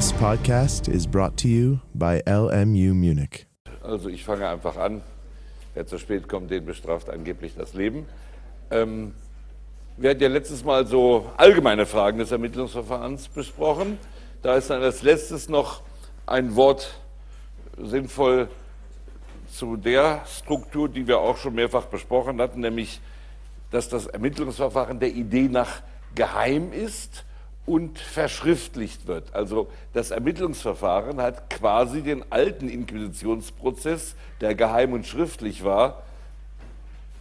This 0.00 0.14
podcast 0.14 0.88
is 0.88 1.06
brought 1.06 1.36
to 1.42 1.46
you 1.46 1.80
by 1.92 2.22
LMU 2.26 2.94
Munich. 2.94 3.44
Also 3.82 4.08
ich 4.08 4.24
fange 4.24 4.48
einfach 4.48 4.78
an. 4.78 5.02
Wer 5.74 5.86
zu 5.86 5.98
spät 5.98 6.26
kommt, 6.26 6.50
den 6.50 6.64
bestraft 6.64 7.10
angeblich 7.10 7.54
das 7.54 7.74
Leben. 7.74 8.06
Ähm, 8.70 9.12
wir 9.98 10.08
hatten 10.08 10.22
ja 10.22 10.30
letztes 10.30 10.64
Mal 10.64 10.86
so 10.86 11.30
allgemeine 11.36 11.84
Fragen 11.84 12.16
des 12.16 12.32
Ermittlungsverfahrens 12.32 13.28
besprochen. 13.28 13.98
Da 14.40 14.54
ist 14.54 14.70
dann 14.70 14.82
als 14.82 15.02
letztes 15.02 15.50
noch 15.50 15.82
ein 16.24 16.56
Wort 16.56 16.98
sinnvoll 17.76 18.48
zu 19.52 19.76
der 19.76 20.22
Struktur, 20.24 20.88
die 20.88 21.06
wir 21.06 21.18
auch 21.18 21.36
schon 21.36 21.54
mehrfach 21.54 21.84
besprochen 21.84 22.40
hatten, 22.40 22.60
nämlich, 22.60 23.02
dass 23.70 23.90
das 23.90 24.06
Ermittlungsverfahren 24.06 24.98
der 24.98 25.10
Idee 25.10 25.50
nach 25.50 25.82
geheim 26.14 26.72
ist 26.72 27.26
und 27.66 27.98
verschriftlicht 27.98 29.06
wird. 29.06 29.34
Also 29.34 29.68
das 29.92 30.10
Ermittlungsverfahren 30.10 31.20
hat 31.20 31.50
quasi 31.50 32.02
den 32.02 32.24
alten 32.30 32.68
Inquisitionsprozess, 32.68 34.16
der 34.40 34.54
geheim 34.54 34.92
und 34.92 35.06
schriftlich 35.06 35.64
war, 35.64 36.02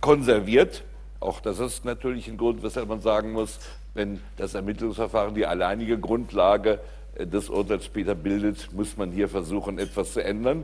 konserviert. 0.02 0.84
Auch 1.20 1.42
das 1.42 1.60
ist 1.60 1.86
natürlich 1.86 2.28
ein 2.28 2.38
Grund, 2.38 2.64
weshalb 2.64 2.88
man 2.88 3.02
sagen 3.02 3.32
muss, 3.34 3.60
wenn 3.94 4.22
das 4.38 4.54
Ermittlungsverfahren 4.54 5.36
die 5.36 5.46
alleinige 5.46 6.00
Grundlage 6.00 6.80
äh, 7.16 7.28
des 7.28 7.50
Urteils 7.50 7.86
später 7.86 8.16
bildet, 8.16 8.72
muss 8.74 8.98
man 8.98 9.12
hier 9.12 9.28
versuchen, 9.28 9.78
etwas 9.78 10.14
zu 10.14 10.24
ändern. 10.24 10.64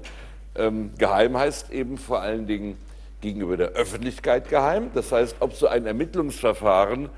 Ähm, 0.55 0.91
geheim 0.97 1.37
heißt 1.37 1.71
eben 1.71 1.97
vor 1.97 2.21
allen 2.21 2.47
Dingen 2.47 2.77
gegenüber 3.21 3.57
der 3.57 3.69
Öffentlichkeit 3.69 4.49
geheim. 4.49 4.91
Das 4.93 5.11
heißt, 5.11 5.37
ob 5.39 5.53
so 5.53 5.67
ein 5.67 5.85
Ermittlungsverfahren 5.85 7.09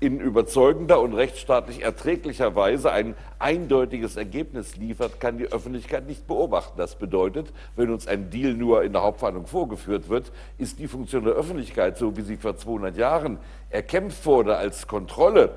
in 0.00 0.20
überzeugender 0.20 1.00
und 1.00 1.14
rechtsstaatlich 1.14 1.82
erträglicher 1.82 2.54
Weise 2.54 2.92
ein 2.92 3.14
eindeutiges 3.40 4.16
Ergebnis 4.16 4.76
liefert, 4.76 5.18
kann 5.18 5.38
die 5.38 5.50
Öffentlichkeit 5.50 6.06
nicht 6.06 6.26
beobachten. 6.28 6.78
Das 6.78 6.96
bedeutet, 6.96 7.52
wenn 7.74 7.90
uns 7.90 8.06
ein 8.06 8.30
Deal 8.30 8.54
nur 8.54 8.84
in 8.84 8.92
der 8.92 9.02
Hauptverhandlung 9.02 9.46
vorgeführt 9.46 10.08
wird, 10.08 10.30
ist 10.56 10.78
die 10.78 10.86
Funktion 10.86 11.24
der 11.24 11.34
Öffentlichkeit, 11.34 11.98
so 11.98 12.16
wie 12.16 12.22
sie 12.22 12.36
vor 12.36 12.56
200 12.56 12.96
Jahren 12.96 13.38
erkämpft 13.70 14.24
wurde 14.24 14.56
als 14.56 14.86
Kontrolle 14.86 15.54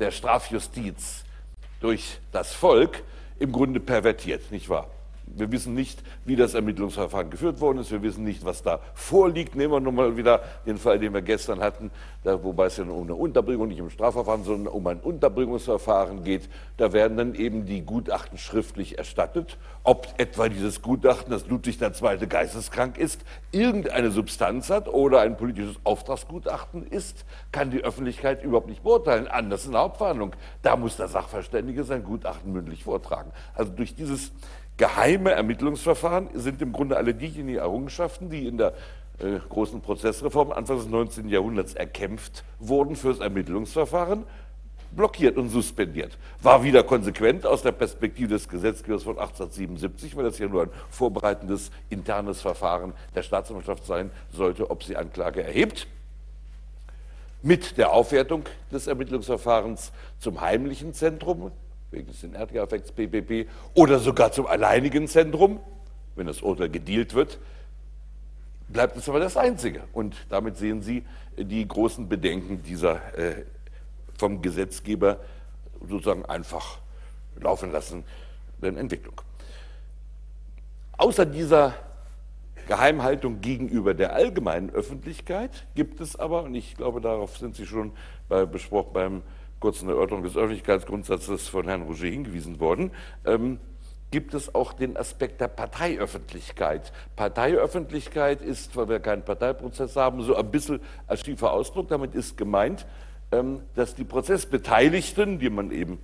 der 0.00 0.10
Strafjustiz 0.10 1.24
durch 1.80 2.18
das 2.32 2.52
Volk, 2.52 3.02
im 3.38 3.52
Grunde 3.52 3.78
pervertiert, 3.78 4.50
nicht 4.50 4.68
wahr? 4.68 4.88
Wir 5.36 5.50
wissen 5.50 5.74
nicht, 5.74 6.02
wie 6.24 6.36
das 6.36 6.54
Ermittlungsverfahren 6.54 7.30
geführt 7.30 7.60
worden 7.60 7.78
ist. 7.78 7.90
Wir 7.90 8.02
wissen 8.02 8.24
nicht, 8.24 8.44
was 8.44 8.62
da 8.62 8.80
vorliegt. 8.94 9.56
Nehmen 9.56 9.72
wir 9.72 9.80
nun 9.80 9.94
mal 9.94 10.16
wieder 10.16 10.42
den 10.66 10.78
Fall, 10.78 10.98
den 10.98 11.12
wir 11.12 11.22
gestern 11.22 11.60
hatten, 11.60 11.90
da, 12.22 12.42
wobei 12.42 12.66
es 12.66 12.76
ja 12.76 12.84
um 12.84 13.02
eine 13.02 13.14
Unterbringung, 13.14 13.68
nicht 13.68 13.80
um 13.80 13.90
Strafverfahren, 13.90 14.44
sondern 14.44 14.72
um 14.72 14.86
ein 14.86 15.00
Unterbringungsverfahren 15.00 16.24
geht. 16.24 16.48
Da 16.76 16.92
werden 16.92 17.16
dann 17.16 17.34
eben 17.34 17.66
die 17.66 17.82
Gutachten 17.82 18.38
schriftlich 18.38 18.98
erstattet. 18.98 19.58
Ob 19.82 20.08
etwa 20.18 20.48
dieses 20.48 20.80
Gutachten, 20.82 21.30
dass 21.30 21.46
Ludwig 21.46 21.80
II. 21.80 22.26
geisteskrank 22.26 22.96
ist, 22.96 23.22
irgendeine 23.52 24.10
Substanz 24.10 24.70
hat 24.70 24.88
oder 24.88 25.20
ein 25.20 25.36
politisches 25.36 25.76
Auftragsgutachten 25.84 26.86
ist, 26.86 27.24
kann 27.52 27.70
die 27.70 27.82
Öffentlichkeit 27.82 28.42
überhaupt 28.42 28.68
nicht 28.68 28.82
beurteilen. 28.82 29.28
Anders 29.28 29.66
in 29.66 29.72
der 29.72 29.82
Hauptverhandlung. 29.82 30.34
Da 30.62 30.76
muss 30.76 30.96
der 30.96 31.08
Sachverständige 31.08 31.84
sein 31.84 32.04
Gutachten 32.04 32.52
mündlich 32.52 32.84
vortragen. 32.84 33.32
Also 33.54 33.72
durch 33.72 33.94
dieses 33.94 34.32
geheime 34.76 35.32
Ermittlungsverfahren 35.32 36.28
sind 36.34 36.60
im 36.62 36.72
Grunde 36.72 36.96
alle 36.96 37.14
diejenigen 37.14 37.58
Errungenschaften, 37.58 38.30
die 38.30 38.46
in 38.46 38.58
der 38.58 38.74
äh, 39.18 39.38
großen 39.48 39.80
Prozessreform 39.80 40.50
Anfang 40.50 40.78
des 40.78 40.88
19. 40.88 41.28
Jahrhunderts 41.28 41.74
erkämpft 41.74 42.44
wurden 42.58 42.96
fürs 42.96 43.20
Ermittlungsverfahren, 43.20 44.24
blockiert 44.90 45.36
und 45.36 45.50
suspendiert. 45.50 46.18
War 46.42 46.64
wieder 46.64 46.82
konsequent 46.82 47.46
aus 47.46 47.62
der 47.62 47.72
Perspektive 47.72 48.30
des 48.30 48.48
Gesetzgebers 48.48 49.04
von 49.04 49.18
1877, 49.18 50.16
weil 50.16 50.24
das 50.24 50.38
ja 50.38 50.48
nur 50.48 50.62
ein 50.62 50.70
vorbereitendes 50.90 51.70
internes 51.90 52.40
Verfahren 52.40 52.92
der 53.14 53.22
Staatsanwaltschaft 53.22 53.86
sein 53.86 54.10
sollte, 54.32 54.70
ob 54.70 54.82
sie 54.82 54.96
Anklage 54.96 55.42
erhebt. 55.42 55.86
Mit 57.42 57.76
der 57.76 57.92
Aufwertung 57.92 58.44
des 58.72 58.86
Ermittlungsverfahrens 58.86 59.92
zum 60.18 60.40
heimlichen 60.40 60.94
Zentrum 60.94 61.52
wegen 61.94 62.06
des 62.08 62.22
Inertia-Effekts 62.22 62.92
PPP, 62.92 63.48
oder 63.74 63.98
sogar 63.98 64.32
zum 64.32 64.46
alleinigen 64.46 65.08
Zentrum, 65.08 65.60
wenn 66.16 66.26
das 66.26 66.42
Urteil 66.42 66.68
gedealt 66.68 67.14
wird, 67.14 67.38
bleibt 68.68 68.96
es 68.96 69.08
aber 69.08 69.20
das 69.20 69.36
Einzige. 69.36 69.82
Und 69.92 70.16
damit 70.28 70.56
sehen 70.56 70.82
Sie 70.82 71.04
die 71.36 71.66
großen 71.66 72.08
Bedenken 72.08 72.62
dieser 72.62 72.96
äh, 73.16 73.44
vom 74.18 74.42
Gesetzgeber 74.42 75.20
sozusagen 75.80 76.24
einfach 76.24 76.78
laufen 77.40 77.72
lassen 77.72 78.04
Entwicklung. 78.62 79.20
Außer 80.96 81.26
dieser 81.26 81.74
Geheimhaltung 82.66 83.42
gegenüber 83.42 83.92
der 83.92 84.14
allgemeinen 84.14 84.70
Öffentlichkeit 84.70 85.66
gibt 85.74 86.00
es 86.00 86.16
aber, 86.16 86.44
und 86.44 86.54
ich 86.54 86.76
glaube, 86.76 87.02
darauf 87.02 87.36
sind 87.36 87.56
Sie 87.56 87.66
schon 87.66 87.92
bei, 88.28 88.46
besprochen 88.46 88.92
beim 88.94 89.22
kurzen 89.64 89.88
Erörterung 89.88 90.22
des 90.22 90.36
Öffentlichkeitsgrundsatzes 90.36 91.48
von 91.48 91.66
Herrn 91.66 91.84
Rouget 91.84 92.12
hingewiesen 92.12 92.60
worden, 92.60 92.90
ähm, 93.24 93.58
gibt 94.10 94.34
es 94.34 94.54
auch 94.54 94.74
den 94.74 94.94
Aspekt 94.98 95.40
der 95.40 95.48
Parteiöffentlichkeit. 95.48 96.92
Parteiöffentlichkeit 97.16 98.42
ist, 98.42 98.76
weil 98.76 98.90
wir 98.90 99.00
keinen 99.00 99.22
Parteiprozess 99.22 99.96
haben, 99.96 100.20
so 100.20 100.36
ein 100.36 100.50
bisschen 100.50 100.80
als 101.06 101.22
schiefer 101.22 101.50
Ausdruck. 101.50 101.88
Damit 101.88 102.14
ist 102.14 102.36
gemeint, 102.36 102.84
ähm, 103.32 103.62
dass 103.74 103.94
die 103.94 104.04
Prozessbeteiligten, 104.04 105.38
die 105.38 105.48
man 105.48 105.70
eben 105.70 105.98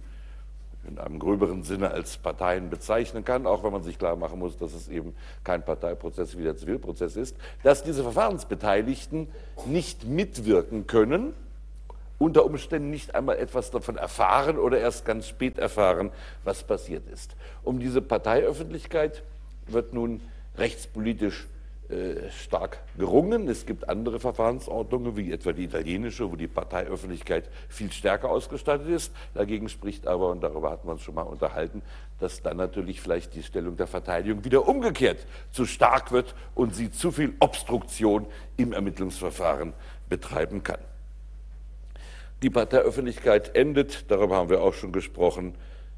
in 0.88 0.98
einem 0.98 1.19
gröberen 1.19 1.62
Sinne 1.62 1.91
als 1.91 2.16
Parteien 2.16 2.71
bezeichnen 2.71 3.27
kann, 3.27 3.47
auch 3.47 3.62
wenn 3.62 3.72
man 3.72 3.82
sich 3.82 3.98
klar 3.98 4.16
machen 4.16 4.38
muss, 4.38 4.56
dass 4.56 4.72
es 4.72 4.88
eben 4.88 5.15
kein 5.44 5.62
Parteiprozess 5.62 6.38
wie 6.38 6.44
der 6.44 6.56
Zivilprozess 6.56 7.15
ist, 7.15 7.37
dass 7.62 7.82
diese 7.82 8.04
Verfahrensbeteiligten 8.04 9.28
nicht 9.66 10.06
mitwirken 10.06 10.87
können, 10.87 11.34
unter 12.21 12.45
Umständen 12.45 12.91
nicht 12.91 13.15
einmal 13.15 13.39
etwas 13.39 13.71
davon 13.71 13.97
erfahren 13.97 14.59
oder 14.59 14.79
erst 14.79 15.07
ganz 15.07 15.27
spät 15.27 15.59
erfahren, 15.59 16.11
was 16.45 16.63
passiert 16.63 17.09
ist. 17.09 17.35
Um 17.65 17.81
diese 17.81 18.03
Parteiöffentlichkeit 18.03 19.23
wird 19.67 19.95
nun 19.95 20.21
rechtspolitisch 20.59 21.47
äh, 21.89 22.31
stark 22.31 22.81
gerungen. 22.99 23.49
Es 23.49 23.65
gibt 23.65 23.89
andere 23.89 24.21
Verfahrensordnungen, 24.21 25.17
wie 25.17 25.33
etwa 25.33 25.53
die 25.53 25.65
italienische, 25.65 26.31
wo 26.31 26.37
die 26.37 26.47
Parteiöffentlichkeit 26.47 27.49
viel 27.71 27.91
stärker 27.91 28.29
ausgestattet 28.29 28.89
ist. 28.89 29.13
Dagegen 29.33 29.71
spricht 29.71 30.07
aber, 30.07 30.29
und 30.29 30.43
darüber 30.43 30.71
hatten 30.71 30.87
wir 30.87 30.93
uns 30.93 31.03
schon 31.03 31.15
mal 31.15 31.23
unterhalten, 31.23 31.81
dass 32.19 32.43
dann 32.43 32.59
natürlich 32.59 33.01
vielleicht 33.01 33.35
die 33.35 33.43
Stellung 33.43 33.79
der 33.79 33.87
Verteidigung 33.87 34.45
wieder 34.45 34.69
umgekehrt 34.69 35.27
zu 35.53 35.65
stark 35.65 36.13
wird 36.13 36.35
und 36.55 36.75
sie 36.75 36.93
zu 36.93 37.13
viel 37.13 37.33
Obstruktion 37.41 38.27
im 38.59 38.75
Ermittlungsverfahren 38.75 39.73
betreiben 40.11 40.63
kann. 40.63 40.81
Die 42.43 42.51
Parteiöffentlichkeit 42.51 43.55
endet, 43.55 44.11
darüber 44.11 44.37
haben 44.37 44.49
wir 44.49 44.62
auch 44.62 44.75
schon 44.75 44.93
gesprochen, 44.93 45.55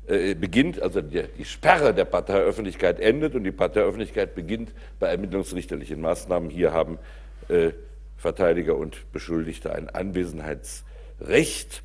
äh, 0.08 0.34
beginnt, 0.34 0.82
also 0.82 1.00
die, 1.00 1.22
die, 1.38 1.44
Sperre 1.44 1.94
der 1.94 2.04
Parteiöffentlichkeit 2.04 2.98
endet 2.98 3.36
und 3.36 3.44
die 3.44 3.52
Parteiöffentlichkeit 3.52 4.34
beginnt 4.34 4.72
bei 4.98 5.08
ermittlungsrichterlichen 5.08 6.00
Maßnahmen. 6.00 6.50
Hier 6.50 6.72
haben 6.72 6.98
äh, 7.48 7.70
Verteidiger 8.16 8.76
und 8.76 9.10
Beschuldigte 9.12 9.72
ein 9.72 9.88
Anwesenheitsrecht. 9.88 11.82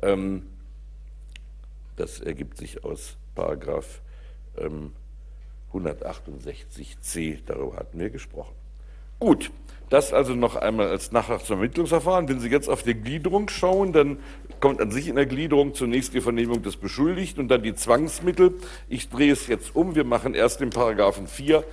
Ähm, 0.00 0.46
das 1.96 2.20
ergibt 2.20 2.56
sich 2.56 2.84
aus 2.84 3.16
Paragraph 3.34 4.00
ähm, 4.56 4.92
168c, 5.74 7.40
darüber 7.44 7.76
hatten 7.76 7.98
wir 7.98 8.08
gesprochen. 8.08 8.54
Gut, 9.18 9.50
das 9.90 10.12
also 10.12 10.34
noch 10.34 10.56
einmal 10.56 10.88
als 10.88 11.12
Nachtrag 11.12 11.44
zum 11.44 11.56
Ermittlungsverfahren. 11.56 12.28
Wenn 12.28 12.40
Sie 12.40 12.48
jetzt 12.48 12.68
auf 12.68 12.82
die 12.82 12.94
Gliederung 12.94 13.48
schauen, 13.48 13.92
dann 13.92 14.18
kommt 14.60 14.80
an 14.80 14.90
sich 14.90 15.08
in 15.08 15.16
der 15.16 15.26
Gliederung 15.26 15.74
zunächst 15.74 16.14
die 16.14 16.20
Vernehmung 16.20 16.62
des 16.62 16.76
Beschuldigten 16.76 17.42
und 17.42 17.48
dann 17.48 17.62
die 17.62 17.74
Zwangsmittel. 17.74 18.54
Ich 18.88 19.08
drehe 19.08 19.32
es 19.32 19.46
jetzt 19.46 19.74
um. 19.74 19.94
Wir 19.94 20.04
machen 20.04 20.34
erst 20.34 20.60
den 20.60 20.70
Paragraphen 20.70 21.26
4 21.26 21.64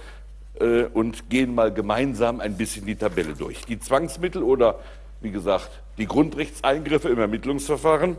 äh, 0.60 0.84
und 0.94 1.30
gehen 1.30 1.56
mal 1.56 1.74
gemeinsam 1.74 2.40
ein 2.40 2.58
bisschen 2.58 2.86
die 2.86 2.96
Tabelle 2.96 3.34
durch. 3.34 3.66
Die 3.66 3.80
Zwangsmittel 3.80 4.44
oder, 4.44 4.80
wie 5.22 5.32
gesagt, 5.32 5.70
die 5.98 6.08
Grundrechtseingriffe 6.08 7.10
im 7.10 7.20
Ermittlungsverfahren 7.20 8.18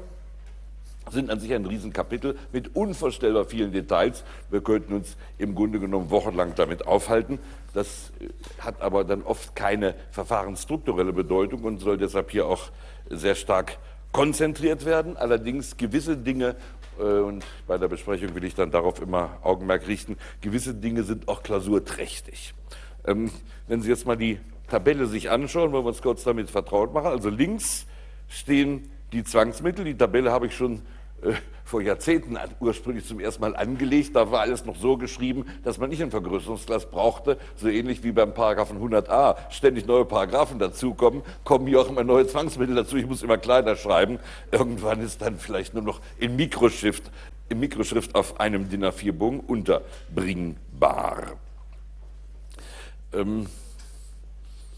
sind 1.10 1.30
an 1.30 1.40
sich 1.40 1.52
ein 1.54 1.66
Riesenkapitel 1.66 2.36
mit 2.52 2.74
unvorstellbar 2.74 3.44
vielen 3.44 3.72
Details. 3.72 4.24
Wir 4.50 4.60
könnten 4.60 4.94
uns 4.94 5.16
im 5.38 5.54
Grunde 5.54 5.78
genommen 5.78 6.10
wochenlang 6.10 6.54
damit 6.56 6.86
aufhalten. 6.86 7.38
Das 7.74 8.12
äh, 8.20 8.28
hat 8.58 8.80
aber 8.80 9.04
dann 9.04 9.22
oft 9.22 9.54
keine 9.54 9.94
verfahrensstrukturelle 10.10 11.12
Bedeutung 11.12 11.62
und 11.62 11.78
soll 11.78 11.98
deshalb 11.98 12.30
hier 12.30 12.46
auch 12.46 12.70
sehr 13.08 13.34
stark 13.34 13.78
konzentriert 14.12 14.84
werden. 14.84 15.16
Allerdings 15.16 15.76
gewisse 15.76 16.16
Dinge, 16.16 16.56
äh, 16.98 17.02
und 17.02 17.44
bei 17.66 17.78
der 17.78 17.88
Besprechung 17.88 18.34
will 18.34 18.44
ich 18.44 18.54
dann 18.54 18.70
darauf 18.70 19.00
immer 19.00 19.38
Augenmerk 19.42 19.86
richten, 19.86 20.16
gewisse 20.40 20.74
Dinge 20.74 21.02
sind 21.02 21.28
auch 21.28 21.42
klausurträchtig. 21.42 22.54
Ähm, 23.06 23.30
wenn 23.68 23.82
Sie 23.82 23.88
jetzt 23.88 24.06
mal 24.06 24.16
die 24.16 24.40
Tabelle 24.68 25.06
sich 25.06 25.30
anschauen, 25.30 25.72
wollen 25.72 25.84
wir 25.84 25.88
uns 25.88 26.02
kurz 26.02 26.24
damit 26.24 26.50
vertraut 26.50 26.92
machen. 26.92 27.06
Also 27.06 27.30
links 27.30 27.86
stehen 28.28 28.90
die 29.12 29.22
Zwangsmittel. 29.22 29.84
Die 29.84 29.96
Tabelle 29.96 30.32
habe 30.32 30.46
ich 30.46 30.56
schon 30.56 30.82
äh, 31.22 31.32
vor 31.66 31.82
Jahrzehnten 31.82 32.38
ursprünglich 32.60 33.06
zum 33.06 33.18
ersten 33.18 33.40
Mal 33.40 33.56
angelegt. 33.56 34.14
Da 34.14 34.30
war 34.30 34.40
alles 34.40 34.64
noch 34.64 34.76
so 34.76 34.96
geschrieben, 34.96 35.46
dass 35.64 35.78
man 35.78 35.90
nicht 35.90 36.00
ein 36.00 36.12
Vergrößerungsglas 36.12 36.90
brauchte. 36.90 37.38
So 37.56 37.68
ähnlich 37.68 38.04
wie 38.04 38.12
beim 38.12 38.32
Paragraphen 38.34 38.78
100a 38.78 39.36
ständig 39.50 39.84
neue 39.86 40.04
Paragraphen 40.04 40.60
dazukommen, 40.60 41.22
kommen 41.42 41.66
hier 41.66 41.80
auch 41.80 41.88
immer 41.88 42.04
neue 42.04 42.26
Zwangsmittel 42.26 42.76
dazu. 42.76 42.96
Ich 42.96 43.06
muss 43.06 43.22
immer 43.22 43.36
kleiner 43.36 43.74
schreiben. 43.74 44.20
Irgendwann 44.52 45.00
ist 45.00 45.22
dann 45.22 45.38
vielleicht 45.38 45.74
nur 45.74 45.82
noch 45.82 46.00
in 46.18 46.36
Mikroschrift, 46.36 47.10
in 47.48 47.58
Mikroschrift 47.58 48.14
auf 48.14 48.38
einem 48.38 48.68
DIN 48.68 48.84
A4-Bogen 48.84 49.40
unterbringbar. 49.40 51.32
Ähm, 53.12 53.46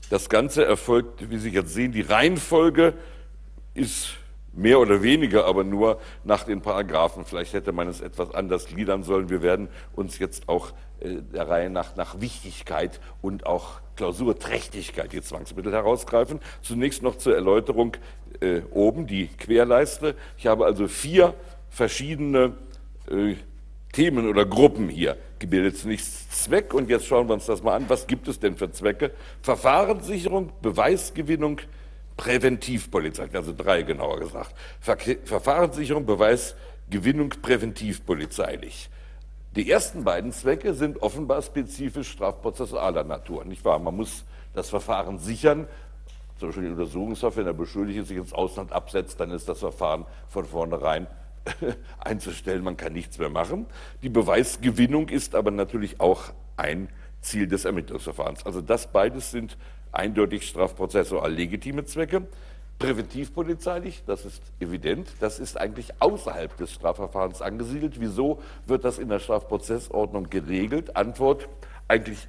das 0.09 0.31
Ganze 0.31 0.65
erfolgt, 0.65 1.31
wie 1.31 1.37
Sie 1.37 1.51
jetzt 1.51 1.75
sehen, 1.75 1.93
die 1.93 2.01
Reihenfolge 2.01 2.95
ist 3.75 4.15
mehr 4.59 4.81
oder 4.81 5.03
weniger 5.03 5.47
aber 5.47 5.65
nur 5.65 6.01
nach 6.25 6.45
den 6.45 6.61
Paragraphen. 6.61 7.25
Vielleicht 7.25 7.55
hätte 7.55 7.73
man 7.73 7.89
es 7.89 8.01
etwas 8.01 8.35
anders 8.35 8.67
gliedern 8.67 9.03
sollen. 9.05 9.31
Wir 9.31 9.43
werden 9.43 9.69
uns 9.95 10.19
jetzt 10.19 10.49
auch 10.49 10.73
äh, 11.01 11.23
der 11.33 11.49
Reihe 11.49 11.71
nach, 11.71 11.97
nach 11.97 12.21
Wichtigkeit 12.21 13.01
und 13.23 13.47
auch 13.47 13.81
Klausurträchtigkeit 13.97 15.13
die 15.13 15.23
Zwangsmittel 15.23 15.73
herausgreifen. 15.73 16.41
Zunächst 16.63 17.03
noch 17.03 17.17
zur 17.17 17.35
Erläuterung 17.35 17.97
äh, 18.41 18.61
oben 18.71 19.07
die 19.07 19.29
Querleiste. 19.29 20.15
Ich 20.37 20.47
habe 20.47 20.67
also 20.67 20.89
vier 20.89 21.35
verschiedene 21.71 22.55
äh, 23.11 23.35
Themen 23.93 24.29
oder 24.29 24.45
Gruppen 24.45 24.89
hier 24.89 25.17
gebildet. 25.39 25.79
Zunächst 25.79 26.33
Zweck 26.33 26.75
und 26.75 26.91
jetzt 26.91 27.07
schauen 27.07 27.29
wir 27.29 27.35
uns 27.35 27.47
das 27.47 27.63
mal 27.63 27.75
an. 27.75 27.85
Was 27.89 28.07
gibt 28.07 28.29
es 28.29 28.39
denn 28.41 28.57
für 28.57 28.71
Zwecke? 28.71 29.13
Verfahrenssicherung, 29.43 30.51
Beweisgewinnung, 30.63 31.61
Präventivpolizei, 32.19 33.29
also 33.33 33.55
drei 33.57 33.83
genauer 33.83 34.19
gesagt. 34.19 34.55
Ver 34.81 34.99
Verfahrenssicherung, 35.25 36.05
Beweisgewinnung, 36.05 37.31
präventivpolizeilich. 37.31 38.91
Die 39.57 39.71
ersten 39.71 40.05
beiden 40.05 40.33
Zwecke 40.33 40.75
sind 40.75 41.01
offenbar 41.01 41.41
spezifisch 41.41 42.11
strafprozessualer 42.11 43.05
Natur, 43.05 43.45
nicht 43.47 43.65
wahr? 43.65 43.79
Man 43.79 43.97
muss 43.97 44.25
das 44.53 44.69
Verfahren 44.69 45.19
sichern, 45.19 45.69
zum 46.39 46.49
Beispiel 46.49 46.65
die 46.65 46.71
Untersuchungshaft, 46.71 47.37
wenn 47.37 47.47
der 47.47 47.53
Beschuldigte 47.53 48.05
sich 48.05 48.17
ins 48.17 48.33
Ausland 48.33 48.73
absetzt, 48.73 49.19
dann 49.21 49.31
ist 49.31 49.49
das 49.49 49.61
Verfahren 49.61 50.05
von 50.29 50.45
vornherein 50.45 51.07
einzustellen, 51.99 52.63
man 52.63 52.77
kann 52.77 52.93
nichts 52.93 53.19
mehr 53.19 53.31
machen. 53.31 53.67
Die 54.03 54.09
Beweisgewinnung 54.09 55.09
ist 55.09 55.35
aber 55.35 55.51
natürlich 55.51 56.01
auch 56.01 56.25
ein 56.57 56.89
Ziel 57.21 57.47
des 57.47 57.65
Ermittlungsverfahrens. 57.65 58.47
Also 58.47 58.61
das 58.61 58.93
beides 58.93 59.31
sind 59.31 59.57
eindeutig 59.93 60.47
strafprozessual 60.47 61.33
legitime 61.33 61.85
Zwecke. 61.85 62.27
Präventivpolizeilich, 62.79 64.05
das 64.07 64.25
ist 64.25 64.41
evident, 64.61 65.09
das 65.19 65.41
ist 65.41 65.59
eigentlich 65.59 66.01
außerhalb 66.01 66.57
des 66.59 66.73
Strafverfahrens 66.73 67.43
angesiedelt. 67.43 68.01
Wieso 68.01 68.41
wird 68.67 68.85
das 68.85 68.99
in 68.99 69.09
der 69.09 69.19
Strafprozessordnung 69.19 70.31
geregelt? 70.31 70.97
Antwort, 70.97 71.49
eigentlich 71.89 72.29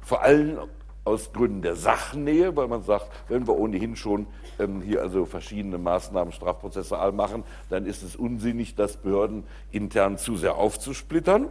vor 0.00 0.22
allem 0.22 0.58
aus 1.04 1.32
Gründen 1.32 1.62
der 1.62 1.76
Sachnähe, 1.76 2.56
weil 2.56 2.66
man 2.66 2.82
sagt, 2.82 3.08
wenn 3.28 3.46
wir 3.46 3.56
ohnehin 3.56 3.94
schon 3.94 4.26
ähm, 4.58 4.80
hier 4.80 5.02
also 5.02 5.26
verschiedene 5.26 5.78
Maßnahmen 5.78 6.32
strafprozessual 6.32 7.12
machen, 7.12 7.44
dann 7.68 7.86
ist 7.86 8.02
es 8.02 8.16
unsinnig, 8.16 8.74
das 8.74 8.96
Behörden 8.96 9.44
intern 9.70 10.18
zu 10.18 10.36
sehr 10.36 10.56
aufzusplittern. 10.56 11.48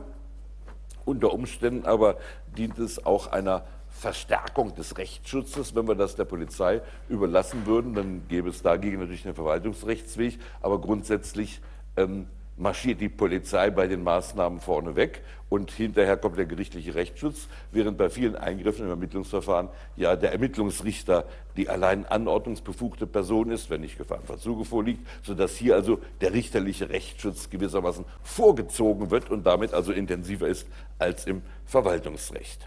Unter 1.06 1.34
Umständen 1.34 1.86
aber 1.86 2.18
dient 2.58 2.80
es 2.80 3.06
auch 3.06 3.28
einer 3.32 3.64
Verstärkung 3.90 4.76
des 4.76 4.98
Rechtsschutzes. 4.98 5.76
Wenn 5.76 5.88
wir 5.88 5.96
das 5.96 6.16
der 6.16 6.26
Polizei 6.26 6.82
überlassen 7.10 7.66
würden, 7.66 7.94
dann 7.94 8.28
gäbe 8.28 8.50
es 8.50 8.62
dagegen 8.62 9.00
natürlich 9.00 9.26
einen 9.26 9.36
Verwaltungsrechtsweg, 9.36 10.40
aber 10.62 10.80
grundsätzlich 10.82 11.62
ähm, 11.96 12.28
marschiert 12.64 13.02
die 13.02 13.10
Polizei 13.10 13.70
bei 13.70 13.88
den 13.88 14.04
Maßnahmen 14.04 14.62
vorneweg 14.62 15.22
und 15.50 15.70
hinterher 15.70 16.18
kommt 16.18 16.38
der 16.38 16.46
gerichtliche 16.46 16.96
Rechtsschutz, 16.96 17.48
während 17.72 17.98
bei 17.98 18.10
vielen 18.10 18.36
Eingriffen 18.36 18.86
im 18.86 18.90
Ermittlungsverfahren 18.90 19.68
ja 19.98 20.16
der 20.16 20.32
Ermittlungsrichter 20.32 21.26
die 21.58 21.70
allein 21.70 22.06
anordnungsbefugte 22.06 23.06
Person 23.06 23.52
ist, 23.52 23.70
wenn 23.70 23.82
nicht 23.82 23.98
Gefahrenverzuge 23.98 24.66
vorliegt, 24.66 25.06
sodass 25.22 25.58
hier 25.58 25.76
also 25.76 26.00
der 26.22 26.34
richterliche 26.34 26.90
Rechtsschutz 26.90 27.50
gewissermaßen 27.50 28.06
vorgezogen 28.24 29.12
wird 29.12 29.30
und 29.30 29.46
damit 29.46 29.74
also 29.74 29.92
intensiver 29.92 30.48
ist 30.48 30.66
als 30.98 31.26
im 31.26 31.44
Verwaltungsrecht. 31.66 32.66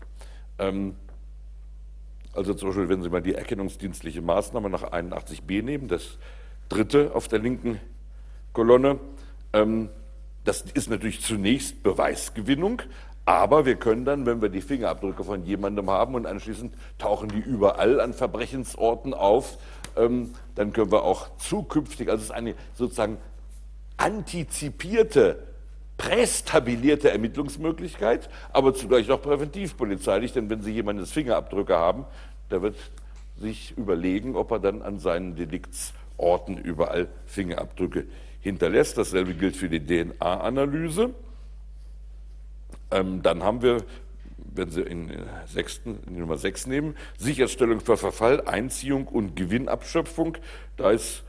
Ähm, 0.58 0.94
also 2.34 2.52
zum 2.52 2.68
Beispiel, 2.68 2.90
wenn 2.90 3.02
Sie 3.02 3.08
mal 3.08 3.22
die 3.22 3.34
erkennungsdienstliche 3.34 4.20
Maßnahme 4.20 4.68
nach 4.68 4.92
81b 4.92 5.62
nehmen, 5.62 5.88
das 5.88 6.18
dritte 6.68 7.14
auf 7.14 7.28
der 7.28 7.38
linken 7.38 7.80
Kolonne, 8.52 9.00
das 9.52 10.62
ist 10.74 10.90
natürlich 10.90 11.22
zunächst 11.22 11.82
Beweisgewinnung, 11.82 12.82
aber 13.24 13.66
wir 13.66 13.74
können 13.74 14.04
dann, 14.04 14.24
wenn 14.24 14.40
wir 14.40 14.48
die 14.48 14.60
Fingerabdrücke 14.60 15.24
von 15.24 15.44
jemandem 15.44 15.90
haben 15.90 16.14
und 16.14 16.26
anschließend 16.26 16.72
tauchen 16.98 17.28
die 17.28 17.40
überall 17.40 18.00
an 18.00 18.14
Verbrechensorten 18.14 19.14
auf, 19.14 19.58
ähm, 19.96 20.32
dann 20.54 20.72
können 20.72 20.92
wir 20.92 21.02
auch 21.02 21.36
zukünftig, 21.38 22.08
also 22.08 22.20
es 22.22 22.28
ist 22.30 22.34
eine 22.34 22.54
sozusagen 22.74 23.18
antizipierte 23.96 25.42
prästabilierte 25.98 27.10
Ermittlungsmöglichkeit, 27.10 28.28
aber 28.52 28.74
zugleich 28.74 29.10
auch 29.10 29.22
präventivpolizeilich, 29.22 30.32
denn 30.32 30.50
wenn 30.50 30.62
Sie 30.62 30.72
jemandes 30.72 31.10
Fingerabdrücke 31.10 31.74
haben, 31.74 32.04
der 32.50 32.62
wird 32.62 32.76
sich 33.38 33.76
überlegen, 33.76 34.36
ob 34.36 34.50
er 34.52 34.58
dann 34.58 34.82
an 34.82 34.98
seinen 34.98 35.34
Deliktsorten 35.34 36.58
überall 36.58 37.08
Fingerabdrücke 37.24 38.06
hinterlässt. 38.46 38.96
Dasselbe 38.96 39.34
gilt 39.34 39.56
für 39.56 39.68
die 39.68 39.84
DNA-Analyse. 39.84 41.10
Ähm, 42.90 43.22
dann 43.22 43.42
haben 43.42 43.62
wir, 43.62 43.78
wenn 44.54 44.70
Sie 44.70 44.82
in, 44.82 45.10
sechsten, 45.46 45.98
in 46.06 46.20
Nummer 46.20 46.38
6 46.38 46.66
nehmen, 46.66 46.96
Sicherstellung 47.18 47.80
für 47.80 47.96
Verfall, 47.96 48.46
Einziehung 48.46 49.08
und 49.08 49.36
Gewinnabschöpfung. 49.36 50.38
Da 50.76 50.92
ist 50.92 51.24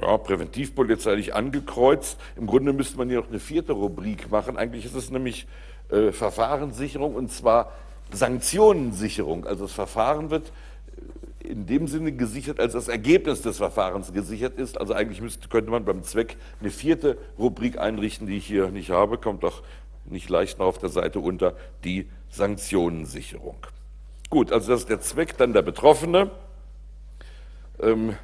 ja, 0.00 0.16
präventivpolizeilich 0.18 1.34
angekreuzt. 1.34 2.18
Im 2.36 2.46
Grunde 2.46 2.72
müsste 2.72 2.98
man 2.98 3.08
hier 3.08 3.20
noch 3.20 3.28
eine 3.28 3.40
vierte 3.40 3.72
Rubrik 3.72 4.30
machen. 4.30 4.56
Eigentlich 4.56 4.84
ist 4.84 4.94
es 4.94 5.10
nämlich 5.10 5.46
äh, 5.90 6.10
Verfahrenssicherung 6.10 7.14
und 7.14 7.30
zwar 7.30 7.72
Sanktionensicherung. 8.10 9.46
Also 9.46 9.64
das 9.64 9.72
Verfahren 9.72 10.30
wird 10.30 10.48
äh, 10.48 10.50
in 11.44 11.66
dem 11.66 11.86
Sinne 11.86 12.12
gesichert, 12.12 12.58
als 12.58 12.72
das 12.72 12.88
Ergebnis 12.88 13.42
des 13.42 13.58
Verfahrens 13.58 14.12
gesichert 14.12 14.58
ist. 14.58 14.80
Also 14.80 14.94
eigentlich 14.94 15.20
müsste, 15.20 15.48
könnte 15.48 15.70
man 15.70 15.84
beim 15.84 16.02
Zweck 16.02 16.36
eine 16.60 16.70
vierte 16.70 17.18
Rubrik 17.38 17.78
einrichten, 17.78 18.26
die 18.26 18.38
ich 18.38 18.46
hier 18.46 18.70
nicht 18.70 18.90
habe, 18.90 19.18
kommt 19.18 19.44
auch 19.44 19.62
nicht 20.06 20.28
leicht 20.28 20.58
noch 20.58 20.66
auf 20.66 20.78
der 20.78 20.88
Seite 20.88 21.20
unter, 21.20 21.54
die 21.84 22.08
Sanktionensicherung. 22.30 23.56
Gut, 24.30 24.52
also 24.52 24.72
das 24.72 24.80
ist 24.80 24.90
der 24.90 25.00
Zweck, 25.00 25.36
dann 25.36 25.52
der 25.52 25.62
Betroffene. 25.62 26.30
Ähm, 27.80 28.16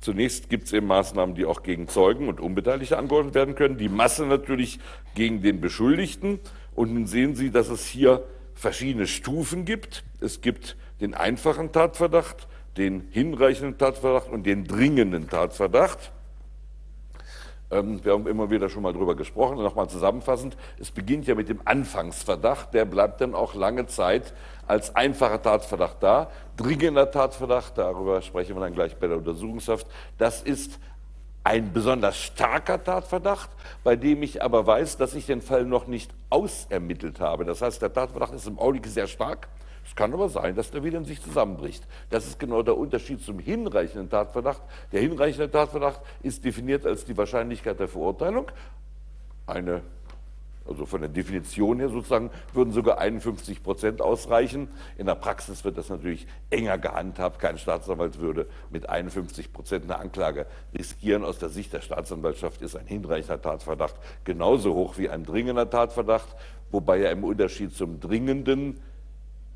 Zunächst 0.00 0.48
gibt 0.48 0.66
es 0.66 0.72
eben 0.72 0.86
Maßnahmen, 0.86 1.34
die 1.34 1.44
auch 1.44 1.62
gegen 1.62 1.88
Zeugen 1.88 2.28
und 2.28 2.40
Unbeteiligte 2.40 2.96
angeordnet 2.98 3.34
werden 3.34 3.54
können. 3.56 3.78
Die 3.78 3.88
Masse 3.88 4.26
natürlich 4.26 4.78
gegen 5.14 5.42
den 5.42 5.60
Beschuldigten. 5.60 6.38
Und 6.74 6.94
nun 6.94 7.06
sehen 7.06 7.34
Sie, 7.34 7.50
dass 7.50 7.68
es 7.68 7.84
hier 7.84 8.22
verschiedene 8.54 9.06
Stufen 9.06 9.64
gibt. 9.64 10.04
Es 10.20 10.40
gibt 10.40 10.76
den 11.00 11.14
einfachen 11.14 11.72
Tatverdacht, 11.72 12.48
den 12.76 13.08
hinreichenden 13.10 13.78
Tatverdacht 13.78 14.28
und 14.30 14.44
den 14.44 14.64
dringenden 14.64 15.28
Tatverdacht. 15.28 16.12
Ähm, 17.70 18.02
wir 18.04 18.12
haben 18.12 18.26
immer 18.26 18.50
wieder 18.50 18.68
schon 18.68 18.82
mal 18.82 18.92
darüber 18.92 19.14
gesprochen. 19.14 19.58
Nochmal 19.58 19.88
zusammenfassend, 19.88 20.56
es 20.78 20.90
beginnt 20.90 21.26
ja 21.26 21.34
mit 21.34 21.48
dem 21.48 21.60
Anfangsverdacht, 21.64 22.72
der 22.72 22.84
bleibt 22.84 23.20
dann 23.20 23.34
auch 23.34 23.54
lange 23.54 23.86
Zeit 23.86 24.32
als 24.66 24.94
einfacher 24.96 25.42
Tatverdacht 25.42 25.96
da. 26.00 26.30
Dringender 26.56 27.10
Tatverdacht, 27.10 27.76
darüber 27.76 28.22
sprechen 28.22 28.56
wir 28.56 28.60
dann 28.60 28.74
gleich 28.74 28.96
bei 28.96 29.06
der 29.06 29.18
Untersuchungshaft, 29.18 29.86
das 30.16 30.42
ist 30.42 30.78
ein 31.44 31.72
besonders 31.72 32.18
starker 32.18 32.82
Tatverdacht, 32.82 33.48
bei 33.82 33.96
dem 33.96 34.22
ich 34.22 34.42
aber 34.42 34.66
weiß, 34.66 34.98
dass 34.98 35.14
ich 35.14 35.26
den 35.26 35.40
Fall 35.40 35.64
noch 35.64 35.86
nicht 35.86 36.10
ausermittelt 36.30 37.20
habe. 37.20 37.44
Das 37.44 37.62
heißt, 37.62 37.80
der 37.80 37.92
Tatverdacht 37.92 38.34
ist 38.34 38.46
im 38.46 38.58
Augenblick 38.58 38.86
sehr 38.86 39.06
stark. 39.06 39.48
Kann 39.98 40.14
aber 40.14 40.28
sein, 40.28 40.54
dass 40.54 40.70
der 40.70 40.84
wieder 40.84 40.96
in 40.98 41.04
sich 41.04 41.20
zusammenbricht. 41.20 41.84
Das 42.08 42.24
ist 42.24 42.38
genau 42.38 42.62
der 42.62 42.78
Unterschied 42.78 43.20
zum 43.20 43.40
hinreichenden 43.40 44.08
Tatverdacht. 44.08 44.62
Der 44.92 45.00
hinreichende 45.00 45.50
Tatverdacht 45.50 46.00
ist 46.22 46.44
definiert 46.44 46.86
als 46.86 47.04
die 47.04 47.16
Wahrscheinlichkeit 47.16 47.80
der 47.80 47.88
Verurteilung. 47.88 48.48
Eine, 49.48 49.82
also 50.64 50.86
von 50.86 51.00
der 51.00 51.10
Definition 51.10 51.80
her 51.80 51.88
sozusagen, 51.88 52.30
würden 52.52 52.72
sogar 52.72 52.98
51 52.98 53.64
Prozent 53.64 54.00
ausreichen. 54.00 54.68
In 54.98 55.06
der 55.06 55.16
Praxis 55.16 55.64
wird 55.64 55.76
das 55.76 55.88
natürlich 55.88 56.28
enger 56.50 56.78
gehandhabt. 56.78 57.40
Kein 57.40 57.58
Staatsanwalt 57.58 58.20
würde 58.20 58.46
mit 58.70 58.88
51 58.88 59.52
Prozent 59.52 59.82
eine 59.82 59.98
Anklage 59.98 60.46
riskieren. 60.78 61.24
Aus 61.24 61.40
der 61.40 61.48
Sicht 61.48 61.72
der 61.72 61.80
Staatsanwaltschaft 61.80 62.62
ist 62.62 62.76
ein 62.76 62.86
hinreichender 62.86 63.42
Tatverdacht 63.42 63.96
genauso 64.22 64.74
hoch 64.74 64.96
wie 64.96 65.10
ein 65.10 65.24
dringender 65.24 65.68
Tatverdacht, 65.68 66.36
wobei 66.70 67.00
er 67.00 67.10
im 67.10 67.24
Unterschied 67.24 67.74
zum 67.74 67.98
dringenden 67.98 68.80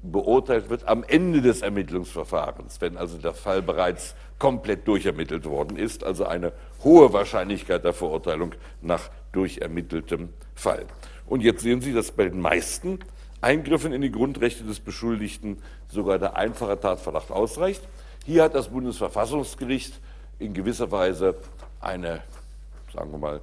beurteilt 0.02 0.68
wird 0.68 0.88
am 0.88 1.04
Ende 1.04 1.40
des 1.40 1.62
Ermittlungsverfahrens, 1.62 2.80
wenn 2.80 2.96
also 2.96 3.18
der 3.18 3.34
Fall 3.34 3.62
bereits 3.62 4.14
komplett 4.38 4.88
durchermittelt 4.88 5.44
worden 5.44 5.76
ist, 5.76 6.02
also 6.02 6.24
eine 6.24 6.52
hohe 6.82 7.12
Wahrscheinlichkeit 7.12 7.84
der 7.84 7.92
Verurteilung 7.92 8.54
nach 8.80 9.10
durchermitteltem 9.30 10.30
Fall. 10.54 10.86
Und 11.26 11.42
jetzt 11.42 11.62
sehen 11.62 11.80
Sie, 11.80 11.92
dass 11.92 12.10
bei 12.10 12.24
den 12.24 12.40
meisten 12.40 12.98
Eingriffen 13.40 13.92
in 13.92 14.02
die 14.02 14.10
Grundrechte 14.10 14.64
des 14.64 14.80
Beschuldigten 14.80 15.58
sogar 15.88 16.18
der 16.18 16.36
einfache 16.36 16.78
Tatverdacht 16.78 17.30
ausreicht. 17.30 17.82
Hier 18.24 18.44
hat 18.44 18.54
das 18.54 18.68
Bundesverfassungsgericht 18.68 20.00
in 20.38 20.54
gewisser 20.54 20.90
Weise 20.90 21.36
eine, 21.80 22.22
sagen 22.92 23.12
wir 23.12 23.18
mal, 23.18 23.40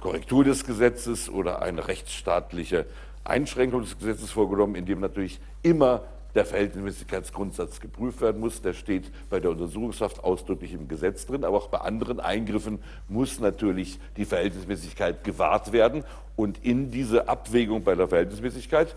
Korrektur 0.00 0.44
des 0.44 0.64
Gesetzes 0.64 1.28
oder 1.28 1.62
eine 1.62 1.86
rechtsstaatliche 1.86 2.86
Einschränkung 3.24 3.82
des 3.82 3.98
Gesetzes 3.98 4.30
vorgenommen, 4.30 4.74
in 4.74 4.86
dem 4.86 5.00
natürlich 5.00 5.40
immer 5.62 6.02
der 6.34 6.44
Verhältnismäßigkeitsgrundsatz 6.44 7.80
geprüft 7.80 8.20
werden 8.20 8.40
muss. 8.40 8.62
Der 8.62 8.72
steht 8.72 9.10
bei 9.28 9.40
der 9.40 9.50
Untersuchungshaft 9.50 10.22
ausdrücklich 10.22 10.72
im 10.72 10.88
Gesetz 10.88 11.26
drin, 11.26 11.44
aber 11.44 11.56
auch 11.56 11.68
bei 11.68 11.78
anderen 11.78 12.20
Eingriffen 12.20 12.80
muss 13.08 13.40
natürlich 13.40 13.98
die 14.16 14.24
Verhältnismäßigkeit 14.24 15.24
gewahrt 15.24 15.72
werden. 15.72 16.04
Und 16.36 16.64
in 16.64 16.90
diese 16.90 17.28
Abwägung 17.28 17.82
bei 17.82 17.94
der 17.94 18.08
Verhältnismäßigkeit 18.08 18.94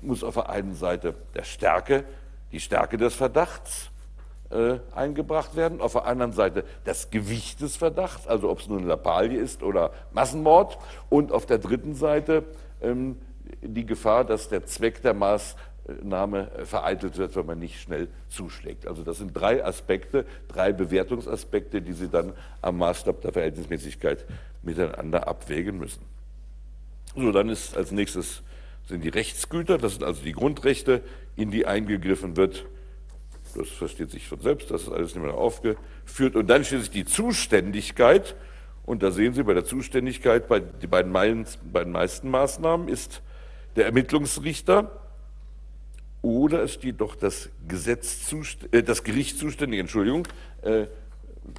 muss 0.00 0.22
auf 0.22 0.34
der 0.34 0.48
einen 0.48 0.74
Seite 0.74 1.14
der 1.34 1.44
Stärke, 1.44 2.04
die 2.52 2.60
Stärke 2.60 2.96
des 2.96 3.14
Verdachts 3.14 3.90
äh, 4.50 4.78
eingebracht 4.94 5.56
werden, 5.56 5.80
auf 5.80 5.92
der 5.92 6.06
anderen 6.06 6.32
Seite 6.32 6.64
das 6.84 7.10
Gewicht 7.10 7.60
des 7.60 7.76
Verdachts, 7.76 8.28
also 8.28 8.48
ob 8.48 8.60
es 8.60 8.68
nun 8.68 8.86
Lappalie 8.86 9.40
ist 9.40 9.62
oder 9.62 9.90
Massenmord, 10.12 10.78
und 11.08 11.32
auf 11.32 11.46
der 11.46 11.58
dritten 11.58 11.94
Seite 11.96 12.44
ähm, 12.80 13.16
die 13.62 13.86
Gefahr, 13.86 14.24
dass 14.24 14.48
der 14.48 14.66
Zweck 14.66 15.02
der 15.02 15.14
Maßnahme 15.14 16.50
vereitelt 16.64 17.16
wird, 17.18 17.36
wenn 17.36 17.46
man 17.46 17.58
nicht 17.58 17.80
schnell 17.80 18.08
zuschlägt. 18.28 18.86
Also 18.86 19.02
das 19.02 19.18
sind 19.18 19.32
drei 19.32 19.64
Aspekte, 19.64 20.24
drei 20.48 20.72
Bewertungsaspekte, 20.72 21.82
die 21.82 21.92
Sie 21.92 22.08
dann 22.08 22.32
am 22.62 22.78
Maßstab 22.78 23.20
der 23.22 23.32
Verhältnismäßigkeit 23.32 24.24
miteinander 24.62 25.28
abwägen 25.28 25.78
müssen. 25.78 26.02
So, 27.14 27.32
dann 27.32 27.48
ist 27.48 27.76
als 27.76 27.92
nächstes 27.92 28.42
sind 28.86 29.02
die 29.02 29.08
Rechtsgüter, 29.08 29.78
das 29.78 29.94
sind 29.94 30.04
also 30.04 30.22
die 30.22 30.32
Grundrechte, 30.32 31.02
in 31.34 31.50
die 31.50 31.66
eingegriffen 31.66 32.36
wird. 32.36 32.66
Das 33.54 33.68
versteht 33.68 34.10
sich 34.10 34.28
von 34.28 34.40
selbst, 34.40 34.70
das 34.70 34.82
ist 34.82 34.92
alles 34.92 35.14
nicht 35.14 35.24
mehr 35.24 35.34
aufgeführt. 35.34 36.36
Und 36.36 36.48
dann 36.48 36.64
schließlich 36.64 36.90
die 36.90 37.04
Zuständigkeit. 37.04 38.36
Und 38.84 39.02
da 39.02 39.10
sehen 39.10 39.34
Sie 39.34 39.42
bei 39.42 39.54
der 39.54 39.64
Zuständigkeit, 39.64 40.46
bei, 40.46 40.60
bei 40.60 41.02
den 41.02 41.12
meisten 41.92 42.30
Maßnahmen 42.30 42.88
ist 42.88 43.22
der 43.76 43.86
Ermittlungsrichter 43.86 44.90
oder 46.22 46.64
es 46.64 46.74
steht 46.74 47.00
doch 47.00 47.14
das, 47.14 47.50
Gesetz 47.68 48.32
äh, 48.72 48.82
das 48.82 49.04
Gericht 49.04 49.38
zuständig, 49.38 49.78
Entschuldigung, 49.78 50.26
äh, 50.62 50.86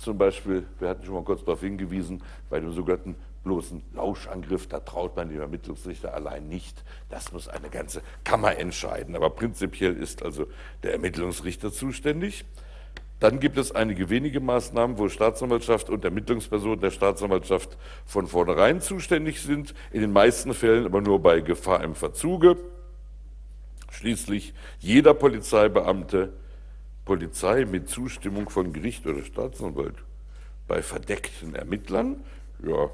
zum 0.02 0.18
Beispiel, 0.18 0.66
wir 0.80 0.90
hatten 0.90 1.06
schon 1.06 1.14
mal 1.14 1.24
kurz 1.24 1.46
darauf 1.46 1.62
hingewiesen, 1.62 2.22
bei 2.50 2.60
dem 2.60 2.74
sogenannten 2.74 3.16
bloßen 3.46 3.82
Lauschangriff, 3.94 4.68
da 4.68 4.82
traut 4.82 5.16
man 5.16 5.30
dem 5.30 5.40
Ermittlungsrichter 5.40 6.14
allein 6.14 6.50
nicht. 6.50 6.84
Das 7.10 7.32
muss 7.32 7.48
eine 7.48 7.70
ganze 7.70 8.02
Kammer 8.26 8.58
entscheiden. 8.58 9.16
Aber 9.16 9.30
prinzipiell 9.30 9.96
ist 9.96 10.22
also 10.22 10.48
der 10.84 10.92
Ermittlungsrichter 10.92 11.72
zuständig. 11.72 12.44
Dann 13.20 13.40
gibt 13.40 13.58
es 13.58 13.72
einige 13.72 14.10
wenige 14.10 14.40
Maßnahmen, 14.40 15.00
wo 15.00 15.10
Staatsanwaltschaft 15.10 15.90
und 15.90 16.06
Ermittlungspersonen 16.06 16.80
der 16.80 16.92
Staatsanwaltschaft 16.92 17.78
von 18.06 18.28
vornherein 18.28 18.80
zuständig 18.80 19.42
sind, 19.42 19.74
in 19.92 20.02
den 20.02 20.12
meisten 20.14 20.54
Fällen 20.54 20.86
aber 20.86 21.02
nur 21.02 21.20
bei 21.20 21.42
Gefahr 21.42 21.84
im 21.84 21.96
Verzuge. 21.96 22.58
Schließlich 23.90 24.54
jeder 24.80 25.16
Polizeibeamte, 25.16 26.34
Polizei 27.06 27.66
mit 27.66 27.90
Zustimmung 27.90 28.50
von 28.50 28.72
Gericht 28.72 29.08
oder 29.08 29.24
Staatsanwalt. 29.24 29.96
Bei 30.68 30.84
verdeckten 30.84 31.56
Ermittlern, 31.56 32.24
ja, 32.64 32.90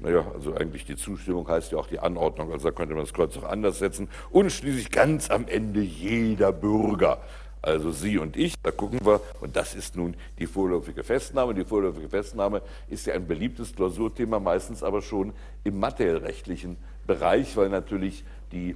naja, 0.00 0.26
also 0.34 0.54
eigentlich 0.54 0.84
die 0.84 0.96
Zustimmung 0.96 1.46
heißt 1.46 1.70
ja 1.72 1.78
auch 1.78 1.86
die 1.86 2.00
Anordnung, 2.00 2.50
also 2.50 2.70
da 2.70 2.74
könnte 2.74 2.94
man 2.94 3.04
das 3.04 3.12
Kreuz 3.12 3.36
auch 3.36 3.44
anders 3.44 3.78
setzen. 3.78 4.08
Und 4.30 4.50
schließlich 4.50 4.90
ganz 4.90 5.30
am 5.30 5.46
Ende 5.46 5.80
jeder 5.80 6.52
Bürger 6.52 7.22
also 7.64 7.92
Sie 7.92 8.18
und 8.18 8.36
ich, 8.36 8.54
da 8.62 8.70
gucken 8.70 9.00
wir, 9.04 9.20
und 9.40 9.56
das 9.56 9.74
ist 9.74 9.96
nun 9.96 10.14
die 10.38 10.46
vorläufige 10.46 11.02
Festnahme. 11.02 11.54
Die 11.54 11.64
vorläufige 11.64 12.10
Festnahme 12.10 12.60
ist 12.88 13.06
ja 13.06 13.14
ein 13.14 13.26
beliebtes 13.26 13.74
Klausurthema, 13.74 14.38
meistens 14.38 14.82
aber 14.82 15.00
schon 15.00 15.32
im 15.64 15.78
materiellrechtlichen 15.80 16.76
Bereich, 17.06 17.56
weil 17.56 17.70
natürlich 17.70 18.24
die 18.52 18.70
äh, 18.70 18.74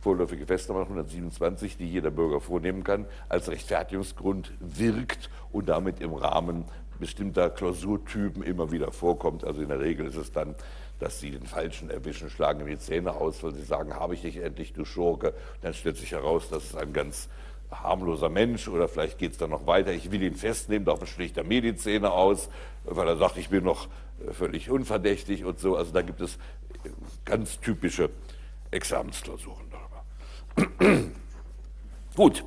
vorläufige 0.00 0.46
Festnahme 0.46 0.82
127, 0.82 1.76
die 1.76 1.88
jeder 1.88 2.10
Bürger 2.10 2.40
vornehmen 2.40 2.82
kann, 2.82 3.06
als 3.28 3.48
Rechtfertigungsgrund 3.48 4.52
wirkt 4.58 5.30
und 5.52 5.68
damit 5.68 6.00
im 6.00 6.14
Rahmen 6.14 6.64
bestimmter 6.98 7.50
Klausurtypen 7.50 8.42
immer 8.42 8.72
wieder 8.72 8.90
vorkommt. 8.90 9.44
Also 9.44 9.62
in 9.62 9.68
der 9.68 9.80
Regel 9.80 10.06
ist 10.06 10.16
es 10.16 10.32
dann, 10.32 10.54
dass 10.98 11.20
sie 11.20 11.30
den 11.30 11.46
Falschen 11.46 11.90
erwischen, 11.90 12.30
schlagen 12.30 12.60
ihm 12.60 12.68
die 12.68 12.78
Zähne 12.78 13.14
aus, 13.14 13.42
weil 13.42 13.54
sie 13.54 13.62
sagen, 13.62 13.94
habe 13.94 14.14
ich 14.14 14.22
dich 14.22 14.38
endlich, 14.38 14.72
du 14.72 14.84
Schurke. 14.84 15.34
Dann 15.60 15.74
stellt 15.74 15.98
sich 15.98 16.12
heraus, 16.12 16.48
dass 16.48 16.64
es 16.64 16.74
ein 16.74 16.92
ganz 16.92 17.28
harmloser 17.70 18.28
Mensch 18.28 18.68
oder 18.68 18.88
vielleicht 18.88 19.18
geht 19.18 19.32
es 19.32 19.38
dann 19.38 19.50
noch 19.50 19.66
weiter, 19.66 19.92
ich 19.92 20.10
will 20.10 20.22
ihn 20.22 20.34
festnehmen, 20.34 20.84
darauf 20.84 21.06
schlägt 21.06 21.36
er 21.36 21.44
mir 21.44 21.60
die 21.60 21.76
Zähne 21.76 22.10
aus, 22.10 22.48
weil 22.84 23.08
er 23.08 23.16
sagt, 23.16 23.36
ich 23.36 23.48
bin 23.48 23.64
noch 23.64 23.88
äh, 24.26 24.32
völlig 24.32 24.70
unverdächtig 24.70 25.44
und 25.44 25.58
so. 25.58 25.76
Also 25.76 25.92
da 25.92 26.02
gibt 26.02 26.20
es 26.20 26.36
äh, 26.84 26.90
ganz 27.24 27.60
typische 27.60 28.10
Examensklausuren 28.70 29.66
darüber. 29.70 31.00
Gut, 32.16 32.44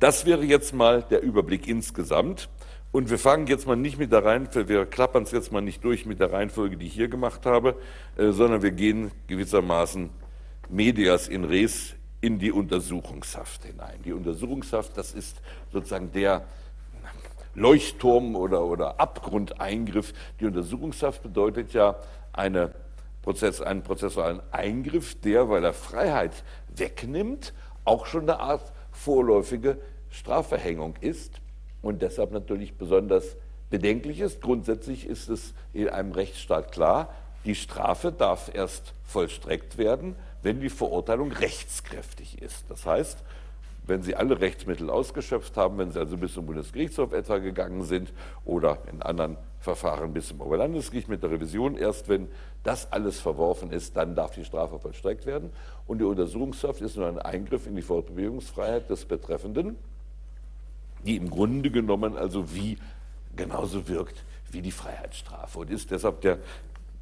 das 0.00 0.26
wäre 0.26 0.44
jetzt 0.44 0.74
mal 0.74 1.02
der 1.02 1.22
Überblick 1.22 1.68
insgesamt. 1.68 2.48
Und 2.92 3.10
wir 3.10 3.18
fangen 3.18 3.46
jetzt 3.46 3.66
mal 3.66 3.76
nicht 3.76 3.98
mit 3.98 4.12
der 4.12 4.24
Reihenfolge, 4.24 4.68
wir 4.68 4.86
klappern 4.86 5.24
es 5.24 5.30
jetzt 5.30 5.52
mal 5.52 5.60
nicht 5.60 5.84
durch 5.84 6.06
mit 6.06 6.18
der 6.18 6.32
Reihenfolge, 6.32 6.76
die 6.76 6.86
ich 6.86 6.94
hier 6.94 7.08
gemacht 7.08 7.44
habe, 7.44 7.76
äh, 8.16 8.30
sondern 8.30 8.62
wir 8.62 8.70
gehen 8.70 9.10
gewissermaßen 9.26 10.10
medias 10.68 11.28
in 11.28 11.44
res 11.44 11.95
in 12.20 12.38
die 12.38 12.52
Untersuchungshaft 12.52 13.64
hinein. 13.64 14.00
Die 14.04 14.12
Untersuchungshaft, 14.12 14.96
das 14.96 15.12
ist 15.12 15.40
sozusagen 15.72 16.12
der 16.12 16.44
Leuchtturm 17.54 18.36
oder, 18.36 18.64
oder 18.64 19.00
Abgrundeingriff. 19.00 20.12
Die 20.40 20.46
Untersuchungshaft 20.46 21.22
bedeutet 21.22 21.72
ja 21.72 21.96
eine 22.32 22.72
Prozess, 23.22 23.60
einen 23.60 23.82
prozessualen 23.82 24.40
Eingriff, 24.52 25.20
der, 25.20 25.48
weil 25.48 25.64
er 25.64 25.72
Freiheit 25.72 26.44
wegnimmt, 26.74 27.54
auch 27.84 28.06
schon 28.06 28.22
eine 28.22 28.38
Art 28.40 28.72
vorläufige 28.92 29.78
Strafverhängung 30.10 30.94
ist 31.00 31.40
und 31.82 32.02
deshalb 32.02 32.32
natürlich 32.32 32.76
besonders 32.76 33.36
bedenklich 33.70 34.20
ist. 34.20 34.40
Grundsätzlich 34.40 35.06
ist 35.06 35.28
es 35.28 35.54
in 35.72 35.88
einem 35.88 36.12
Rechtsstaat 36.12 36.72
klar, 36.72 37.12
die 37.44 37.54
Strafe 37.54 38.12
darf 38.12 38.50
erst 38.52 38.92
vollstreckt 39.04 39.78
werden, 39.78 40.16
wenn 40.46 40.60
die 40.60 40.70
Verurteilung 40.70 41.32
rechtskräftig 41.32 42.40
ist. 42.40 42.66
Das 42.68 42.86
heißt, 42.86 43.18
wenn 43.84 44.04
Sie 44.04 44.14
alle 44.14 44.40
Rechtsmittel 44.40 44.90
ausgeschöpft 44.90 45.56
haben, 45.56 45.76
wenn 45.78 45.90
Sie 45.90 45.98
also 45.98 46.16
bis 46.16 46.34
zum 46.34 46.46
Bundesgerichtshof 46.46 47.12
etwa 47.12 47.38
gegangen 47.38 47.82
sind 47.82 48.12
oder 48.44 48.78
in 48.88 49.02
anderen 49.02 49.38
Verfahren 49.58 50.12
bis 50.12 50.28
zum 50.28 50.40
Oberlandesgericht 50.40 51.08
mit 51.08 51.24
der 51.24 51.32
Revision, 51.32 51.76
erst 51.76 52.08
wenn 52.08 52.28
das 52.62 52.92
alles 52.92 53.18
verworfen 53.18 53.72
ist, 53.72 53.96
dann 53.96 54.14
darf 54.14 54.36
die 54.36 54.44
Strafe 54.44 54.78
vollstreckt 54.78 55.26
werden. 55.26 55.50
Und 55.88 55.98
die 55.98 56.04
Untersuchungshaft 56.04 56.80
ist 56.80 56.96
nur 56.96 57.08
ein 57.08 57.18
Eingriff 57.18 57.66
in 57.66 57.74
die 57.74 57.82
Fortbewegungsfreiheit 57.82 58.88
des 58.88 59.04
Betreffenden, 59.04 59.74
die 61.04 61.16
im 61.16 61.28
Grunde 61.28 61.72
genommen 61.72 62.16
also 62.16 62.54
wie 62.54 62.78
genauso 63.34 63.88
wirkt 63.88 64.22
wie 64.52 64.62
die 64.62 64.70
Freiheitsstrafe 64.70 65.58
und 65.58 65.70
ist 65.72 65.90
deshalb 65.90 66.20
der 66.20 66.38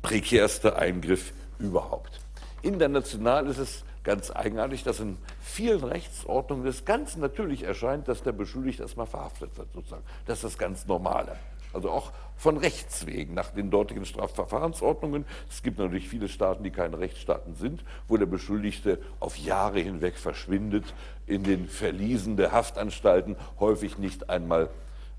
prekärste 0.00 0.76
Eingriff 0.76 1.34
überhaupt. 1.58 2.20
International 2.64 3.47
ist 3.47 3.59
es 3.59 3.85
ganz 4.02 4.30
eigenartig, 4.30 4.85
dass 4.85 5.00
in 5.00 5.18
vielen 5.40 5.85
Rechtsordnungen 5.85 6.66
es 6.66 6.85
ganz 6.85 7.16
natürlich 7.16 7.62
erscheint, 7.62 8.09
dass 8.09 8.23
der 8.23 8.33
Beschuldigte 8.33 8.83
erstmal 8.83 9.06
verhaftet 9.06 9.56
wird, 9.56 9.73
sozusagen. 9.73 10.04
Das 10.26 10.38
ist 10.38 10.44
das 10.44 10.59
ganz 10.59 10.87
Normale. 10.87 11.37
Also 11.73 11.90
auch 11.90 12.12
von 12.37 12.56
Rechts 12.56 13.06
wegen, 13.06 13.35
nach 13.35 13.50
den 13.50 13.71
dortigen 13.71 14.04
Strafverfahrensordnungen. 14.04 15.25
Es 15.50 15.62
gibt 15.62 15.78
natürlich 15.78 16.09
viele 16.09 16.28
Staaten, 16.28 16.62
die 16.62 16.71
keine 16.71 16.99
Rechtsstaaten 16.99 17.54
sind, 17.54 17.85
wo 18.06 18.16
der 18.16 18.26
Beschuldigte 18.26 18.99
auf 19.18 19.37
Jahre 19.37 19.80
hinweg 19.80 20.16
verschwindet, 20.16 20.85
in 21.26 21.42
den 21.42 21.66
Verliesen 21.66 22.37
der 22.37 22.52
Haftanstalten 22.52 23.37
häufig 23.59 23.99
nicht 23.99 24.30
einmal 24.30 24.71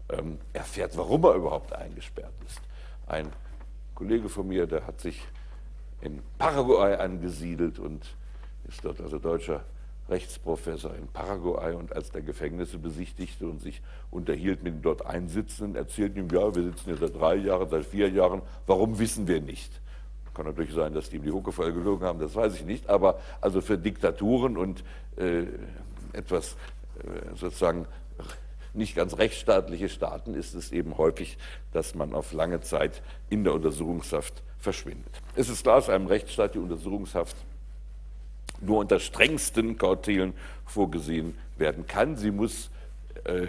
ähm, 0.09 0.37
erfährt, 0.53 0.97
warum 0.97 1.23
er 1.25 1.33
überhaupt 1.33 1.73
eingesperrt 1.73 2.33
ist. 2.47 2.61
Ein 3.07 3.31
Kollege 3.93 4.29
von 4.29 4.47
mir, 4.47 4.65
der 4.65 4.87
hat 4.87 5.01
sich 5.01 5.21
in 6.05 6.21
Paraguay 6.37 6.95
angesiedelt 6.95 7.79
und 7.79 8.05
ist 8.67 8.85
dort 8.85 9.01
also 9.01 9.17
deutscher 9.17 9.63
Rechtsprofessor 10.07 10.93
in 10.95 11.07
Paraguay 11.07 11.73
und 11.73 11.95
als 11.95 12.11
der 12.11 12.21
Gefängnisse 12.21 12.77
besichtigte 12.77 13.47
und 13.47 13.59
sich 13.59 13.81
unterhielt 14.11 14.61
mit 14.61 14.75
den 14.75 14.81
dort 14.83 15.05
Einsitzenden, 15.05 15.75
erzählten 15.75 16.19
ihm, 16.19 16.29
ja, 16.29 16.53
wir 16.53 16.63
sitzen 16.63 16.85
hier 16.85 16.97
seit 16.97 17.15
drei 17.15 17.35
Jahren, 17.35 17.67
seit 17.69 17.85
vier 17.85 18.09
Jahren, 18.09 18.43
warum 18.67 18.99
wissen 18.99 19.27
wir 19.27 19.41
nicht? 19.41 19.81
Kann 20.35 20.45
natürlich 20.45 20.73
sein, 20.73 20.93
dass 20.93 21.09
die 21.09 21.15
ihm 21.15 21.23
die 21.23 21.31
Hucke 21.31 21.51
voll 21.51 21.73
gelogen 21.73 22.05
haben, 22.05 22.19
das 22.19 22.35
weiß 22.35 22.55
ich 22.55 22.65
nicht, 22.65 22.87
aber 22.87 23.19
also 23.41 23.61
für 23.61 23.77
Diktaturen 23.77 24.57
und 24.57 24.83
äh, 25.17 25.45
etwas 26.13 26.55
äh, 26.99 27.35
sozusagen 27.35 27.87
nicht 28.73 28.95
ganz 28.95 29.17
rechtsstaatliche 29.17 29.89
Staaten 29.89 30.33
ist 30.35 30.53
es 30.53 30.71
eben 30.71 30.97
häufig, 30.97 31.37
dass 31.71 31.95
man 31.95 32.13
auf 32.13 32.33
lange 32.33 32.61
Zeit 32.61 33.01
in 33.29 33.43
der 33.43 33.53
Untersuchungshaft 33.53 34.43
verschwindet. 34.65 35.21
Es 35.35 35.47
ist 35.47 35.63
klar, 35.63 35.77
aus 35.77 35.89
einem 35.89 36.07
Rechtsstaat 36.07 36.55
die 36.55 36.59
Untersuchungshaft 36.59 37.37
nur 38.61 38.79
unter 38.79 38.99
strengsten 38.99 39.77
Kautelen 39.77 40.33
vorgesehen 40.65 41.37
werden 41.57 41.85
kann. 41.87 42.17
Sie 42.17 42.31
muss 42.31 42.71
äh, 43.25 43.47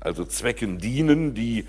also 0.00 0.24
Zwecken 0.26 0.78
dienen, 0.78 1.34
die 1.34 1.66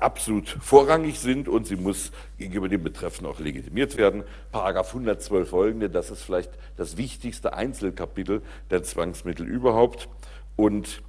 absolut 0.00 0.48
vorrangig 0.48 1.20
sind 1.20 1.46
und 1.46 1.66
sie 1.66 1.76
muss 1.76 2.10
gegenüber 2.36 2.68
dem 2.68 2.82
Betreffenden 2.82 3.32
auch 3.32 3.38
legitimiert 3.38 3.96
werden. 3.96 4.24
Paragraph 4.50 4.88
112 4.88 5.48
folgende, 5.48 5.88
das 5.88 6.10
ist 6.10 6.22
vielleicht 6.22 6.50
das 6.76 6.96
wichtigste 6.96 7.52
Einzelkapitel 7.52 8.42
der 8.70 8.82
Zwangsmittel 8.82 9.46
überhaupt. 9.46 10.08
Und 10.56 11.02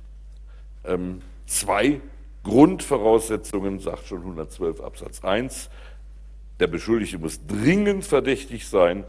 ähm, 0.84 1.22
zwei 1.48 2.00
Grundvoraussetzungen, 2.44 3.80
sagt 3.80 4.08
schon 4.08 4.20
112 4.20 4.82
Absatz 4.82 5.24
1, 5.24 5.70
der 6.62 6.68
Beschuldigte 6.68 7.18
muss 7.18 7.46
dringend 7.48 8.06
verdächtig 8.06 8.68
sein 8.68 9.04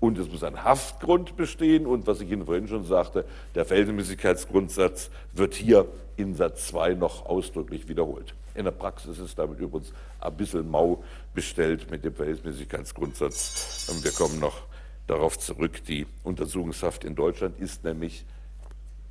und 0.00 0.18
es 0.18 0.28
muss 0.28 0.42
ein 0.42 0.64
Haftgrund 0.64 1.36
bestehen 1.36 1.86
und 1.86 2.06
was 2.08 2.20
ich 2.20 2.30
Ihnen 2.30 2.44
vorhin 2.44 2.66
schon 2.66 2.84
sagte, 2.84 3.24
der 3.54 3.64
Verhältnismäßigkeitsgrundsatz 3.64 5.10
wird 5.32 5.54
hier 5.54 5.86
in 6.16 6.34
Satz 6.34 6.66
2 6.66 6.94
noch 6.94 7.24
ausdrücklich 7.26 7.88
wiederholt. 7.88 8.34
In 8.56 8.64
der 8.64 8.72
Praxis 8.72 9.18
ist 9.18 9.38
damit 9.38 9.60
übrigens 9.60 9.92
ein 10.20 10.36
bisschen 10.36 10.68
mau 10.68 11.04
bestellt 11.32 11.90
mit 11.92 12.04
dem 12.04 12.14
Verhältnismäßigkeitsgrundsatz. 12.14 13.86
Und 13.88 14.02
wir 14.02 14.10
kommen 14.10 14.40
noch 14.40 14.62
darauf 15.06 15.38
zurück. 15.38 15.84
Die 15.84 16.06
Untersuchungshaft 16.24 17.04
in 17.04 17.14
Deutschland 17.14 17.60
ist 17.60 17.84
nämlich, 17.84 18.24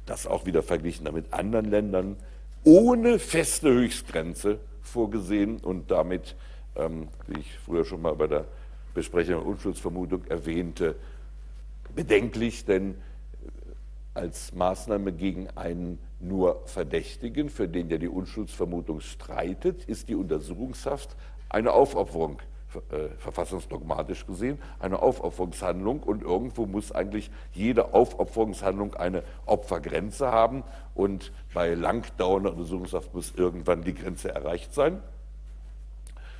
das 0.06 0.28
auch 0.28 0.46
wieder 0.46 0.64
verglichen 0.64 1.08
mit 1.14 1.32
anderen 1.32 1.70
Ländern, 1.70 2.18
ohne 2.64 3.20
feste 3.20 3.70
Höchstgrenze 3.70 4.60
vorgesehen 4.82 5.58
und 5.58 5.92
damit, 5.92 6.36
ähm, 6.76 7.08
wie 7.28 7.40
ich 7.40 7.58
früher 7.60 7.86
schon 7.86 8.02
mal 8.02 8.16
bei 8.16 8.28
der 8.28 8.46
Besprechung 8.94 9.36
der 9.36 9.46
Unschuldsvermutung 9.46 10.26
erwähnte, 10.26 10.96
bedenklich, 11.96 12.66
denn 12.66 12.96
als 14.14 14.54
Maßnahme 14.54 15.12
gegen 15.12 15.50
einen 15.56 16.00
nur 16.20 16.62
Verdächtigen, 16.66 17.50
für 17.50 17.68
den 17.68 17.90
ja 17.90 17.98
die 17.98 18.08
Unschuldsvermutung 18.08 19.02
streitet, 19.02 19.84
ist 19.86 20.08
die 20.08 20.16
Untersuchungshaft 20.16 21.16
eine 21.50 21.74
Aufopferung, 21.74 22.40
äh, 22.92 23.10
verfassungsdogmatisch 23.18 24.26
gesehen, 24.26 24.58
eine 24.80 25.02
Aufopferungshandlung 25.02 26.02
und 26.04 26.24
irgendwo 26.24 26.66
muss 26.66 26.92
eigentlich 26.92 27.30
jede 27.54 27.94
Aufopferungshandlung 27.94 28.96
eine 28.96 29.24
Opfergrenze 29.46 30.32
haben 30.32 30.64
und 30.94 31.32
bei 31.54 31.74
langdauernder 31.74 32.52
Untersuchungshaft 32.52 33.14
muss 33.14 33.34
irgendwann 33.36 33.84
die 33.84 33.94
Grenze 33.94 34.34
erreicht 34.34 34.74
sein. 34.74 35.02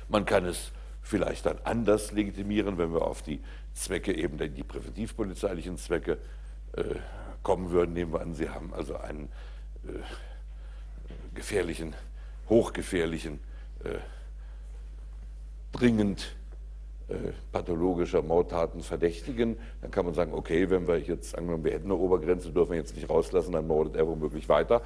Man 0.08 0.24
kann 0.24 0.44
es 0.44 0.72
vielleicht 1.02 1.46
dann 1.46 1.58
anders 1.64 2.12
legitimieren, 2.12 2.78
wenn 2.78 2.92
wir 2.92 3.02
auf 3.02 3.22
die 3.22 3.40
Zwecke, 3.74 4.12
eben 4.14 4.38
die 4.38 4.62
präventivpolizeilichen 4.62 5.78
Zwecke 5.78 6.18
äh, 6.72 6.96
kommen 7.42 7.70
würden, 7.70 7.92
nehmen 7.92 8.12
wir 8.12 8.20
an, 8.20 8.34
Sie 8.34 8.48
haben 8.48 8.74
also 8.74 8.96
einen 8.96 9.28
äh, 9.86 9.92
gefährlichen, 11.34 11.94
hochgefährlichen, 12.48 13.38
äh, 13.84 13.98
dringend 15.72 16.34
äh, 17.08 17.32
pathologischer 17.52 18.22
Mordtaten 18.22 18.82
verdächtigen, 18.82 19.56
dann 19.80 19.92
kann 19.92 20.06
man 20.06 20.14
sagen, 20.14 20.32
okay, 20.32 20.70
wenn 20.70 20.88
wir 20.88 20.98
jetzt 20.98 21.38
angenommen, 21.38 21.64
wir 21.64 21.72
hätten 21.72 21.86
eine 21.86 21.94
Obergrenze, 21.94 22.50
dürfen 22.50 22.72
wir 22.72 22.78
jetzt 22.78 22.96
nicht 22.96 23.08
rauslassen, 23.08 23.52
dann 23.52 23.68
mordet 23.68 23.94
er 23.94 24.08
womöglich 24.08 24.48
weiter. 24.48 24.82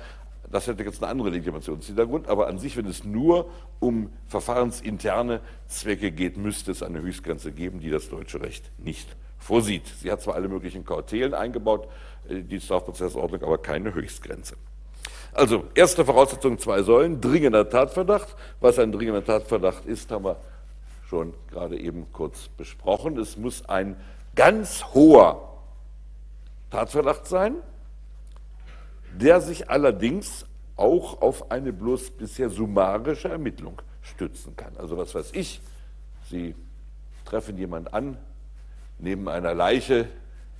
Das 0.50 0.66
hätte 0.66 0.82
jetzt 0.82 1.02
eine 1.02 1.10
andere 1.10 1.30
Legitimationshintergrund, 1.30 2.28
aber 2.28 2.48
an 2.48 2.58
sich, 2.58 2.76
wenn 2.76 2.86
es 2.86 3.04
nur 3.04 3.48
um 3.78 4.10
verfahrensinterne 4.26 5.40
Zwecke 5.68 6.10
geht, 6.10 6.36
müsste 6.36 6.72
es 6.72 6.82
eine 6.82 7.00
Höchstgrenze 7.00 7.52
geben, 7.52 7.78
die 7.78 7.90
das 7.90 8.08
deutsche 8.08 8.40
Recht 8.40 8.70
nicht 8.78 9.08
vorsieht. 9.38 9.86
Sie 10.00 10.10
hat 10.10 10.22
zwar 10.22 10.34
alle 10.34 10.48
möglichen 10.48 10.84
Kautelen 10.84 11.34
eingebaut, 11.34 11.88
äh, 12.28 12.42
die 12.42 12.60
Strafprozessordnung, 12.60 13.42
aber 13.42 13.58
keine 13.58 13.94
Höchstgrenze. 13.94 14.56
Also, 15.32 15.64
erste 15.74 16.04
Voraussetzung, 16.04 16.58
zwei 16.58 16.82
Säulen, 16.82 17.20
dringender 17.20 17.68
Tatverdacht. 17.68 18.34
Was 18.60 18.80
ein 18.80 18.90
dringender 18.90 19.24
Tatverdacht 19.24 19.86
ist, 19.86 20.10
haben 20.10 20.24
wir 20.24 20.36
schon 21.08 21.34
gerade 21.50 21.78
eben 21.78 22.06
kurz 22.12 22.48
besprochen. 22.48 23.16
Es 23.18 23.36
muss 23.36 23.68
ein 23.68 23.96
ganz 24.34 24.84
hoher 24.92 25.58
Tatverdacht 26.70 27.26
sein, 27.26 27.56
der 29.12 29.40
sich 29.40 29.70
allerdings 29.70 30.46
auch 30.76 31.20
auf 31.20 31.50
eine 31.50 31.72
bloß 31.72 32.12
bisher 32.12 32.48
summarische 32.48 33.28
Ermittlung 33.28 33.80
stützen 34.02 34.56
kann. 34.56 34.76
Also 34.76 34.96
was 34.96 35.14
weiß 35.14 35.30
ich, 35.34 35.60
Sie 36.30 36.54
treffen 37.24 37.58
jemanden 37.58 37.92
an, 37.92 38.18
neben 38.98 39.28
einer 39.28 39.54
Leiche, 39.54 40.08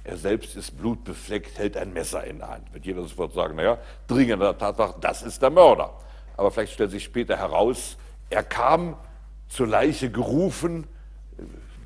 er 0.03 0.17
selbst 0.17 0.57
ist 0.57 0.79
blutbefleckt, 0.79 1.59
hält 1.59 1.77
ein 1.77 1.93
Messer 1.93 2.25
in 2.25 2.39
der 2.39 2.49
Hand. 2.49 2.73
Wird 2.73 2.87
jeder 2.87 3.03
sofort 3.03 3.35
sagen, 3.35 3.57
naja, 3.57 3.79
dringender 4.07 4.57
Tatsache, 4.57 4.95
das 5.01 5.23
ist 5.23 5.43
der 5.43 5.51
Mörder. 5.51 5.93
Aber 6.37 6.51
vielleicht 6.51 6.73
stellt 6.73 6.91
sich 6.91 7.05
später 7.05 7.37
heraus, 7.37 7.97
er 8.31 8.43
kam 8.43 8.97
zur 9.49 9.67
Leiche 9.67 10.11
gerufen, 10.11 10.87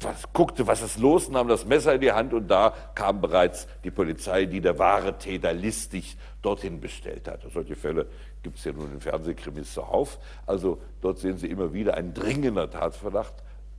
was, 0.04 0.32
guckte, 0.32 0.66
was 0.66 0.82
ist 0.82 0.98
los, 0.98 1.28
nahm 1.28 1.48
das 1.48 1.64
Messer 1.64 1.94
in 1.94 2.00
die 2.00 2.12
Hand 2.12 2.32
und 2.32 2.48
da 2.48 2.74
kam 2.94 3.20
bereits 3.20 3.66
die 3.82 3.90
Polizei, 3.90 4.46
die 4.46 4.60
der 4.60 4.78
wahre 4.78 5.18
Täter 5.18 5.52
listig 5.52 6.16
dorthin 6.42 6.80
bestellt 6.80 7.26
hat. 7.28 7.40
Solche 7.52 7.74
Fälle 7.74 8.06
gibt 8.42 8.58
es 8.58 8.64
ja 8.64 8.72
nun 8.72 8.92
in 8.92 9.00
Fernsehkrimis 9.00 9.74
zuhauf. 9.74 10.18
Also 10.46 10.78
dort 11.00 11.18
sehen 11.18 11.38
Sie 11.38 11.48
immer 11.48 11.72
wieder, 11.72 11.94
ein 11.94 12.14
dringender 12.14 12.70
Tatverdacht 12.70 13.34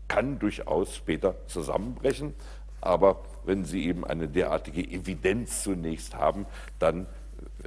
kann 0.08 0.40
durchaus 0.40 0.96
später 0.96 1.36
zusammenbrechen. 1.48 2.34
Aber 2.82 3.22
wenn 3.46 3.66
Sie 3.66 3.86
eben 3.86 4.06
eine 4.06 4.28
derartige 4.28 4.82
Evidenz 4.82 5.64
zunächst 5.64 6.16
haben, 6.16 6.46
dann 6.80 7.08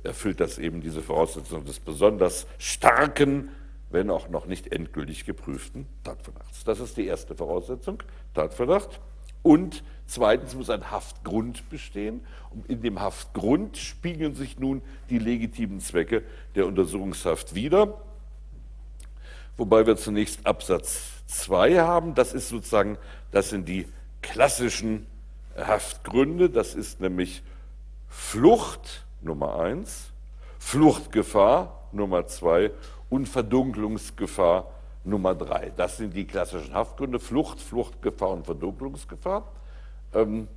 erfüllt 0.04 0.40
das 0.40 0.58
eben 0.58 0.80
diese 0.80 1.02
Voraussetzung 1.02 1.64
des 1.64 1.80
besonders 1.80 2.46
starken, 2.58 3.50
wenn 3.90 4.10
auch 4.10 4.28
noch 4.28 4.46
nicht 4.46 4.72
endgültig 4.72 5.24
geprüften 5.24 5.86
Tatverdachts. 6.04 6.64
Das 6.64 6.80
ist 6.80 6.96
die 6.96 7.06
erste 7.06 7.34
Voraussetzung, 7.34 8.02
Tatverdacht. 8.34 9.00
Und 9.42 9.82
zweitens 10.06 10.54
muss 10.54 10.68
ein 10.68 10.90
Haftgrund 10.90 11.68
bestehen. 11.70 12.20
Und 12.50 12.68
in 12.68 12.82
dem 12.82 13.00
Haftgrund 13.00 13.76
spiegeln 13.76 14.34
sich 14.34 14.58
nun 14.58 14.82
die 15.10 15.18
legitimen 15.18 15.80
Zwecke 15.80 16.22
der 16.54 16.66
Untersuchungshaft 16.66 17.54
wider. 17.54 18.00
Wobei 19.56 19.86
wir 19.86 19.96
zunächst 19.96 20.46
Absatz 20.46 21.22
2 21.26 21.78
haben. 21.78 22.14
Das 22.14 22.32
ist 22.32 22.48
sozusagen, 22.48 22.98
das 23.30 23.50
sind 23.50 23.68
die 23.68 23.86
klassischen 24.22 25.06
Haftgründe, 25.56 26.50
das 26.50 26.74
ist 26.74 27.00
nämlich 27.00 27.42
Flucht 28.08 29.04
Nummer 29.20 29.58
eins, 29.58 30.10
Fluchtgefahr 30.58 31.88
Nummer 31.92 32.26
zwei 32.26 32.70
und 33.10 33.28
Verdunklungsgefahr 33.28 34.70
Nummer 35.04 35.34
drei. 35.34 35.72
Das 35.76 35.96
sind 35.96 36.14
die 36.14 36.26
klassischen 36.26 36.74
Haftgründe, 36.74 37.18
Flucht, 37.18 37.60
Fluchtgefahr 37.60 38.30
und 38.30 38.44
Verdunklungsgefahr. 38.44 39.50
Ähm, 40.14 40.48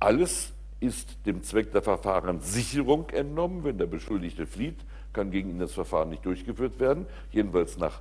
alles 0.00 0.52
ist 0.80 1.16
dem 1.26 1.42
Zweck 1.42 1.72
der 1.72 1.82
Verfahrenssicherung 1.82 3.10
entnommen. 3.10 3.64
Wenn 3.64 3.78
der 3.78 3.86
Beschuldigte 3.86 4.46
flieht, 4.46 4.78
kann 5.12 5.30
gegen 5.30 5.50
ihn 5.50 5.58
das 5.58 5.72
Verfahren 5.72 6.10
nicht 6.10 6.24
durchgeführt 6.24 6.78
werden, 6.78 7.06
jedenfalls 7.32 7.78
nach 7.78 8.00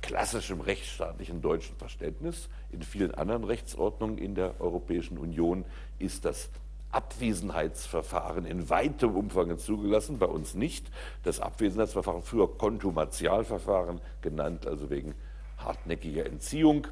klassischem 0.00 0.60
rechtsstaatlichen 0.60 1.42
deutschen 1.42 1.76
Verständnis. 1.76 2.48
In 2.70 2.82
vielen 2.82 3.14
anderen 3.14 3.44
Rechtsordnungen 3.44 4.18
in 4.18 4.34
der 4.34 4.60
Europäischen 4.60 5.18
Union 5.18 5.64
ist 5.98 6.24
das 6.24 6.48
Abwesenheitsverfahren 6.90 8.46
in 8.46 8.70
weitem 8.70 9.16
Umfang 9.16 9.58
zugelassen, 9.58 10.18
bei 10.18 10.26
uns 10.26 10.54
nicht. 10.54 10.90
Das 11.22 11.40
Abwesenheitsverfahren, 11.40 12.22
früher 12.22 12.56
Kontumatialverfahren 12.56 14.00
genannt, 14.22 14.66
also 14.66 14.90
wegen 14.90 15.14
hartnäckiger 15.58 16.26
Entziehung. 16.26 16.86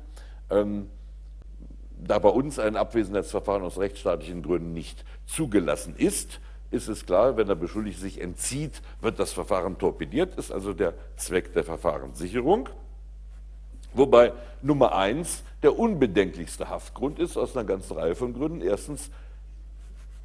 Ähm, 0.51 0.91
da 1.97 2.19
bei 2.19 2.29
uns 2.29 2.59
ein 2.59 2.77
Abwesenheitsverfahren 2.77 3.63
aus 3.63 3.79
rechtsstaatlichen 3.79 4.43
Gründen 4.43 4.73
nicht 4.73 5.05
zugelassen 5.27 5.95
ist, 5.97 6.41
ist 6.71 6.89
es 6.89 7.07
klar, 7.07 7.37
wenn 7.37 7.47
der 7.47 7.55
Beschuldigte 7.55 8.01
sich 8.01 8.21
entzieht, 8.21 8.83
wird 9.01 9.19
das 9.19 9.33
Verfahren 9.33 9.79
torpediert, 9.79 10.35
ist 10.37 10.51
also 10.51 10.73
der 10.73 10.95
Zweck 11.17 11.53
der 11.53 11.65
Verfahrenssicherung. 11.65 12.69
Wobei 13.95 14.33
Nummer 14.61 14.97
eins 14.97 15.45
der 15.63 15.79
unbedenklichste 15.79 16.69
Haftgrund 16.69 17.21
ist, 17.21 17.37
aus 17.37 17.57
einer 17.57 17.65
ganzen 17.65 17.97
Reihe 17.97 18.17
von 18.17 18.35
Gründen. 18.35 18.61
Erstens, 18.61 19.11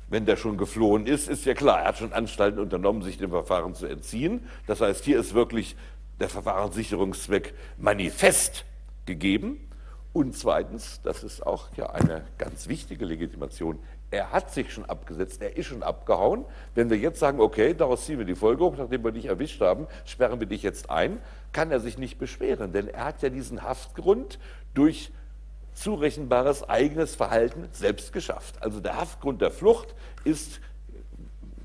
wenn 0.09 0.25
der 0.25 0.35
schon 0.37 0.57
geflohen 0.57 1.05
ist, 1.05 1.29
ist 1.29 1.45
ja 1.45 1.53
klar, 1.53 1.81
er 1.81 1.89
hat 1.89 1.97
schon 1.97 2.13
Anstalten 2.13 2.59
unternommen, 2.59 3.01
sich 3.01 3.17
dem 3.17 3.29
Verfahren 3.29 3.75
zu 3.75 3.85
entziehen. 3.85 4.47
Das 4.67 4.81
heißt, 4.81 5.05
hier 5.05 5.19
ist 5.19 5.33
wirklich 5.33 5.75
der 6.19 6.29
Verfahrenssicherungszweck 6.29 7.53
manifest 7.77 8.65
gegeben. 9.05 9.59
Und 10.11 10.35
zweitens, 10.35 11.01
das 11.03 11.23
ist 11.23 11.45
auch 11.45 11.67
ja 11.77 11.91
eine 11.91 12.25
ganz 12.37 12.67
wichtige 12.67 13.05
Legitimation, 13.05 13.79
Er 14.11 14.31
hat 14.31 14.51
sich 14.51 14.73
schon 14.73 14.85
abgesetzt, 14.85 15.39
er 15.41 15.55
ist 15.55 15.67
schon 15.67 15.83
abgehauen. 15.83 16.45
Wenn 16.73 16.89
wir 16.89 16.97
jetzt 16.97 17.19
sagen, 17.19 17.39
okay, 17.39 17.75
daraus 17.75 18.05
ziehen 18.05 18.17
wir 18.17 18.25
die 18.25 18.35
Folge 18.35 18.63
hoch, 18.63 18.75
nachdem 18.75 19.03
wir 19.03 19.11
dich 19.11 19.25
erwischt 19.27 19.61
haben, 19.61 19.85
sperren 20.03 20.39
wir 20.39 20.47
dich 20.47 20.63
jetzt 20.63 20.89
ein, 20.89 21.19
kann 21.51 21.69
er 21.69 21.79
sich 21.79 21.99
nicht 21.99 22.17
beschweren, 22.17 22.71
denn 22.71 22.87
er 22.87 23.05
hat 23.05 23.21
ja 23.21 23.29
diesen 23.29 23.61
Haftgrund 23.61 24.39
durch 24.73 25.11
zurechenbares 25.79 26.67
eigenes 26.67 27.15
Verhalten 27.15 27.67
selbst 27.71 28.11
geschafft. 28.11 28.61
Also 28.61 28.79
der 28.79 28.97
Haftgrund 28.97 29.41
der 29.41 29.51
Flucht 29.51 29.95
ist, 30.23 30.59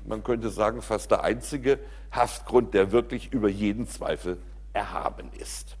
man 0.05 0.23
könnte 0.23 0.49
sagen, 0.49 0.81
fast 0.81 1.11
der 1.11 1.23
einzige 1.23 1.79
Haftgrund, 2.11 2.73
der 2.73 2.91
wirklich 2.91 3.33
über 3.33 3.49
jeden 3.49 3.87
Zweifel 3.87 4.37
erhaben 4.73 5.29
ist. 5.39 5.75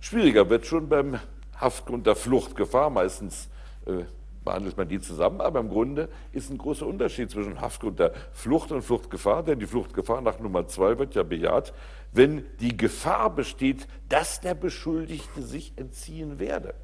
Schwieriger 0.00 0.50
wird 0.50 0.66
schon 0.66 0.88
beim 0.88 1.18
Haftgrund 1.60 2.06
der 2.06 2.16
Fluchtgefahr, 2.16 2.90
meistens 2.90 3.48
äh, 3.86 4.04
behandelt 4.44 4.76
man 4.76 4.88
die 4.88 5.00
zusammen, 5.00 5.40
aber 5.40 5.60
im 5.60 5.68
Grunde 5.68 6.08
ist 6.32 6.50
ein 6.50 6.58
großer 6.58 6.86
Unterschied 6.86 7.30
zwischen 7.30 7.60
Haftgrund 7.60 7.98
der 7.98 8.12
Flucht 8.32 8.72
und 8.72 8.82
Fluchtgefahr, 8.82 9.42
denn 9.42 9.60
die 9.60 9.66
Fluchtgefahr 9.66 10.22
nach 10.22 10.38
Nummer 10.38 10.66
zwei 10.66 10.98
wird 10.98 11.14
ja 11.14 11.22
bejaht, 11.22 11.74
wenn 12.12 12.46
die 12.60 12.76
Gefahr 12.76 13.34
besteht, 13.34 13.86
dass 14.08 14.40
der 14.40 14.54
Beschuldigte 14.54 15.42
sich 15.42 15.74
entziehen 15.76 16.38
werde. 16.38 16.74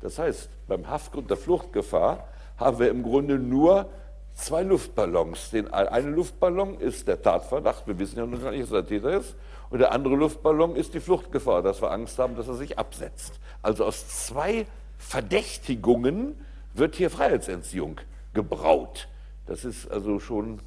Das 0.00 0.18
heißt, 0.18 0.48
beim 0.66 0.88
Haftgrund 0.88 1.30
der 1.30 1.36
Fluchtgefahr 1.36 2.28
haben 2.56 2.78
wir 2.78 2.90
im 2.90 3.02
Grunde 3.02 3.38
nur 3.38 3.88
zwei 4.34 4.62
Luftballons. 4.62 5.50
Den 5.50 5.72
eine 5.72 6.10
Luftballon 6.10 6.78
ist 6.80 7.08
der 7.08 7.20
Tatverdacht, 7.20 7.86
wir 7.86 7.98
wissen 7.98 8.18
ja 8.18 8.26
noch 8.26 8.40
gar 8.40 8.52
nicht, 8.52 8.64
dass 8.64 8.72
er 8.72 8.86
Täter 8.86 9.18
ist, 9.18 9.34
und 9.70 9.80
der 9.80 9.92
andere 9.92 10.14
Luftballon 10.16 10.76
ist 10.76 10.94
die 10.94 11.00
Fluchtgefahr, 11.00 11.62
dass 11.62 11.82
wir 11.82 11.90
Angst 11.90 12.18
haben, 12.18 12.36
dass 12.36 12.48
er 12.48 12.54
sich 12.54 12.78
absetzt. 12.78 13.38
Also 13.62 13.84
aus 13.84 14.08
zwei 14.08 14.66
Verdächtigungen 14.98 16.34
wird 16.74 16.96
hier 16.96 17.10
Freiheitsentziehung 17.10 18.00
gebraut. 18.32 19.08
Das 19.46 19.64
ist 19.64 19.90
also 19.90 20.20
schon 20.20 20.60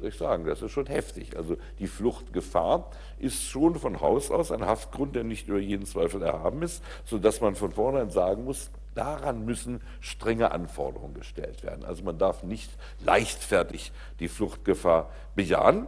soll 0.00 0.08
ich 0.08 0.16
sagen, 0.16 0.44
das 0.44 0.62
ist 0.62 0.72
schon 0.72 0.86
heftig. 0.86 1.36
Also 1.36 1.56
die 1.78 1.86
Fluchtgefahr 1.86 2.90
ist 3.18 3.44
schon 3.44 3.76
von 3.76 4.00
Haus 4.00 4.30
aus 4.30 4.50
ein 4.50 4.64
Haftgrund, 4.64 5.14
der 5.14 5.24
nicht 5.24 5.48
über 5.48 5.58
jeden 5.58 5.86
Zweifel 5.86 6.22
erhaben 6.22 6.62
ist, 6.62 6.82
sodass 7.04 7.40
man 7.40 7.54
von 7.54 7.72
vornherein 7.72 8.10
sagen 8.10 8.44
muss, 8.44 8.70
daran 8.94 9.44
müssen 9.44 9.80
strenge 10.00 10.50
Anforderungen 10.52 11.14
gestellt 11.14 11.62
werden. 11.62 11.84
Also 11.84 12.02
man 12.02 12.18
darf 12.18 12.42
nicht 12.42 12.70
leichtfertig 13.04 13.92
die 14.18 14.28
Fluchtgefahr 14.28 15.10
bejahen. 15.34 15.86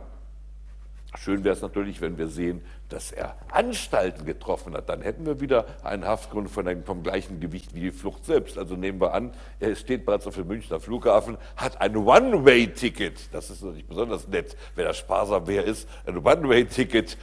Schön 1.18 1.44
wäre 1.44 1.54
es 1.54 1.60
natürlich, 1.60 2.00
wenn 2.00 2.16
wir 2.16 2.28
sehen, 2.28 2.62
dass 2.88 3.12
er 3.12 3.36
Anstalten 3.50 4.24
getroffen 4.24 4.74
hat. 4.74 4.88
Dann 4.88 5.02
hätten 5.02 5.26
wir 5.26 5.40
wieder 5.40 5.66
einen 5.84 6.06
Haftgrund 6.06 6.50
von 6.50 6.66
einem, 6.66 6.84
vom 6.84 7.02
gleichen 7.02 7.38
Gewicht 7.38 7.74
wie 7.74 7.80
die 7.80 7.90
Flucht 7.90 8.24
selbst. 8.24 8.56
Also 8.56 8.76
nehmen 8.76 9.00
wir 9.00 9.12
an, 9.12 9.32
er 9.60 9.76
steht 9.76 10.06
bereits 10.06 10.26
auf 10.26 10.36
dem 10.36 10.48
Münchner 10.48 10.80
Flughafen, 10.80 11.36
hat 11.56 11.80
ein 11.82 11.96
One-Way-Ticket. 11.96 13.34
Das 13.34 13.50
ist 13.50 13.62
natürlich 13.62 13.86
besonders 13.86 14.26
nett, 14.28 14.56
wenn 14.74 14.86
er 14.86 14.94
sparsam 14.94 15.46
wer 15.46 15.64
ist. 15.64 15.86
Ein 16.06 16.16
One-Way-Ticket 16.18 17.18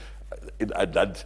in 0.59 0.71
ein 0.71 0.93
Land 0.93 1.25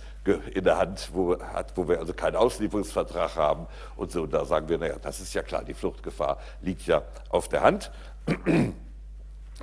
in 0.53 0.63
der 0.63 0.77
Hand, 0.77 1.09
wo, 1.11 1.37
hat, 1.37 1.75
wo 1.75 1.87
wir 1.89 1.99
also 1.99 2.13
keinen 2.13 2.37
Auslieferungsvertrag 2.37 3.35
haben 3.35 3.67
und 3.97 4.11
so. 4.11 4.25
Da 4.25 4.45
sagen 4.45 4.69
wir, 4.69 4.77
naja, 4.77 4.95
das 5.01 5.19
ist 5.19 5.33
ja 5.33 5.43
klar, 5.43 5.65
die 5.65 5.73
Fluchtgefahr 5.73 6.39
liegt 6.61 6.87
ja 6.87 7.03
auf 7.27 7.49
der 7.49 7.61
Hand. 7.61 7.91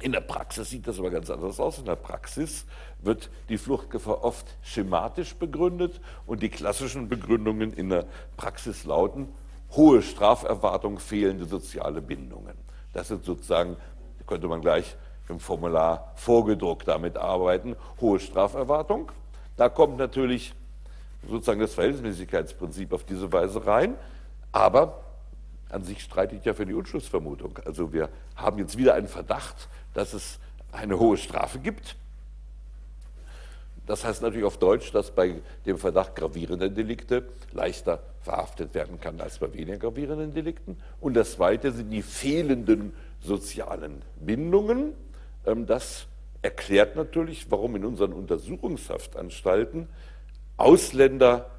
In 0.00 0.12
der 0.12 0.20
Praxis 0.20 0.70
sieht 0.70 0.86
das 0.86 0.98
aber 0.98 1.10
ganz 1.10 1.28
anders 1.30 1.58
aus. 1.60 1.78
In 1.78 1.84
der 1.84 1.96
Praxis 1.96 2.64
wird 3.02 3.30
die 3.48 3.58
Fluchtgefahr 3.58 4.24
oft 4.24 4.46
schematisch 4.62 5.34
begründet 5.34 6.00
und 6.26 6.42
die 6.42 6.48
klassischen 6.48 7.08
Begründungen 7.08 7.72
in 7.72 7.88
der 7.88 8.06
Praxis 8.36 8.84
lauten 8.84 9.28
hohe 9.72 10.02
Straferwartung, 10.02 10.98
fehlende 10.98 11.44
soziale 11.44 12.00
Bindungen. 12.00 12.54
Das 12.92 13.08
sind 13.08 13.24
sozusagen, 13.24 13.76
könnte 14.26 14.48
man 14.48 14.60
gleich 14.60 14.96
im 15.28 15.38
Formular 15.38 16.12
vorgedruckt 16.16 16.88
damit 16.88 17.16
arbeiten, 17.16 17.76
hohe 18.00 18.18
Straferwartung. 18.18 19.12
Da 19.56 19.68
kommt 19.68 19.96
natürlich 19.96 20.54
sozusagen 21.28 21.60
das 21.60 21.74
Verhältnismäßigkeitsprinzip 21.74 22.92
auf 22.92 23.04
diese 23.04 23.32
Weise 23.32 23.64
rein, 23.64 23.94
aber 24.52 25.04
an 25.68 25.84
sich 25.84 26.02
streitet 26.02 26.44
ja 26.44 26.54
für 26.54 26.66
die 26.66 26.74
Unschlussvermutung. 26.74 27.60
Also 27.64 27.92
wir 27.92 28.08
haben 28.34 28.58
jetzt 28.58 28.76
wieder 28.76 28.94
einen 28.94 29.06
Verdacht, 29.06 29.68
dass 29.94 30.14
es 30.14 30.40
eine 30.72 30.98
hohe 30.98 31.16
Strafe 31.16 31.60
gibt. 31.60 31.96
Das 33.90 34.04
heißt 34.04 34.22
natürlich 34.22 34.44
auf 34.44 34.56
Deutsch, 34.56 34.92
dass 34.92 35.10
bei 35.10 35.40
dem 35.66 35.76
Verdacht 35.76 36.14
gravierender 36.14 36.68
Delikte 36.68 37.24
leichter 37.50 38.00
verhaftet 38.20 38.72
werden 38.72 39.00
kann 39.00 39.20
als 39.20 39.38
bei 39.38 39.52
weniger 39.52 39.78
gravierenden 39.78 40.32
Delikten. 40.32 40.76
Und 41.00 41.14
das 41.14 41.32
Zweite 41.32 41.72
sind 41.72 41.90
die 41.90 42.02
fehlenden 42.02 42.92
sozialen 43.20 44.02
Bindungen. 44.20 44.92
Ähm, 45.44 45.66
das 45.66 46.06
erklärt 46.40 46.94
natürlich, 46.94 47.50
warum 47.50 47.74
in 47.74 47.84
unseren 47.84 48.12
Untersuchungshaftanstalten 48.12 49.88
Ausländer 50.56 51.50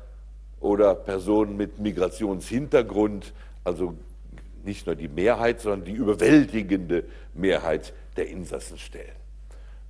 oder 0.62 0.96
Personen 0.96 1.58
mit 1.58 1.80
Migrationshintergrund, 1.80 3.34
also 3.66 3.94
nicht 4.64 4.86
nur 4.86 4.96
die 4.96 5.10
Mehrheit, 5.10 5.60
sondern 5.60 5.84
die 5.84 5.92
überwältigende 5.92 7.04
Mehrheit 7.34 7.92
der 8.16 8.30
Insassen 8.30 8.78
stellen. 8.78 9.18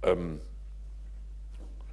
Ähm, 0.02 0.40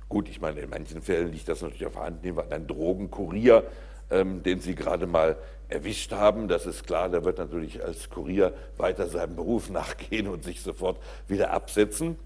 gut, 0.09 0.29
ich 0.29 0.40
meine, 0.40 0.61
in 0.61 0.71
manchen 0.71 1.03
Fällen 1.03 1.33
liegt 1.33 1.49
das 1.49 1.62
natürlich 1.62 1.87
auf 1.87 1.97
Hand, 1.97 2.23
nehmen 2.23 2.38
wir 2.38 2.53
einen 2.53 2.66
Drogenkurier, 2.66 3.64
ähm, 4.11 4.42
den 4.42 4.61
Sie 4.61 4.75
gerade 4.75 5.07
mal 5.07 5.37
erwischt 5.68 6.12
haben. 6.12 6.49
Das 6.49 6.66
ist 6.66 6.87
klar, 6.87 7.09
der 7.09 7.25
wird 7.25 7.38
natürlich 7.38 7.85
als 7.85 8.09
Kurier 8.09 8.55
weiter 8.77 9.07
seinem 9.09 9.37
Beruf 9.37 9.71
nachgehen 9.71 10.29
und 10.29 10.44
sich 10.44 10.62
sofort 10.62 10.99
wieder 11.27 11.51
absetzen. 11.51 12.18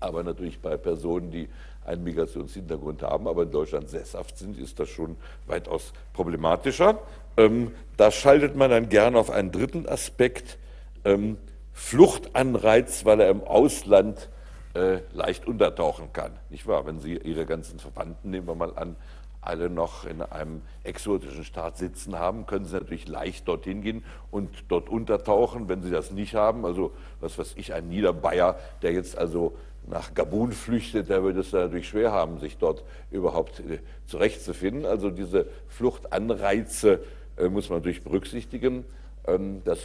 Aber 0.00 0.22
natürlich 0.22 0.60
bei 0.60 0.76
Personen, 0.76 1.30
die 1.30 1.48
einen 1.84 2.04
Migrationshintergrund 2.04 3.02
haben, 3.02 3.26
aber 3.26 3.42
in 3.42 3.50
Deutschland 3.50 3.88
sesshaft 3.88 4.38
sind, 4.38 4.58
ist 4.58 4.78
das 4.78 4.88
schon 4.88 5.16
weitaus 5.46 5.92
problematischer. 6.12 6.98
Ähm, 7.36 7.72
da 7.96 8.10
schaltet 8.10 8.56
man 8.56 8.70
dann 8.70 8.88
gerne 8.88 9.18
auf 9.18 9.30
einen 9.30 9.50
dritten 9.50 9.86
Aspekt, 9.86 10.58
ähm, 11.04 11.36
Fluchtanreiz, 11.72 13.04
weil 13.04 13.20
er 13.20 13.30
im 13.30 13.42
Ausland 13.42 14.28
äh, 14.74 14.98
leicht 15.12 15.46
untertauchen 15.46 16.12
kann. 16.12 16.32
Nicht 16.48 16.66
wahr? 16.66 16.86
Wenn 16.86 17.00
Sie 17.00 17.16
Ihre 17.16 17.46
ganzen 17.46 17.78
Verwandten, 17.78 18.30
nehmen 18.30 18.46
wir 18.46 18.54
mal 18.54 18.76
an, 18.76 18.96
alle 19.40 19.70
noch 19.70 20.04
in 20.04 20.20
einem 20.20 20.62
exotischen 20.84 21.44
Staat 21.44 21.78
sitzen 21.78 22.18
haben, 22.18 22.46
können 22.46 22.66
Sie 22.66 22.74
natürlich 22.74 23.08
leicht 23.08 23.48
dorthin 23.48 23.82
gehen 23.82 24.04
und 24.30 24.50
dort 24.68 24.88
untertauchen. 24.88 25.68
Wenn 25.68 25.82
Sie 25.82 25.90
das 25.90 26.10
nicht 26.10 26.34
haben, 26.34 26.64
also 26.66 26.92
was 27.20 27.38
weiß 27.38 27.54
ich, 27.56 27.72
ein 27.72 27.88
Niederbayer, 27.88 28.58
der 28.82 28.92
jetzt 28.92 29.16
also 29.16 29.56
nach 29.86 30.14
Gabun 30.14 30.52
flüchtet, 30.52 31.08
der 31.08 31.22
würde 31.22 31.40
es 31.40 31.52
natürlich 31.52 31.88
schwer 31.88 32.12
haben, 32.12 32.38
sich 32.38 32.58
dort 32.58 32.84
überhaupt 33.10 33.60
äh, 33.60 33.78
zurechtzufinden. 34.06 34.84
Also 34.84 35.10
diese 35.10 35.46
Fluchtanreize 35.68 37.00
äh, 37.36 37.48
muss 37.48 37.70
man 37.70 37.78
natürlich 37.78 38.04
berücksichtigen. 38.04 38.84
Ähm, 39.26 39.62
das 39.64 39.80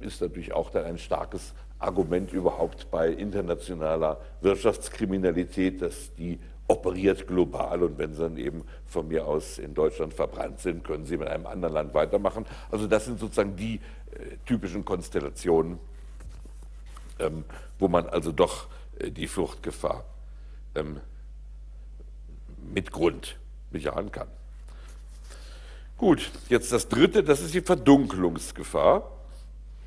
ist 0.00 0.20
natürlich 0.20 0.52
auch 0.52 0.70
dann 0.70 0.84
ein 0.84 0.98
starkes 0.98 1.54
Argument 1.78 2.32
überhaupt 2.32 2.90
bei 2.90 3.08
internationaler 3.10 4.20
Wirtschaftskriminalität, 4.40 5.82
dass 5.82 6.14
die 6.14 6.38
operiert 6.68 7.26
global 7.26 7.82
und 7.82 7.98
wenn 7.98 8.12
sie 8.12 8.22
dann 8.22 8.36
eben 8.36 8.64
von 8.86 9.08
mir 9.08 9.26
aus 9.26 9.58
in 9.58 9.74
Deutschland 9.74 10.14
verbrannt 10.14 10.60
sind, 10.60 10.84
können 10.84 11.04
sie 11.04 11.16
mit 11.16 11.28
einem 11.28 11.46
anderen 11.46 11.74
Land 11.74 11.94
weitermachen. 11.94 12.44
Also 12.70 12.86
das 12.86 13.04
sind 13.04 13.20
sozusagen 13.20 13.54
die 13.56 13.76
äh, 13.76 14.36
typischen 14.46 14.84
Konstellationen, 14.84 15.78
ähm, 17.18 17.44
wo 17.78 17.88
man 17.88 18.08
also 18.08 18.32
doch 18.32 18.66
äh, 18.98 19.10
die 19.10 19.28
Fluchtgefahr 19.28 20.04
ähm, 20.74 21.00
mit 22.74 22.90
Grund 22.90 23.38
bejahen 23.70 24.10
kann. 24.10 24.28
Gut, 25.96 26.30
jetzt 26.48 26.72
das 26.72 26.88
Dritte, 26.88 27.22
das 27.22 27.40
ist 27.40 27.54
die 27.54 27.62
Verdunkelungsgefahr. 27.62 29.15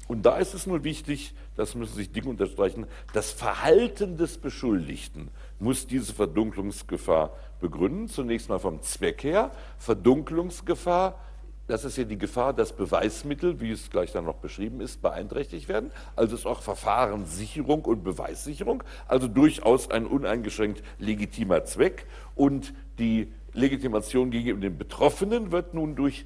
Und 0.10 0.24
da 0.24 0.38
ist 0.38 0.56
es 0.56 0.66
nur 0.66 0.84
wichtig, 0.84 1.36
das 1.56 1.76
müssen 1.76 1.94
sich 1.94 2.12
Dinge 2.12 2.30
unterstreichen, 2.30 2.88
das 3.14 3.32
Verhalten 3.32 4.18
des 4.18 4.40
Beschuldigten 4.40 5.30
muss 5.60 5.86
diese 5.86 6.14
Verdunklungsgefahr 6.14 7.38
begründen. 7.60 8.08
Zunächst 8.08 8.50
mal 8.50 8.58
vom 8.58 8.82
Zweck 8.82 9.24
her. 9.24 9.52
Verdunklungsgefahr, 9.78 11.20
das 11.68 11.86
ist 11.86 11.96
ja 11.98 12.06
die 12.06 12.18
Gefahr, 12.18 12.54
dass 12.54 12.74
Beweismittel, 12.74 13.62
wie 13.62 13.70
es 13.70 13.92
gleich 13.92 14.12
dann 14.12 14.26
noch 14.26 14.38
beschrieben 14.38 14.82
ist, 14.82 15.00
beeinträchtigt 15.04 15.70
werden. 15.70 15.92
Also 16.16 16.36
ist 16.36 16.48
auch 16.48 16.64
Verfahrenssicherung 16.64 17.86
und 17.86 18.04
Beweissicherung, 18.04 18.84
also 19.08 19.28
durchaus 19.28 19.92
ein 19.92 20.08
uneingeschränkt 20.08 20.82
legitimer 20.98 21.66
Zweck. 21.66 22.08
Und 22.34 22.74
die 22.98 23.32
Legitimation 23.54 24.32
gegenüber 24.32 24.62
den 24.62 24.80
Betroffenen 24.80 25.52
wird 25.52 25.76
nun 25.76 25.96
durch 25.96 26.26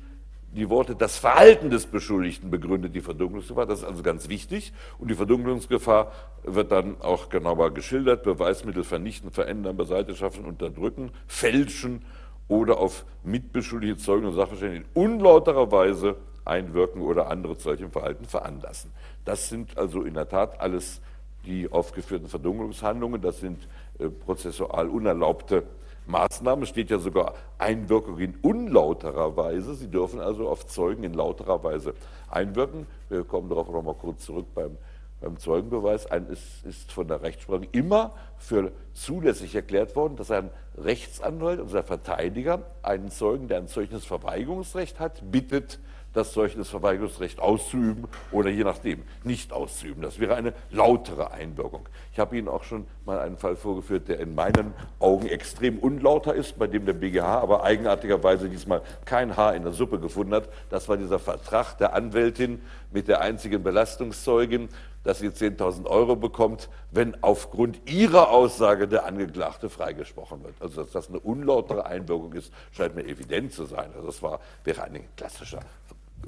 die 0.56 0.70
Worte 0.70 0.96
das 0.96 1.18
Verhalten 1.18 1.70
des 1.70 1.88
Beschuldigten 1.88 2.52
begründet 2.52 2.96
die 2.96 3.02
Verdunkelungsgefahr. 3.02 3.66
Das 3.66 3.80
ist 3.80 3.86
also 3.86 4.04
ganz 4.04 4.30
wichtig. 4.30 4.74
Und 5.00 5.10
die 5.10 5.16
Verdunkelungsgefahr 5.16 6.12
wird 6.44 6.72
dann 6.72 7.02
auch 7.02 7.30
genauer 7.30 7.74
geschildert. 7.74 8.24
Beweismittel 8.24 8.84
vernichten, 8.84 9.32
verändern, 9.32 9.76
beiseite 9.76 10.16
schaffen, 10.16 10.46
unterdrücken, 10.46 11.12
fälschen 11.28 12.04
oder 12.48 12.78
auf 12.78 13.06
mitbeschuldigte 13.24 13.98
Zeugen 13.98 14.28
und 14.28 14.34
Sachverständige 14.34 14.84
in 14.84 15.02
unlauterer 15.02 15.72
Weise 15.72 16.18
einwirken 16.46 17.02
oder 17.02 17.30
andere 17.30 17.58
zu 17.58 17.64
solchem 17.64 17.92
Verhalten 17.92 18.26
veranlassen. 18.26 18.92
Das 19.26 19.50
sind 19.50 19.78
also 19.78 20.04
in 20.04 20.14
der 20.14 20.28
Tat 20.28 20.60
alles 20.60 21.02
die 21.46 21.72
aufgeführten 21.72 22.28
Verdunkelungshandlungen, 22.28 23.22
das 23.22 23.40
sind 23.40 23.68
äh, 24.00 24.10
prozessual 24.10 24.88
unerlaubte 24.88 25.64
Maßnahmen. 26.06 26.64
Es 26.64 26.70
steht 26.70 26.90
ja 26.90 27.00
sogar 27.00 27.34
Einwirkung 27.58 28.20
in 28.20 28.36
unlauterer 28.42 29.36
Weise. 29.38 29.76
Sie 29.76 29.90
dürfen 29.90 30.20
also 30.20 30.50
auf 30.50 30.68
Zeugen 30.68 31.04
in 31.04 31.14
lauterer 31.14 31.64
Weise 31.64 31.94
einwirken. 32.30 32.88
Wir 33.10 33.24
kommen 33.24 33.50
darauf 33.50 33.70
noch 33.70 33.84
mal 33.84 33.96
kurz 33.96 34.26
zurück 34.26 34.48
beim, 34.54 34.78
beim 35.22 35.38
Zeugenbeweis. 35.38 36.06
Ein, 36.10 36.28
es 36.32 36.64
ist 36.64 36.92
von 36.92 37.08
der 37.08 37.22
Rechtsprechung 37.22 37.68
immer 37.72 38.12
für 38.38 38.72
zulässig 38.94 39.56
erklärt 39.56 39.96
worden, 39.96 40.16
dass 40.16 40.32
ein 40.32 40.50
Rechtsanwalt, 40.78 41.60
also 41.60 41.74
der 41.74 41.84
Verteidiger, 41.84 42.64
einen 42.82 43.10
Zeugen, 43.10 43.48
der 43.48 43.60
ein 43.60 43.68
solches 43.68 44.06
Verweigerungsrecht 44.06 45.00
hat, 45.00 45.32
bittet, 45.32 45.80
das 46.14 46.34
solches 46.34 46.70
Verweigerungsrecht 46.70 47.40
auszuüben 47.40 48.08
oder 48.32 48.50
je 48.50 48.64
nachdem 48.64 49.04
nicht 49.24 49.52
auszuüben. 49.52 50.02
Das 50.02 50.20
wäre 50.20 50.36
eine 50.36 50.54
lautere 50.70 51.32
Einwirkung. 51.32 51.90
Ich 52.14 52.20
habe 52.20 52.38
Ihnen 52.38 52.48
auch 52.48 52.64
schon 52.64 52.86
mal 53.06 53.18
einen 53.18 53.38
Fall 53.38 53.56
vorgeführt, 53.56 54.08
der 54.08 54.20
in 54.20 54.36
meinen 54.36 54.76
Augen 55.00 55.26
extrem 55.26 55.80
unlauter 55.80 56.36
ist, 56.36 56.60
bei 56.60 56.68
dem 56.68 56.86
der 56.86 56.94
BGH 56.94 57.40
aber 57.40 57.64
eigenartigerweise 57.64 58.50
diesmal 58.50 58.84
kein 59.04 59.36
Haar 59.36 59.56
in 59.56 59.64
der 59.64 59.72
Suppe 59.72 60.00
gefunden 60.00 60.36
hat. 60.36 60.48
Das 60.70 60.88
war 60.88 60.96
dieser 60.96 61.18
Vertrag 61.18 61.76
der 61.80 61.94
Anwältin 61.94 62.62
mit 62.92 63.08
der 63.08 63.22
einzigen 63.22 63.64
Belastungszeugin, 63.64 64.70
dass 65.04 65.20
sie 65.20 65.30
10.000 65.30 65.88
Euro 65.88 66.16
bekommt, 66.16 66.70
wenn 66.92 67.18
aufgrund 67.24 67.90
ihrer 67.90 68.30
Aussage 68.30 68.88
der 68.88 69.06
Angeklagte 69.06 69.72
freigesprochen 69.72 70.44
wird. 70.44 70.54
Also 70.60 70.84
dass 70.84 70.92
das 70.92 71.10
eine 71.10 71.20
unlautere 71.20 71.88
Einwirkung 71.88 72.34
ist, 72.34 72.54
scheint 72.74 72.96
mir 72.96 73.06
evident 73.06 73.54
zu 73.54 73.66
sein. 73.66 73.90
Also 73.96 74.06
das 74.06 74.22
war, 74.22 74.40
wäre 74.64 74.84
ein 74.84 75.04
klassischer 75.18 75.62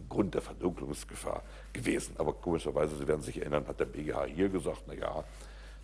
Grund 0.10 0.34
der 0.34 0.42
Verdunklungsgefahr 0.42 1.44
gewesen. 1.74 2.16
Aber 2.18 2.34
komischerweise, 2.34 2.96
Sie 2.98 3.08
werden 3.08 3.22
sich 3.22 3.40
erinnern, 3.40 3.66
hat 3.68 3.80
der 3.80 3.86
BGH 3.86 4.26
hier 4.26 4.50
gesagt, 4.50 4.82
na 4.88 4.96
ja, 4.96 5.24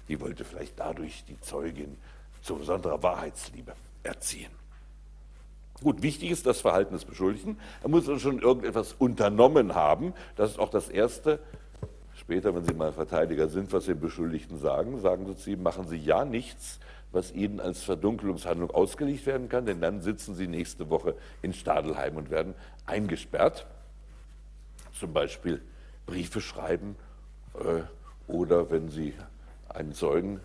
die 0.08 0.20
wollte 0.20 0.44
vielleicht 0.44 0.80
dadurch 0.80 1.24
die 1.26 1.40
Zeugin 1.42 1.98
zu 2.42 2.56
besonderer 2.56 3.02
Wahrheitsliebe 3.02 3.74
erziehen. 4.04 4.52
Gut, 5.84 6.04
wichtig 6.04 6.30
ist 6.30 6.46
das 6.46 6.62
Verhalten 6.62 6.94
des 6.94 7.06
Beschuldigten. 7.06 7.58
Er 7.82 7.90
muss 7.90 8.08
also 8.08 8.20
schon 8.20 8.40
irgendetwas 8.40 8.94
unternommen 8.94 9.74
haben. 9.74 10.14
Das 10.36 10.52
ist 10.52 10.60
auch 10.60 10.70
das 10.70 10.90
Erste. 10.90 11.40
Später, 12.16 12.54
wenn 12.54 12.64
Sie 12.64 12.74
mal 12.74 12.94
Verteidiger 12.94 13.48
sind, 13.48 13.74
was 13.74 13.86
Sie 13.86 13.96
Beschuldigten 13.96 14.60
sagen, 14.60 15.02
sagen 15.02 15.26
Sie 15.26 15.36
zu 15.36 15.50
ihm, 15.50 15.64
machen 15.64 15.88
Sie 15.88 15.98
ja 15.98 16.24
nichts, 16.24 16.80
was 17.12 17.32
Ihnen 17.32 17.60
als 17.60 17.82
Verdunkelungshandlung 17.82 18.70
ausgelegt 18.70 19.26
werden 19.26 19.50
kann, 19.50 19.66
denn 19.66 19.82
dann 19.82 20.02
sitzen 20.02 20.36
Sie 20.36 20.48
nächste 20.48 20.90
Woche 20.90 21.16
in 21.42 21.52
Stadelheim 21.52 22.16
und 22.16 22.30
werden 22.30 22.54
eingesperrt 22.86 23.66
zum 24.94 25.14
Beispiel 25.14 25.62
Briefe 26.06 26.42
schreiben 26.42 26.96
äh, 27.56 27.82
oder 28.32 28.70
wenn 28.70 28.90
Sie 28.90 29.14
einen 29.76 29.94
Zeugen 29.94 30.40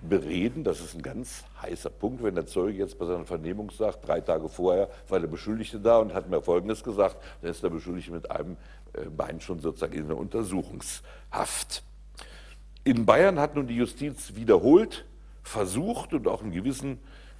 bereden, 0.00 0.64
das 0.64 0.80
ist 0.80 0.94
ein 0.94 1.02
ganz 1.02 1.44
heißer 1.60 1.90
Punkt, 1.90 2.22
wenn 2.22 2.34
der 2.34 2.46
Zeuge 2.46 2.78
jetzt 2.78 2.98
bei 2.98 3.06
seiner 3.06 3.24
Vernehmung 3.24 3.70
sagt, 3.70 4.06
drei 4.06 4.20
Tage 4.20 4.48
vorher 4.48 4.88
war 5.08 5.18
der 5.18 5.26
Beschuldigte 5.26 5.80
da 5.80 5.98
und 5.98 6.14
hat 6.14 6.28
mir 6.28 6.40
Folgendes 6.40 6.84
gesagt, 6.84 7.16
dann 7.42 7.50
ist 7.50 7.62
der 7.62 7.70
Beschuldigte 7.70 8.12
mit 8.12 8.30
einem 8.30 8.56
äh, 8.92 9.06
Bein 9.06 9.40
schon 9.40 9.60
sozusagen 9.60 9.94
in 9.94 10.08
der 10.08 10.16
Untersuchungshaft. 10.16 11.82
In 12.84 13.06
Bayern 13.06 13.40
hat 13.40 13.56
nun 13.56 13.66
die 13.66 13.76
Justiz 13.76 14.34
wiederholt 14.34 15.04
versucht 15.42 16.14
und 16.14 16.28
auch 16.28 16.42
einen 16.42 16.52
gewissen 16.52 16.98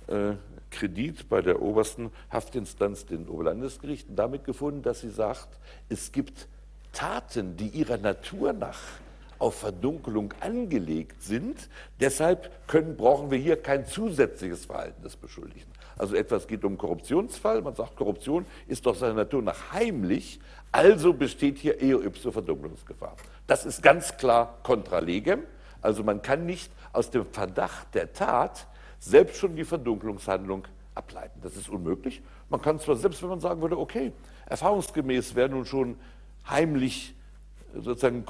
äh, 0.08 0.32
Kredit 0.70 1.28
bei 1.28 1.40
der 1.42 1.62
obersten 1.62 2.10
Haftinstanz, 2.30 3.06
den 3.06 3.28
Oberlandesgerichten, 3.28 4.16
damit 4.16 4.44
gefunden, 4.44 4.82
dass 4.82 5.00
sie 5.00 5.10
sagt, 5.10 5.48
es 5.88 6.12
gibt 6.12 6.48
Taten, 6.92 7.56
die 7.56 7.68
ihrer 7.68 7.98
Natur 7.98 8.52
nach 8.52 8.78
auf 9.38 9.56
Verdunkelung 9.60 10.34
angelegt 10.40 11.22
sind. 11.22 11.68
Deshalb 12.00 12.50
können, 12.66 12.96
brauchen 12.96 13.30
wir 13.30 13.38
hier 13.38 13.60
kein 13.60 13.86
zusätzliches 13.86 14.66
Verhalten 14.66 15.02
des 15.02 15.16
Beschuldigten. 15.16 15.72
Also 15.96 16.14
etwas 16.14 16.46
geht 16.46 16.64
um 16.64 16.78
Korruptionsfall. 16.78 17.62
Man 17.62 17.74
sagt, 17.74 17.96
Korruption 17.96 18.46
ist 18.68 18.86
doch 18.86 18.94
seiner 18.94 19.14
Natur 19.14 19.42
nach 19.42 19.72
heimlich. 19.72 20.40
Also 20.70 21.12
besteht 21.12 21.58
hier 21.58 21.82
eo 21.82 22.00
ipso 22.00 22.30
Verdunkelungsgefahr. 22.30 23.16
Das 23.46 23.66
ist 23.66 23.82
ganz 23.82 24.16
klar 24.16 24.58
contra 24.62 25.00
legem. 25.00 25.42
Also 25.82 26.04
man 26.04 26.22
kann 26.22 26.46
nicht 26.46 26.70
aus 26.92 27.10
dem 27.10 27.26
Verdacht 27.26 27.94
der 27.94 28.12
Tat 28.12 28.66
selbst 29.00 29.38
schon 29.38 29.56
die 29.56 29.64
Verdunklungshandlung 29.64 30.66
ableiten. 30.94 31.40
Das 31.42 31.56
ist 31.56 31.68
unmöglich. 31.68 32.22
Man 32.50 32.60
kann 32.62 32.78
zwar, 32.78 32.96
selbst 32.96 33.22
wenn 33.22 33.28
man 33.30 33.40
sagen 33.40 33.60
würde, 33.60 33.78
okay, 33.78 34.12
erfahrungsgemäß 34.46 35.34
wer 35.34 35.48
nun 35.48 35.64
schon 35.64 35.96
heimlich 36.48 37.14
sozusagen 37.74 38.24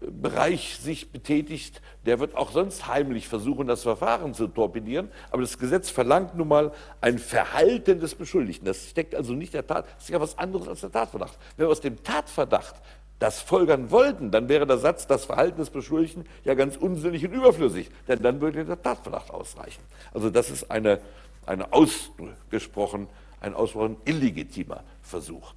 Korruptionsbereich 0.00 0.78
sich 0.78 1.12
betätigt, 1.12 1.82
der 2.06 2.20
wird 2.20 2.34
auch 2.34 2.50
sonst 2.52 2.86
heimlich 2.86 3.28
versuchen, 3.28 3.66
das 3.66 3.82
Verfahren 3.82 4.34
zu 4.34 4.48
torpedieren. 4.48 5.10
Aber 5.30 5.42
das 5.42 5.58
Gesetz 5.58 5.90
verlangt 5.90 6.34
nun 6.34 6.48
mal 6.48 6.72
ein 7.00 7.18
Verhalten 7.18 8.00
des 8.00 8.14
Beschuldigten. 8.14 8.66
Das 8.66 8.88
steckt 8.88 9.14
also 9.14 9.34
nicht 9.34 9.54
der 9.54 9.66
Tat, 9.66 9.86
das 9.96 10.04
ist 10.04 10.10
ja 10.10 10.20
was 10.20 10.38
anderes 10.38 10.68
als 10.68 10.80
der 10.80 10.92
Tatverdacht. 10.92 11.38
Wenn 11.56 11.66
wir 11.66 11.70
aus 11.70 11.80
dem 11.80 12.02
Tatverdacht 12.02 12.76
das 13.18 13.40
folgern 13.40 13.90
wollten, 13.90 14.30
dann 14.30 14.48
wäre 14.48 14.66
der 14.66 14.78
Satz, 14.78 15.06
das 15.06 15.26
Verhalten 15.26 15.58
des 15.58 15.68
Beschuldigten 15.68 16.24
ja 16.44 16.54
ganz 16.54 16.76
unsinnig 16.76 17.24
und 17.26 17.32
überflüssig, 17.32 17.90
denn 18.08 18.22
dann 18.22 18.40
würde 18.40 18.64
der 18.64 18.80
Tatverdacht 18.80 19.30
ausreichen. 19.30 19.82
Also 20.14 20.30
das 20.30 20.50
ist 20.50 20.70
eine, 20.70 21.00
eine 21.44 21.72
ausgesprochen, 21.72 23.08
ein 23.40 23.54
ausgesprochen 23.54 23.96
illegitimer 24.06 24.84
Versuch. 25.02 25.52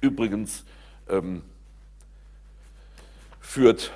Übrigens 0.00 0.64
ähm, 1.08 1.42
führt 3.46 3.92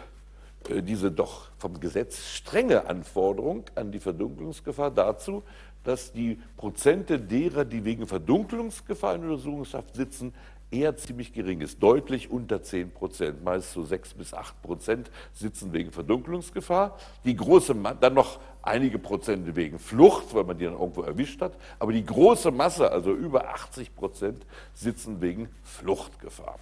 äh, 0.69 0.83
diese 0.83 1.11
doch 1.11 1.49
vom 1.59 1.81
Gesetz 1.81 2.25
strenge 2.29 2.87
Anforderung 2.87 3.65
an 3.75 3.91
die 3.91 3.99
Verdunkelungsgefahr 3.99 4.91
dazu, 4.91 5.43
dass 5.85 6.13
die 6.13 6.39
Prozente 6.57 7.19
derer, 7.19 7.65
die 7.65 7.85
wegen 7.85 8.07
Verdunkelungsgefahr 8.07 9.17
in 9.17 9.25
Untersuchungshaft 9.25 9.95
sitzen, 9.95 10.33
eher 10.71 10.97
ziemlich 10.97 11.33
gering 11.33 11.63
ist, 11.63 11.83
deutlich 11.83 12.31
unter 12.31 12.63
10 12.63 12.93
Prozent, 12.93 13.43
meist 13.43 13.73
so 13.73 13.83
6 13.83 14.15
bis 14.15 14.33
8 14.33 14.63
Prozent 14.63 15.11
sitzen 15.33 15.73
wegen 15.73 15.91
Verdunkelungsgefahr. 15.91 16.97
Die 17.25 17.35
große, 17.35 17.75
dann 18.01 18.15
noch 18.15 18.39
einige 18.63 19.01
Prozente 19.01 19.57
wegen 19.57 19.81
Flucht, 19.81 20.33
weil 20.33 20.45
man 20.45 20.59
die 20.59 20.65
dann 20.67 20.79
irgendwo 20.79 21.03
erwischt 21.03 21.41
hat, 21.41 21.55
aber 21.81 21.93
die 21.93 22.05
große 22.05 22.53
Masse, 22.53 22.93
also 22.93 23.13
über 23.13 23.49
80 23.49 23.97
Prozent, 23.97 24.47
sitzen 24.75 25.21
wegen 25.21 25.49
Fluchtgefahr. 25.65 26.61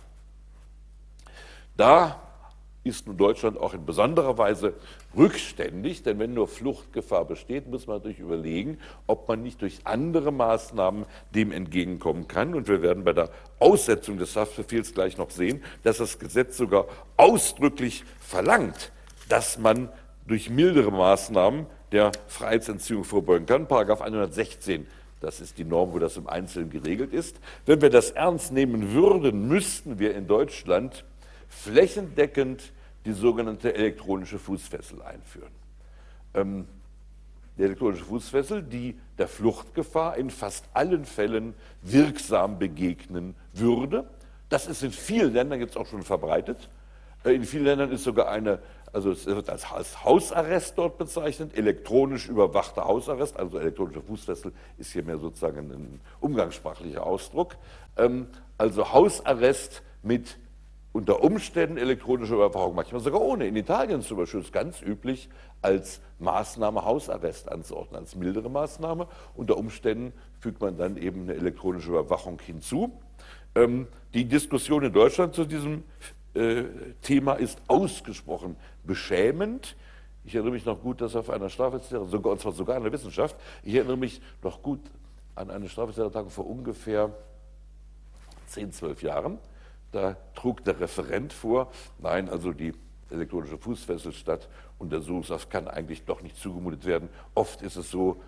Da 1.77 2.23
ist 2.89 3.07
nun 3.07 3.17
Deutschland 3.17 3.59
auch 3.59 3.75
in 3.75 3.87
besonderer 3.87 4.39
Weise 4.39 4.75
rückständig, 5.17 6.03
denn 6.03 6.19
wenn 6.19 6.35
nur 6.35 6.49
Fluchtgefahr 6.49 7.25
besteht, 7.25 7.69
muss 7.69 7.87
man 7.87 7.99
natürlich 7.99 8.19
überlegen, 8.19 8.79
ob 9.07 9.29
man 9.29 9.43
nicht 9.43 9.63
durch 9.63 9.81
andere 9.85 10.33
Maßnahmen 10.33 11.07
dem 11.35 11.53
entgegenkommen 11.53 12.27
kann. 12.27 12.55
Und 12.55 12.69
wir 12.69 12.83
werden 12.83 13.05
bei 13.05 13.13
der 13.13 13.31
Aussetzung 13.59 14.19
des 14.19 14.35
Haftbefehls 14.35 14.95
gleich 14.95 15.17
noch 15.17 15.31
sehen, 15.31 15.63
dass 15.83 15.99
das 15.99 16.19
Gesetz 16.19 16.57
sogar 16.57 16.87
ausdrücklich 17.17 18.05
verlangt, 18.21 18.93
dass 19.29 19.59
man 19.59 19.89
durch 20.27 20.51
mildere 20.51 20.91
Maßnahmen 20.91 21.67
der 21.93 22.13
Freiheitsentziehung 22.27 23.05
vorbeugen 23.05 23.47
kann. 23.47 23.69
Paragraph 23.69 24.03
116 24.03 24.87
das 25.21 25.41
ist 25.41 25.59
die 25.59 25.65
Norm, 25.65 25.93
wo 25.93 25.99
das 25.99 26.17
im 26.17 26.29
Einzelnen 26.29 26.71
geregelt 26.71 27.13
ist. 27.13 27.37
Wenn 27.67 27.81
wir 27.81 27.91
das 27.91 28.11
ernst 28.11 28.53
nehmen 28.53 28.93
würden, 28.93 29.49
müssten 29.49 29.99
wir 29.99 30.15
in 30.15 30.29
Deutschland 30.29 31.05
flächendeckend 31.49 32.73
die 33.09 33.15
sogenannte 33.15 33.75
elektronische 33.75 34.39
Fußfessel 34.39 35.01
einführen. 35.01 35.51
Ähm, 36.35 36.69
die 37.57 37.63
elektronische 37.63 38.05
Fußfessel, 38.05 38.63
die 38.63 39.01
der 39.17 39.29
Fluchtgefahr 39.29 40.19
in 40.19 40.29
fast 40.29 40.67
allen 40.75 41.07
Fällen 41.07 41.55
wirksam 41.81 42.59
begegnen 42.59 43.35
würde. 43.55 44.05
Das 44.51 44.67
ist 44.67 44.83
in 44.83 44.93
vielen 44.93 45.33
Ländern 45.33 45.59
jetzt 45.59 45.79
auch 45.79 45.87
schon 45.87 46.03
verbreitet. 46.03 46.69
Äh, 47.25 47.33
in 47.33 47.45
vielen 47.45 47.65
Ländern 47.65 47.91
ist 47.93 48.05
sogar 48.05 48.29
eine, 48.29 48.59
also 48.93 49.11
es 49.11 49.25
wird 49.25 49.49
als 49.49 49.73
Hausarrest 50.05 50.77
dort 50.77 50.99
bezeichnet, 50.99 51.57
elektronisch 51.57 52.29
überwachter 52.29 52.85
Hausarrest, 52.85 53.39
also 53.39 53.59
elektronische 53.59 54.03
Fußfessel 54.03 54.53
ist 54.77 54.93
hier 54.93 55.03
mehr 55.03 55.17
sozusagen 55.17 55.73
ein 55.73 56.01
umgangssprachlicher 56.21 57.07
Ausdruck. 57.07 57.57
Ähm, 57.97 58.27
also 58.59 58.93
Hausarrest 58.93 59.83
mit 60.03 60.37
unter 60.93 61.23
Umständen 61.23 61.77
elektronische 61.77 62.35
Überwachung, 62.35 62.75
manchmal 62.75 63.01
sogar 63.01 63.21
ohne. 63.21 63.47
In 63.47 63.57
Italien 63.57 64.03
zum 64.03 64.17
Beispiel 64.17 64.41
ist 64.41 64.53
ganz 64.53 64.83
üblich, 64.83 65.29
als 65.63 66.01
Maßnahme 66.19 66.85
Hausarrest 66.85 67.51
anzuordnen, 67.51 68.01
als 68.01 68.17
mildere 68.17 68.51
Maßnahme. 68.51 69.07
Unter 69.35 69.57
Umständen 69.57 70.13
fügt 70.41 70.61
man 70.61 70.77
dann 70.77 70.97
eben 70.97 71.23
eine 71.23 71.35
elektronische 71.35 71.91
Überwachung 71.91 72.41
hinzu. 72.41 72.93
Ähm, 73.55 73.87
die 74.15 74.25
Diskussion 74.25 74.85
in 74.85 74.93
Deutschland 74.93 75.35
zu 75.35 75.45
diesem 75.45 75.85
äh, 76.35 76.65
Thema 77.03 77.35
ist 77.35 77.61
ausgesprochen 77.67 78.57
beschämend. 78.85 79.77
Ich 80.25 80.35
erinnere 80.35 80.53
mich 80.53 80.65
noch 80.65 80.81
gut, 80.81 81.01
dass 81.01 81.17
auf 81.17 81.31
einer 81.31 81.49
Strafrechtslehre, 81.49 82.07
sogar, 82.07 82.33
und 82.33 82.41
zwar 82.41 82.53
sogar 82.53 82.77
in 82.77 82.83
der 82.83 82.93
Wissenschaft, 82.93 83.37
ich 83.63 83.75
erinnere 83.75 83.97
mich 83.97 84.21
noch 84.43 84.63
gut 84.63 84.81
an 85.35 85.51
eine 85.51 85.69
Strafrechtslehre 85.69 86.31
vor 86.31 86.47
ungefähr 86.47 87.15
10, 88.47 88.73
12 88.73 89.03
Jahren. 89.03 89.39
Da 89.93 90.17
trug 90.35 90.65
der 90.65 90.81
Referent 90.81 91.33
vor, 91.33 91.73
nein, 91.99 92.29
also 92.29 92.53
die 92.53 92.75
elektronische 93.11 93.59
Fußfessel 93.59 94.13
statt 94.13 94.49
Untersuchungshaft 94.79 95.51
kann 95.51 95.67
eigentlich 95.67 96.05
doch 96.05 96.23
nicht 96.23 96.37
zugemutet 96.37 96.85
werden. 96.85 97.09
Oft 97.35 97.63
ist 97.63 97.77
es 97.77 97.91
so, 97.91 98.23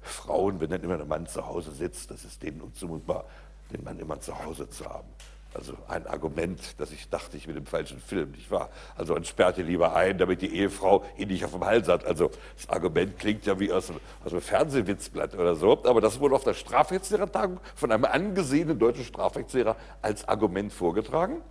Frauen, 0.00 0.60
wenn 0.60 0.70
dann 0.70 0.82
immer 0.82 0.96
der 0.96 1.06
Mann 1.06 1.26
zu 1.26 1.46
Hause 1.46 1.72
sitzt, 1.72 2.10
das 2.10 2.24
ist 2.24 2.42
denen 2.42 2.60
unzumutbar, 2.60 3.26
den 3.70 3.84
Mann 3.84 3.98
immer 3.98 4.18
zu 4.20 4.38
Hause 4.44 4.68
zu 4.70 4.86
haben. 4.86 5.08
Also 5.52 5.74
ein 5.88 6.06
Argument, 6.06 6.60
dass 6.78 6.92
ich 6.92 7.08
dachte, 7.08 7.36
ich 7.36 7.46
bin 7.46 7.56
im 7.56 7.66
falschen 7.66 7.98
Film, 7.98 8.30
nicht 8.30 8.52
wahr? 8.52 8.70
Also 8.96 9.14
man 9.14 9.24
sperrt 9.24 9.58
ihn 9.58 9.66
lieber 9.66 9.96
ein, 9.96 10.16
damit 10.16 10.42
die 10.42 10.54
Ehefrau 10.54 11.04
ihn 11.16 11.26
nicht 11.26 11.44
auf 11.44 11.50
dem 11.50 11.64
Hals 11.64 11.88
hat. 11.88 12.04
Also 12.04 12.30
das 12.56 12.68
Argument 12.68 13.18
klingt 13.18 13.46
ja 13.46 13.58
wie 13.58 13.72
aus, 13.72 13.92
aus 14.24 14.32
einem 14.32 14.42
Fernsehwitzblatt 14.42 15.34
oder 15.34 15.56
so, 15.56 15.72
aber 15.84 16.00
das 16.00 16.20
wurde 16.20 16.36
auf 16.36 16.44
der 16.44 16.54
Strafrechtslehrertagung 16.54 17.58
von 17.74 17.90
einem 17.90 18.04
angesehenen 18.04 18.78
deutschen 18.78 19.04
Strafrechtslehrer 19.04 19.76
als 20.02 20.28
Argument 20.28 20.72
vorgetragen. 20.72 21.42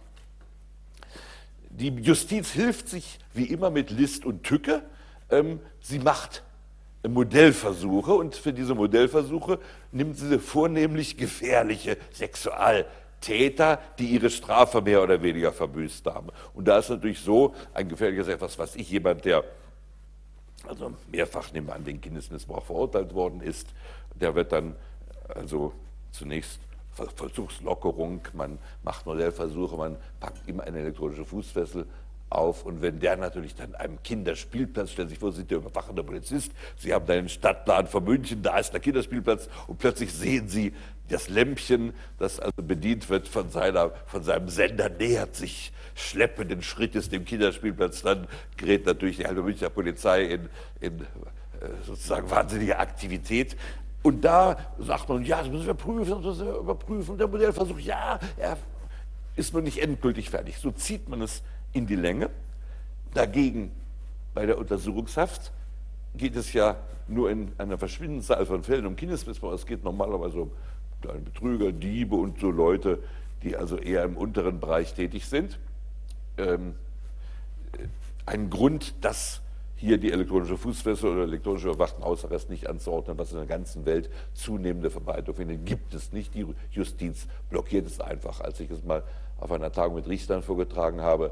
Die 1.69 1.89
Justiz 1.89 2.51
hilft 2.51 2.87
sich 2.87 3.19
wie 3.33 3.45
immer 3.45 3.69
mit 3.69 3.91
List 3.91 4.25
und 4.25 4.43
Tücke. 4.43 4.81
Ähm, 5.29 5.59
sie 5.81 5.99
macht 5.99 6.43
Modellversuche 7.05 8.13
und 8.13 8.35
für 8.35 8.53
diese 8.53 8.75
Modellversuche 8.75 9.59
nimmt 9.91 10.17
sie 10.17 10.39
vornehmlich 10.39 11.17
gefährliche 11.17 11.97
Sexualtäter, 13.19 13.79
die 13.97 14.07
ihre 14.07 14.29
Strafe 14.29 14.81
mehr 14.81 15.03
oder 15.03 15.21
weniger 15.21 15.51
verbüßt 15.51 16.05
haben. 16.07 16.29
Und 16.53 16.67
da 16.67 16.79
ist 16.79 16.89
natürlich 16.89 17.19
so 17.19 17.53
ein 17.73 17.89
gefährliches 17.89 18.27
etwas, 18.27 18.57
was 18.57 18.75
ich 18.75 18.89
jemand, 18.89 19.25
der 19.25 19.43
also 20.67 20.93
mehrfach 21.09 21.51
nehmen 21.53 21.67
wir 21.67 21.75
an 21.75 21.85
den 21.85 22.01
Kindesmissbrauch 22.01 22.65
verurteilt 22.65 23.13
worden 23.13 23.41
ist, 23.41 23.67
der 24.13 24.35
wird 24.35 24.51
dann 24.51 24.75
also 25.29 25.73
zunächst 26.11 26.59
Vollzugslockerung, 27.15 28.21
man 28.33 28.57
macht 28.83 29.05
Modellversuche, 29.05 29.77
man 29.77 29.95
packt 30.19 30.45
immer 30.49 30.63
eine 30.63 30.79
elektronische 30.79 31.23
Fußfessel 31.23 31.85
auf. 32.29 32.65
Und 32.65 32.81
wenn 32.81 32.99
der 32.99 33.15
natürlich 33.15 33.55
dann 33.55 33.73
einem 33.75 34.03
Kinderspielplatz, 34.03 34.91
stellen 34.91 35.07
Sie 35.07 35.13
sich 35.13 35.19
vor, 35.19 35.31
Sie 35.31 35.37
sind 35.37 35.51
der 35.51 35.59
überwachende 35.59 36.03
Polizist, 36.03 36.51
Sie 36.75 36.93
haben 36.93 37.09
einen 37.09 37.29
Stadtplan 37.29 37.87
von 37.87 38.03
München, 38.03 38.43
da 38.43 38.59
ist 38.59 38.73
der 38.73 38.81
Kinderspielplatz 38.81 39.47
und 39.67 39.77
plötzlich 39.77 40.13
sehen 40.13 40.49
Sie 40.49 40.73
das 41.09 41.29
Lämpchen, 41.29 41.93
das 42.17 42.39
also 42.39 42.61
bedient 42.61 43.09
wird 43.09 43.27
von, 43.27 43.49
seiner, 43.49 43.91
von 44.05 44.23
seinem 44.23 44.49
Sender, 44.49 44.89
nähert 44.89 45.35
sich 45.35 45.71
schleppenden 45.95 46.61
Schrittes 46.61 47.09
dem 47.09 47.25
Kinderspielplatz. 47.25 48.01
Dann 48.01 48.27
gerät 48.57 48.85
natürlich 48.85 49.17
die 49.17 49.25
halbe 49.25 49.43
Münchner 49.43 49.69
Polizei 49.69 50.23
in, 50.23 50.49
in 50.79 51.01
äh, 51.01 51.05
sozusagen 51.85 52.29
wahnsinnige 52.29 52.79
Aktivität. 52.79 53.57
Und 54.01 54.23
da 54.23 54.57
sagt 54.79 55.09
man, 55.09 55.25
ja, 55.25 55.39
das 55.39 55.49
müssen 55.49 55.67
wir 55.67 55.73
prüfen, 55.73 56.09
das 56.09 56.23
müssen 56.23 56.45
wir 56.45 56.55
überprüfen. 56.55 57.17
Der 57.17 57.27
Modellversuch, 57.27 57.79
ja, 57.79 58.19
er 58.37 58.57
ist 59.35 59.53
noch 59.53 59.61
nicht 59.61 59.81
endgültig 59.81 60.29
fertig. 60.29 60.57
So 60.57 60.71
zieht 60.71 61.09
man 61.09 61.21
es 61.21 61.41
in 61.73 61.85
die 61.85 61.95
Länge. 61.95 62.29
Dagegen 63.13 63.71
bei 64.33 64.45
der 64.45 64.57
Untersuchungshaft 64.57 65.51
geht 66.15 66.35
es 66.35 66.53
ja 66.53 66.77
nur 67.07 67.29
in 67.31 67.51
einer 67.57 67.77
verschwindenden 67.77 68.23
Zahl 68.23 68.45
von 68.45 68.63
Fällen 68.63 68.85
um 68.85 68.95
Kindesmissbrauch. 68.95 69.53
Es 69.53 69.65
geht 69.65 69.83
normalerweise 69.83 70.41
um 70.41 70.51
Betrüger, 71.01 71.71
Diebe 71.71 72.15
und 72.15 72.39
so 72.39 72.51
Leute, 72.51 72.99
die 73.43 73.55
also 73.55 73.77
eher 73.77 74.03
im 74.03 74.17
unteren 74.17 74.59
Bereich 74.59 74.93
tätig 74.93 75.25
sind. 75.25 75.59
Ähm, 76.37 76.75
ein 78.25 78.49
Grund, 78.49 78.93
dass 79.01 79.41
hier 79.75 79.97
die 79.97 80.11
elektronische 80.11 80.57
Fußfessel 80.57 81.09
oder 81.09 81.23
elektronische 81.23 81.69
überwachten 81.69 82.03
Hausarrest 82.03 82.49
nicht 82.49 82.67
anzuordnen, 82.67 83.17
was 83.17 83.31
in 83.31 83.37
der 83.37 83.45
ganzen 83.45 83.85
Welt 83.85 84.09
zunehmende 84.33 84.89
Verbreitung 84.89 85.35
findet, 85.35 85.65
gibt 85.65 85.93
es 85.93 86.11
nicht. 86.11 86.35
Die 86.35 86.45
Justiz 86.71 87.27
blockiert 87.49 87.87
es 87.87 88.01
einfach. 88.01 88.41
Als 88.41 88.59
ich 88.59 88.69
es 88.69 88.83
mal 88.83 89.03
auf 89.39 89.51
einer 89.53 89.71
Tagung 89.71 89.95
mit 89.95 90.07
Richtern 90.07 90.43
vorgetragen 90.43 90.99
habe, 90.99 91.31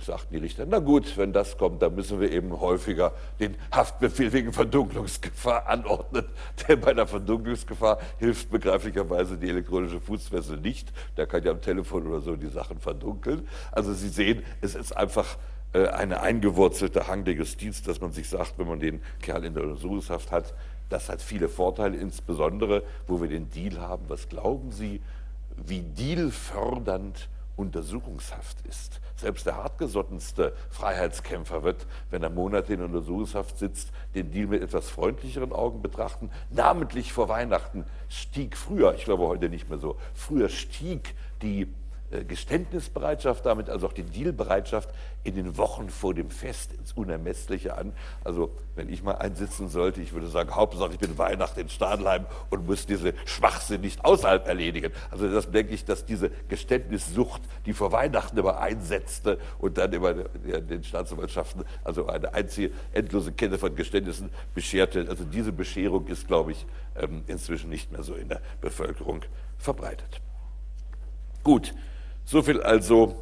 sagten 0.00 0.34
die 0.34 0.40
Richter, 0.40 0.66
na 0.68 0.78
gut, 0.78 1.16
wenn 1.16 1.32
das 1.32 1.56
kommt, 1.56 1.82
dann 1.82 1.94
müssen 1.94 2.20
wir 2.20 2.32
eben 2.32 2.60
häufiger 2.60 3.12
den 3.38 3.56
Haftbefehl 3.70 4.32
wegen 4.32 4.52
Verdunklungsgefahr 4.52 5.66
anordnen. 5.66 6.26
Denn 6.68 6.80
bei 6.80 6.94
der 6.94 7.06
Verdunklungsgefahr 7.06 7.98
hilft 8.18 8.50
begreiflicherweise 8.50 9.36
die 9.36 9.48
elektronische 9.48 10.00
Fußfessel 10.00 10.58
nicht. 10.58 10.92
Der 11.16 11.26
kann 11.26 11.44
ja 11.44 11.52
am 11.52 11.60
Telefon 11.60 12.06
oder 12.06 12.20
so 12.20 12.36
die 12.36 12.48
Sachen 12.48 12.80
verdunkeln. 12.80 13.46
Also 13.72 13.92
Sie 13.92 14.08
sehen, 14.08 14.42
es 14.60 14.74
ist 14.74 14.96
einfach 14.96 15.36
äh, 15.72 15.88
eine 15.88 16.20
eingewurzelte 16.20 17.06
Hang 17.06 17.24
der 17.24 17.34
Justiz, 17.34 17.82
dass 17.82 18.00
man 18.00 18.12
sich 18.12 18.28
sagt, 18.28 18.58
wenn 18.58 18.68
man 18.68 18.80
den 18.80 19.00
Kerl 19.20 19.44
in 19.44 19.54
der 19.54 19.64
Untersuchungshaft 19.64 20.32
hat, 20.32 20.54
das 20.88 21.08
hat 21.08 21.20
viele 21.20 21.48
Vorteile, 21.48 21.96
insbesondere 21.96 22.82
wo 23.06 23.20
wir 23.20 23.28
den 23.28 23.50
Deal 23.50 23.80
haben. 23.80 24.04
Was 24.08 24.28
glauben 24.28 24.70
Sie, 24.70 25.00
wie 25.56 25.80
dealfördernd 25.80 27.28
Untersuchungshaft 27.56 28.66
ist? 28.66 29.00
Selbst 29.16 29.46
der 29.46 29.56
hartgesottenste 29.56 30.54
Freiheitskämpfer 30.70 31.62
wird, 31.62 31.86
wenn 32.10 32.22
er 32.22 32.30
Monate 32.30 32.74
in 32.74 32.82
Untersuchungshaft 32.82 33.58
sitzt, 33.58 33.90
den 34.14 34.30
Deal 34.30 34.46
mit 34.46 34.62
etwas 34.62 34.90
freundlicheren 34.90 35.52
Augen 35.52 35.82
betrachten. 35.82 36.30
Namentlich 36.50 37.12
vor 37.12 37.28
Weihnachten 37.28 37.86
stieg 38.08 38.56
früher, 38.56 38.94
ich 38.94 39.04
glaube 39.04 39.26
heute 39.26 39.48
nicht 39.48 39.68
mehr 39.68 39.78
so, 39.78 39.96
früher 40.14 40.48
stieg 40.48 41.14
die 41.42 41.72
Geständnisbereitschaft, 42.28 43.44
damit 43.44 43.68
also 43.68 43.88
auch 43.88 43.92
die 43.92 44.04
Dealbereitschaft 44.04 44.90
in 45.24 45.34
den 45.34 45.56
Wochen 45.56 45.90
vor 45.90 46.14
dem 46.14 46.30
Fest 46.30 46.72
ins 46.72 46.92
Unermessliche 46.92 47.76
an. 47.76 47.92
Also 48.22 48.52
wenn 48.76 48.88
ich 48.88 49.02
mal 49.02 49.16
einsitzen 49.16 49.68
sollte, 49.68 50.00
ich 50.00 50.12
würde 50.12 50.28
sagen, 50.28 50.54
Hauptsache 50.54 50.92
ich 50.92 50.98
bin 50.98 51.18
Weihnachten 51.18 51.60
in 51.60 51.68
Stadelheim 51.68 52.26
und 52.50 52.66
muss 52.66 52.86
diese 52.86 53.12
Schwachsinn 53.24 53.80
nicht 53.80 54.04
außerhalb 54.04 54.46
erledigen. 54.46 54.92
Also 55.10 55.28
das 55.28 55.50
denke 55.50 55.74
ich, 55.74 55.84
dass 55.84 56.04
diese 56.04 56.30
Geständnissucht, 56.48 57.42
die 57.66 57.72
vor 57.72 57.90
Weihnachten 57.90 58.38
immer 58.38 58.58
einsetzte 58.60 59.38
und 59.58 59.76
dann 59.78 59.92
immer 59.92 60.14
den 60.14 60.84
Staatsanwaltschaften 60.84 61.64
also 61.82 62.06
eine 62.06 62.32
einzige 62.34 62.72
endlose 62.92 63.32
Kette 63.32 63.58
von 63.58 63.74
Geständnissen 63.74 64.30
bescherte, 64.54 65.06
also 65.08 65.24
diese 65.24 65.52
Bescherung 65.52 66.06
ist, 66.06 66.26
glaube 66.26 66.52
ich, 66.52 66.66
ähm, 66.96 67.24
inzwischen 67.26 67.70
nicht 67.70 67.90
mehr 67.92 68.02
so 68.02 68.14
in 68.14 68.28
der 68.28 68.40
Bevölkerung 68.60 69.22
verbreitet. 69.58 70.20
Gut, 71.42 71.74
so 72.26 72.42
viel 72.42 72.60
also 72.60 73.16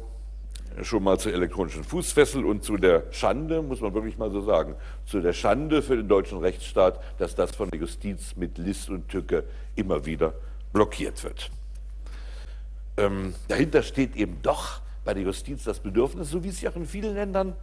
schon 0.81 1.03
mal 1.03 1.17
zur 1.17 1.33
elektronischen 1.33 1.83
Fußfessel 1.83 2.43
und 2.43 2.63
zu 2.63 2.75
der 2.75 3.03
Schande, 3.11 3.61
muss 3.61 3.79
man 3.79 3.93
wirklich 3.93 4.17
mal 4.17 4.31
so 4.31 4.41
sagen, 4.41 4.75
zu 5.05 5.21
der 5.21 5.31
Schande 5.31 5.81
für 5.81 5.95
den 5.95 6.09
deutschen 6.09 6.39
Rechtsstaat, 6.39 6.99
dass 7.17 7.35
das 7.35 7.55
von 7.55 7.69
der 7.69 7.79
Justiz 7.79 8.35
mit 8.35 8.57
List 8.57 8.89
und 8.89 9.07
Tücke 9.07 9.45
immer 9.75 10.05
wieder 10.05 10.33
blockiert 10.73 11.23
wird. 11.23 11.49
Ähm, 12.97 13.35
dahinter 13.47 13.83
steht 13.83 14.15
eben 14.15 14.41
doch 14.41 14.81
bei 15.05 15.13
der 15.13 15.23
Justiz 15.23 15.63
das 15.63 15.79
Bedürfnis, 15.79 16.29
so 16.29 16.43
wie 16.43 16.49
es 16.49 16.59
ja 16.59 16.71
auch 16.71 16.75
in 16.75 16.85
vielen 16.85 17.13
Ländern 17.13 17.55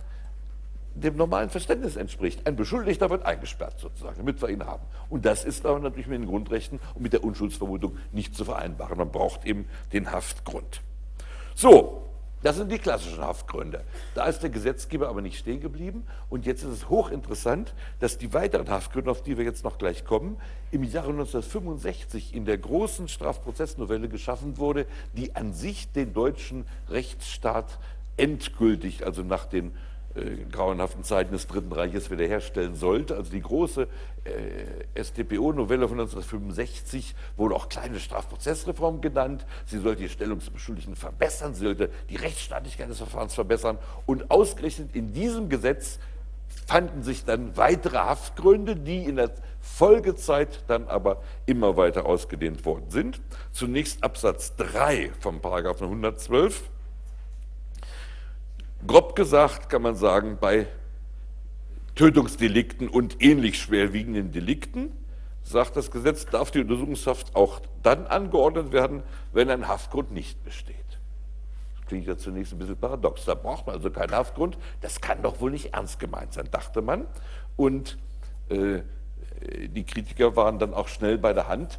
dem 0.94 1.16
normalen 1.16 1.50
Verständnis 1.50 1.96
entspricht. 1.96 2.46
Ein 2.46 2.55
Beschuldigter 2.57 3.11
wird 3.11 3.24
eingesperrt 3.24 3.81
sozusagen, 3.81 4.18
damit 4.18 4.40
wir 4.40 4.48
ihn 4.48 4.64
haben. 4.64 4.85
Und 5.09 5.24
das 5.24 5.44
ist 5.44 5.66
aber 5.66 5.81
natürlich 5.81 6.07
mit 6.07 6.20
den 6.20 6.28
Grundrechten 6.28 6.78
und 6.94 7.02
mit 7.02 7.12
der 7.12 7.24
Unschuldsvermutung 7.24 7.96
nicht 8.12 8.35
zu 8.35 8.44
vereinbaren. 8.44 8.96
Man 8.96 9.11
braucht 9.11 9.44
eben 9.44 9.66
den 9.92 10.12
Haftgrund. 10.12 10.83
So, 11.55 12.03
das 12.43 12.57
sind 12.57 12.73
die 12.73 12.79
klassischen 12.79 13.23
Haftgründe. 13.23 13.85
Da 14.17 14.25
ist 14.27 14.41
der 14.41 14.51
Gesetzgeber 14.51 15.09
aber 15.09 15.23
nicht 15.23 15.38
stehen 15.38 15.61
geblieben. 15.61 16.05
Und 16.29 16.45
jetzt 16.45 16.65
ist 16.65 16.71
es 16.71 16.88
hochinteressant, 16.88 17.73
dass 18.01 18.19
die 18.19 18.35
weiteren 18.35 18.69
Haftgründe, 18.69 19.11
auf 19.11 19.23
die 19.23 19.38
wir 19.38 19.45
jetzt 19.45 19.62
noch 19.62 19.79
gleich 19.79 20.05
kommen, 20.05 20.37
im 20.73 20.83
Jahre 20.83 21.11
1965 21.11 22.35
in 22.35 22.45
der 22.45 22.59
großen 22.59 23.07
Strafprozessnovelle 23.07 24.09
geschaffen 24.09 24.59
wurde, 24.59 24.87
die 25.17 25.37
an 25.37 25.53
sich 25.53 25.93
den 25.93 26.12
deutschen 26.15 26.67
Rechtsstaat 26.91 27.79
endgültig, 28.17 29.07
also 29.07 29.23
nach 29.23 29.47
den 29.47 29.73
äh, 30.14 30.44
grauenhaften 30.51 31.05
Zeiten 31.05 31.33
des 31.33 31.46
Dritten 31.46 31.72
Reiches 31.72 32.11
wiederherstellen 32.11 32.75
sollte. 32.75 33.16
Also 33.16 33.31
die 33.31 33.40
große 33.40 33.88
äh, 34.25 35.03
StPO-Novelle 35.03 35.88
von 35.88 36.01
1965 36.01 37.14
wurde 37.37 37.55
auch 37.55 37.68
kleine 37.68 37.98
Strafprozessreform 37.98 39.01
genannt. 39.01 39.46
Sie 39.66 39.79
sollte 39.79 40.03
die 40.03 40.09
Stellung 40.09 40.38
des 40.38 40.51
Beschuldigten 40.51 40.96
verbessern, 40.96 41.55
sie 41.55 41.64
sollte 41.64 41.90
die 42.11 42.16
Rechtsstaatlichkeit 42.16 42.90
des 42.90 42.98
Verfahrens 42.98 43.35
verbessern. 43.35 43.79
Und 44.07 44.31
ausgerechnet 44.31 44.94
in 44.94 45.13
diesem 45.13 45.48
Gesetz 45.48 45.98
fanden 46.67 47.02
sich 47.02 47.25
dann 47.25 47.56
weitere 47.56 47.98
Haftgründe, 47.98 48.77
die 48.77 49.04
in 49.04 49.17
der 49.17 49.31
Folgezeit 49.60 50.65
dann 50.67 50.88
aber 50.88 51.23
immer 51.46 51.77
weiter 51.77 52.06
ausgedehnt 52.06 52.65
worden 52.65 52.90
sind. 52.90 53.21
Zunächst 53.52 54.02
Absatz 54.02 54.56
3 54.56 55.13
vom 55.21 55.40
Paragraphen 55.40 55.85
112 55.85 56.71
Grob 58.87 59.14
gesagt 59.14 59.68
kann 59.68 59.83
man 59.83 59.94
sagen, 59.94 60.38
bei 60.40 60.66
Tötungsdelikten 61.94 62.88
und 62.88 63.22
ähnlich 63.22 63.58
schwerwiegenden 63.58 64.33
Delikten, 64.33 64.92
sagt 65.44 65.76
das 65.76 65.90
Gesetz, 65.90 66.26
darf 66.26 66.50
die 66.50 66.60
Untersuchungshaft 66.60 67.37
auch 67.37 67.60
dann 67.83 68.06
angeordnet 68.06 68.72
werden, 68.72 69.02
wenn 69.33 69.50
ein 69.50 69.68
Haftgrund 69.68 70.12
nicht 70.12 70.42
besteht. 70.44 70.76
Das 71.76 71.87
klingt 71.87 72.06
ja 72.06 72.16
zunächst 72.16 72.52
ein 72.52 72.58
bisschen 72.58 72.76
paradox. 72.76 73.24
Da 73.24 73.35
braucht 73.35 73.66
man 73.66 73.76
also 73.76 73.90
keinen 73.90 74.12
Haftgrund. 74.12 74.56
Das 74.80 75.00
kann 75.00 75.22
doch 75.22 75.40
wohl 75.40 75.50
nicht 75.50 75.74
ernst 75.74 76.00
gemeint 76.00 76.33
sein, 76.33 76.48
dachte 76.50 76.80
man. 76.80 77.06
Und 77.56 77.98
äh, 78.48 78.80
die 79.68 79.85
Kritiker 79.85 80.37
waren 80.37 80.58
dann 80.58 80.74
auch 80.74 80.88
schnell 80.88 81.18
bei 81.18 81.33
der 81.33 81.48
Hand. 81.48 81.78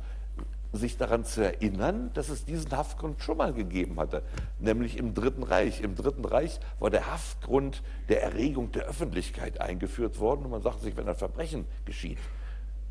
Sich 0.74 0.98
daran 0.98 1.24
zu 1.24 1.42
erinnern, 1.42 2.10
dass 2.16 2.30
es 2.30 2.46
diesen 2.46 2.72
Haftgrund 2.72 3.22
schon 3.22 3.38
mal 3.38 3.54
gegeben 3.54 4.00
hatte, 4.00 4.24
nämlich 4.60 4.98
im 4.98 5.14
Dritten 5.14 5.44
Reich. 5.44 5.82
Im 5.82 5.96
Dritten 5.96 6.26
Reich 6.26 6.60
war 6.80 6.90
der 6.90 7.12
Haftgrund 7.12 7.84
der 8.10 8.24
Erregung 8.24 8.72
der 8.72 8.86
Öffentlichkeit 8.86 9.62
eingeführt 9.62 10.20
worden 10.20 10.46
und 10.46 10.52
man 10.52 10.64
sagt 10.64 10.82
sich, 10.82 10.98
wenn 10.98 11.08
ein 11.08 11.16
Verbrechen 11.16 11.66
geschieht, 11.86 12.18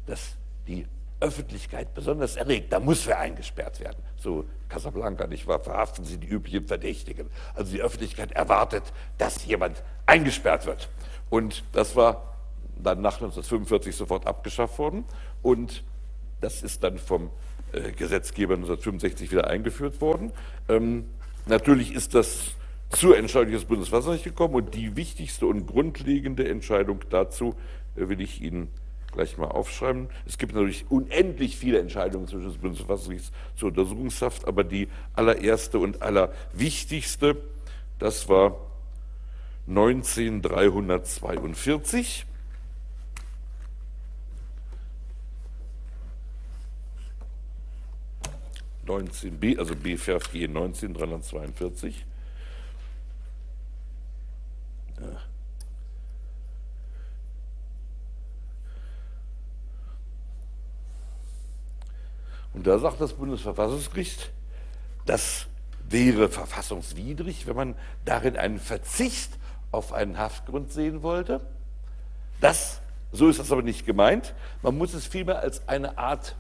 dass 0.07 0.37
die 0.69 0.87
Öffentlichkeit 1.19 1.93
besonders 1.95 2.37
erregt, 2.37 2.73
da 2.73 2.81
muss 2.81 3.07
wer 3.07 3.19
eingesperrt 3.19 3.81
werden. 3.81 4.03
So 4.17 4.45
Casablanca, 4.69 5.27
nicht 5.27 5.47
wahr? 5.47 5.61
Verhaften 5.61 6.05
Sie 6.05 6.19
die 6.19 6.29
üblichen 6.29 6.67
Verdächtigen. 6.67 7.31
Also 7.55 7.73
die 7.73 7.81
Öffentlichkeit 7.81 8.33
erwartet, 8.33 8.85
dass 9.19 9.45
jemand 9.45 9.83
eingesperrt 10.07 10.67
wird. 10.67 10.89
Und 11.31 11.65
das 11.73 11.97
war 11.97 12.37
dann 12.77 13.01
nach 13.01 13.15
1945 13.15 13.95
sofort 13.95 14.27
abgeschafft 14.27 14.79
worden 14.79 15.05
und 15.43 15.85
das 16.41 16.63
ist 16.63 16.83
dann 16.83 16.99
vom 16.99 17.31
Gesetzgeber 17.97 18.55
1965 18.55 19.31
wieder 19.31 19.49
eingeführt 19.49 20.01
worden. 20.01 20.33
Ähm, 20.69 21.05
natürlich 21.47 21.95
ist 21.95 22.15
das 22.15 22.53
zur 22.91 23.17
Entscheidung 23.17 23.53
des 23.53 23.65
Bundesverfassungsgerichts 23.65 24.25
gekommen 24.25 24.55
und 24.55 24.75
die 24.75 24.97
wichtigste 24.97 25.47
und 25.47 25.67
grundlegende 25.67 26.49
Entscheidung 26.49 27.01
dazu 27.11 27.55
äh, 27.97 28.09
will 28.09 28.21
ich 28.21 28.43
Ihnen 28.43 28.69
gleich 29.13 29.39
mal 29.39 29.49
aufschreiben. 29.49 30.09
Es 30.27 30.39
gibt 30.39 30.55
natürlich 30.55 30.87
unendlich 30.91 31.57
viele 31.57 31.79
Entscheidungen 31.79 32.27
zwischen 32.27 32.47
des 32.47 32.59
Bundesverfassungsgerichts 32.59 33.31
zur 33.57 33.69
Untersuchungshaft, 33.69 34.49
aber 34.49 34.65
die 34.65 34.89
allererste 35.15 35.79
und 35.79 36.03
allerwichtigste, 36.03 37.37
das 37.99 38.29
war 38.29 38.57
19342 39.67 42.27
19b, 48.87 49.59
also 49.59 49.75
B 49.77 49.97
Verf 49.97 50.31
G 50.33 50.47
19 50.49 50.95
342. 50.95 52.05
Ja. 55.01 55.07
Und 62.55 62.67
da 62.67 62.79
sagt 62.79 63.01
das 63.01 63.15
Bundesverfassungsgericht, 63.15 64.31
das 65.07 65.47
wäre 65.89 66.29
verfassungswidrig, 66.29 67.47
wenn 67.47 67.57
man 67.57 67.75
darin 68.05 68.37
einen 68.37 68.59
Verzicht 68.59 69.31
auf 69.71 69.93
einen 69.93 70.19
Haftgrund 70.19 70.71
sehen 70.71 71.03
wollte. 71.03 71.41
Das, 72.41 72.81
so 73.11 73.29
ist 73.29 73.39
das 73.39 73.51
aber 73.53 73.63
nicht 73.63 73.87
gemeint. 73.87 74.35
Man 74.63 74.77
muss 74.77 74.95
es 74.95 75.07
vielmehr 75.07 75.39
als 75.39 75.67
eine 75.69 75.97
Art 75.99 76.37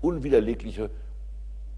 unwiderlegliche 0.00 0.90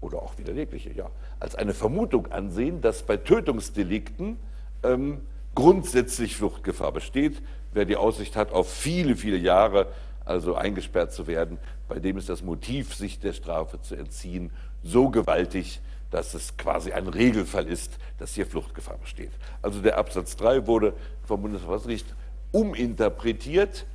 oder 0.01 0.21
auch 0.21 0.37
widerlegliche, 0.37 0.91
ja, 0.91 1.09
als 1.39 1.55
eine 1.55 1.73
Vermutung 1.73 2.31
ansehen, 2.31 2.81
dass 2.81 3.03
bei 3.03 3.17
Tötungsdelikten 3.17 4.37
ähm, 4.83 5.21
grundsätzlich 5.55 6.35
Fluchtgefahr 6.35 6.91
besteht. 6.91 7.41
Wer 7.73 7.85
die 7.85 7.95
Aussicht 7.95 8.35
hat, 8.35 8.51
auf 8.51 8.71
viele, 8.71 9.15
viele 9.15 9.37
Jahre 9.37 9.87
also 10.25 10.55
eingesperrt 10.55 11.13
zu 11.13 11.27
werden, 11.27 11.57
bei 11.87 11.99
dem 11.99 12.17
ist 12.17 12.29
das 12.29 12.41
Motiv, 12.41 12.95
sich 12.95 13.19
der 13.19 13.33
Strafe 13.33 13.81
zu 13.81 13.95
entziehen, 13.95 14.51
so 14.83 15.09
gewaltig, 15.09 15.81
dass 16.09 16.33
es 16.33 16.57
quasi 16.57 16.91
ein 16.91 17.07
Regelfall 17.07 17.67
ist, 17.67 17.97
dass 18.17 18.33
hier 18.33 18.45
Fluchtgefahr 18.45 18.97
besteht. 18.97 19.31
Also 19.61 19.81
der 19.81 19.97
Absatz 19.97 20.35
3 20.35 20.67
wurde 20.67 20.93
vom 21.23 21.41
Bundesverfassungsgericht 21.41 22.13
uminterpretiert 22.51 23.85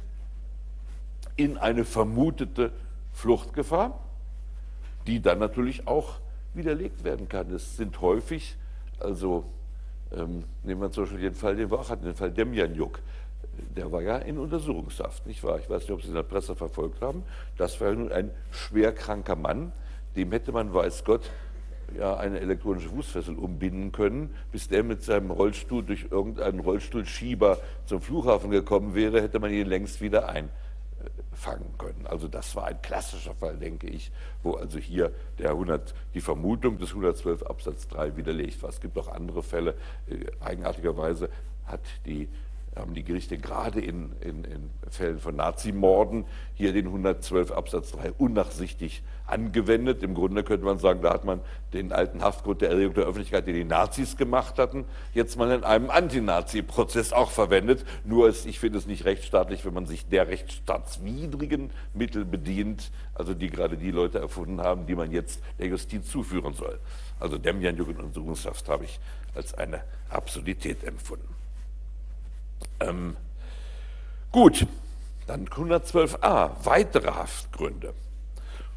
in 1.37 1.59
eine 1.59 1.85
vermutete 1.85 2.73
Fluchtgefahr 3.13 3.99
die 5.07 5.21
dann 5.21 5.39
natürlich 5.39 5.87
auch 5.87 6.19
widerlegt 6.55 7.05
werden 7.05 7.29
kann. 7.29 7.51
Es 7.53 7.77
sind 7.77 8.01
häufig, 8.01 8.57
also 8.99 9.45
ähm, 10.13 10.45
nehmen 10.63 10.81
wir 10.81 10.91
zum 10.91 11.05
Beispiel 11.05 11.21
den 11.21 11.35
Fall, 11.35 11.57
den 11.57 11.71
wir 11.71 11.79
auch 11.79 11.91
hatten, 11.91 12.05
den 12.05 12.15
Fall 12.15 12.31
Demjanjuk. 12.31 13.01
Der 13.75 13.91
war 13.91 14.03
ja 14.03 14.19
in 14.19 14.39
Untersuchungshaft, 14.39 15.27
nicht 15.27 15.43
wahr? 15.43 15.59
Ich 15.59 15.71
weiß 15.71 15.83
nicht, 15.83 15.93
ob 15.93 16.03
Sie 16.03 16.09
in 16.09 16.15
der 16.15 16.23
Presse 16.23 16.55
verfolgt 16.55 17.01
haben. 17.01 17.23
Das 17.57 17.81
war 17.81 17.89
ja 17.89 17.95
nun 17.95 18.13
ein 18.13 18.31
schwerkranker 18.51 19.37
Mann. 19.37 19.73
Dem 20.15 20.33
hätte 20.33 20.53
man, 20.53 20.73
weiß 20.73 21.05
Gott, 21.05 21.31
ja 21.97 22.17
eine 22.17 22.41
elektronische 22.41 22.89
Fußfessel 22.89 23.37
umbinden 23.37 23.93
können. 23.93 24.35
Bis 24.53 24.69
der 24.69 24.83
mit 24.83 25.03
seinem 25.03 25.31
Rollstuhl 25.31 25.85
durch 25.85 26.07
irgendeinen 26.11 26.61
Rollstuhlschieber 26.61 27.59
zum 27.87 28.01
Flughafen 28.01 28.51
gekommen 28.51 28.95
wäre, 28.95 29.23
hätte 29.23 29.39
man 29.39 29.53
ihn 29.53 29.67
längst 29.67 30.01
wieder 30.01 30.29
ein 30.29 30.51
fangen 31.33 31.75
können. 31.79 32.07
Also 32.07 32.29
das 32.29 32.55
war 32.57 32.67
ein 32.67 32.81
klassischer 32.83 33.35
Fall, 33.35 33.57
denke 33.57 33.89
ich, 33.89 34.11
wo 34.43 34.55
also 34.55 34.79
hier 34.79 35.13
der 35.39 35.51
100, 35.51 35.95
die 36.15 36.21
Vermutung 36.21 36.79
des 36.79 36.91
112 36.91 37.43
Absatz 37.43 37.89
3 37.89 38.17
widerlegt 38.17 38.63
war. 38.63 38.71
Es 38.71 38.81
gibt 38.81 38.99
auch 38.99 39.09
andere 39.09 39.43
Fälle. 39.43 39.75
Äh, 40.09 40.27
eigenartigerweise 40.41 41.29
hat 41.67 41.81
die 42.05 42.29
haben 42.77 42.93
die 42.93 43.05
Gerichte 43.05 43.39
gerade 43.39 43.81
in, 43.81 44.13
in, 44.21 44.45
in 44.45 44.71
Fällen 44.91 45.19
von 45.19 45.35
Nazimorden 45.35 46.27
hier 46.55 46.73
den 46.73 46.87
112 46.87 47.51
Absatz 47.51 47.93
3 47.93 48.13
unnachsichtig 48.13 49.03
angewendet. 49.27 50.03
Im 50.03 50.15
Grunde 50.15 50.45
könnte 50.45 50.67
man 50.67 50.79
sagen, 50.79 51.01
da 51.01 51.13
hat 51.13 51.25
man 51.25 51.41
den 51.73 51.93
alten 51.93 52.23
Haftgrund 52.23 52.61
der 52.61 52.71
Erregung 52.71 52.95
der 52.95 53.05
Öffentlichkeit, 53.05 53.47
den 53.47 53.55
die 53.55 53.65
Nazis 53.65 54.17
gemacht 54.17 54.59
hatten, 54.59 54.85
jetzt 55.15 55.39
mal 55.39 55.51
in 55.51 55.65
einem 55.65 55.89
Anti-Nazi-Prozess 55.89 57.13
auch 57.15 57.31
verwendet. 57.31 57.85
Nur 58.05 58.29
ist, 58.29 58.47
ich 58.47 58.61
finde 58.61 58.79
es 58.79 58.87
nicht 58.87 59.07
rechtsstaatlich, 59.07 59.65
wenn 59.65 59.75
man 59.75 59.87
sich 59.87 60.07
der 60.09 60.29
rechtsstaatswidrigen 60.29 61.71
Mittel 61.95 62.27
bedient, 62.27 62.93
also 63.15 63.33
die 63.33 63.49
gerade 63.49 63.79
die 63.79 63.91
Leute 63.91 64.19
erfunden 64.19 64.61
haben, 64.61 64.87
die 64.87 64.95
man 64.95 65.11
jetzt 65.11 65.41
der 65.59 65.69
Justiz 65.69 66.11
zuführen 66.11 66.53
soll. 66.53 66.79
Also 67.19 67.39
Demjan 67.39 67.77
Jugenduntersuchungshaft 67.77 68.69
habe 68.69 68.85
ich 68.85 69.01
als 69.35 69.55
eine 69.55 69.83
Absurdität 70.11 70.85
empfunden. 70.85 71.36
Ähm, 72.81 73.17
gut, 74.33 74.67
dann 75.27 75.47
112a, 75.47 76.51
weitere 76.65 77.09
Haftgründe. 77.09 77.95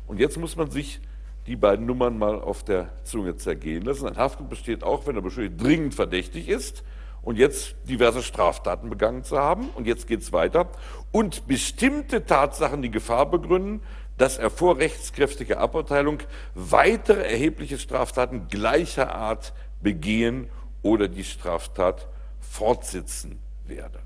Und 0.07 0.19
jetzt 0.19 0.37
muss 0.37 0.55
man 0.55 0.71
sich 0.71 0.99
die 1.47 1.55
beiden 1.55 1.85
Nummern 1.85 2.17
mal 2.17 2.41
auf 2.41 2.63
der 2.63 2.89
Zunge 3.03 3.35
zergehen 3.37 3.83
lassen. 3.83 4.07
Ein 4.07 4.17
Haftgrund 4.17 4.49
besteht 4.49 4.83
auch, 4.83 5.07
wenn 5.07 5.15
der 5.15 5.21
Beschuldigte 5.21 5.63
dringend 5.63 5.95
verdächtig 5.95 6.47
ist 6.47 6.83
und 7.21 7.37
jetzt 7.37 7.75
diverse 7.85 8.23
Straftaten 8.23 8.89
begangen 8.89 9.23
zu 9.23 9.37
haben. 9.37 9.69
Und 9.75 9.85
jetzt 9.87 10.07
geht 10.07 10.21
es 10.21 10.31
weiter. 10.31 10.69
Und 11.11 11.47
bestimmte 11.47 12.25
Tatsachen 12.25 12.81
die 12.81 12.91
Gefahr 12.91 13.29
begründen, 13.29 13.81
dass 14.17 14.37
er 14.37 14.49
vor 14.49 14.77
rechtskräftiger 14.77 15.59
Aburteilung 15.59 16.19
weitere 16.53 17.21
erhebliche 17.21 17.77
Straftaten 17.77 18.47
gleicher 18.47 19.13
Art 19.15 19.53
begehen 19.81 20.49
oder 20.81 21.07
die 21.07 21.23
Straftat 21.23 22.07
fortsetzen 22.39 23.39
werde. 23.69 23.99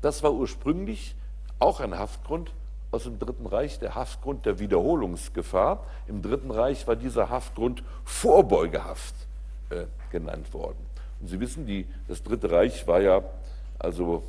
Das 0.00 0.22
war 0.22 0.32
ursprünglich 0.32 1.14
auch 1.58 1.80
ein 1.80 1.98
Haftgrund 1.98 2.52
aus 2.90 3.04
dem 3.04 3.18
Dritten 3.18 3.46
Reich, 3.46 3.78
der 3.78 3.94
Haftgrund 3.94 4.46
der 4.46 4.58
Wiederholungsgefahr. 4.58 5.84
Im 6.06 6.22
Dritten 6.22 6.50
Reich 6.50 6.86
war 6.86 6.96
dieser 6.96 7.28
Haftgrund 7.28 7.82
Vorbeugehaft 8.04 9.14
äh, 9.70 9.84
genannt 10.10 10.52
worden. 10.54 10.78
Und 11.20 11.28
Sie 11.28 11.40
wissen, 11.40 11.66
die, 11.66 11.86
das 12.08 12.22
Dritte 12.22 12.50
Reich 12.50 12.86
war 12.86 13.00
ja, 13.00 13.22
also, 13.78 14.22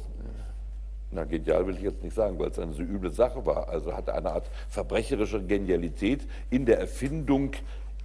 na 1.12 1.24
genial 1.24 1.68
will 1.68 1.76
ich 1.76 1.84
jetzt 1.84 2.04
nicht 2.04 2.16
sagen, 2.16 2.40
weil 2.40 2.50
es 2.50 2.60
eine 2.60 2.74
so 2.74 2.82
üble 2.82 3.12
Sache 3.12 3.46
war, 3.46 3.70
also 3.70 3.96
hatte 3.96 4.14
eine 4.14 4.32
Art 4.32 4.50
verbrecherische 4.70 5.42
Genialität 5.42 6.28
in 6.50 6.66
der 6.66 6.80
Erfindung 6.80 7.52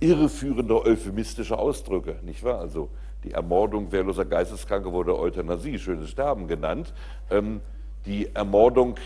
irreführender 0.01 0.85
euphemistischer 0.85 1.59
Ausdrücke, 1.59 2.17
nicht 2.23 2.43
wahr? 2.43 2.59
Also 2.59 2.89
die 3.25 3.33
Ermordung 3.33 3.93
wehrloser 3.93 4.25
Geisteskranke 4.25 4.93
wurde 4.93 5.19
Euthanasie, 5.19 5.79
schönes 5.79 6.11
Sterben 6.11 6.49
genannt. 6.49 6.93
Ähm, 7.31 7.61
die 8.05 8.35
Ermordung 8.35 8.97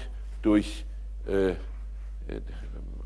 durch 0.42 0.84
äh, 1.26 1.54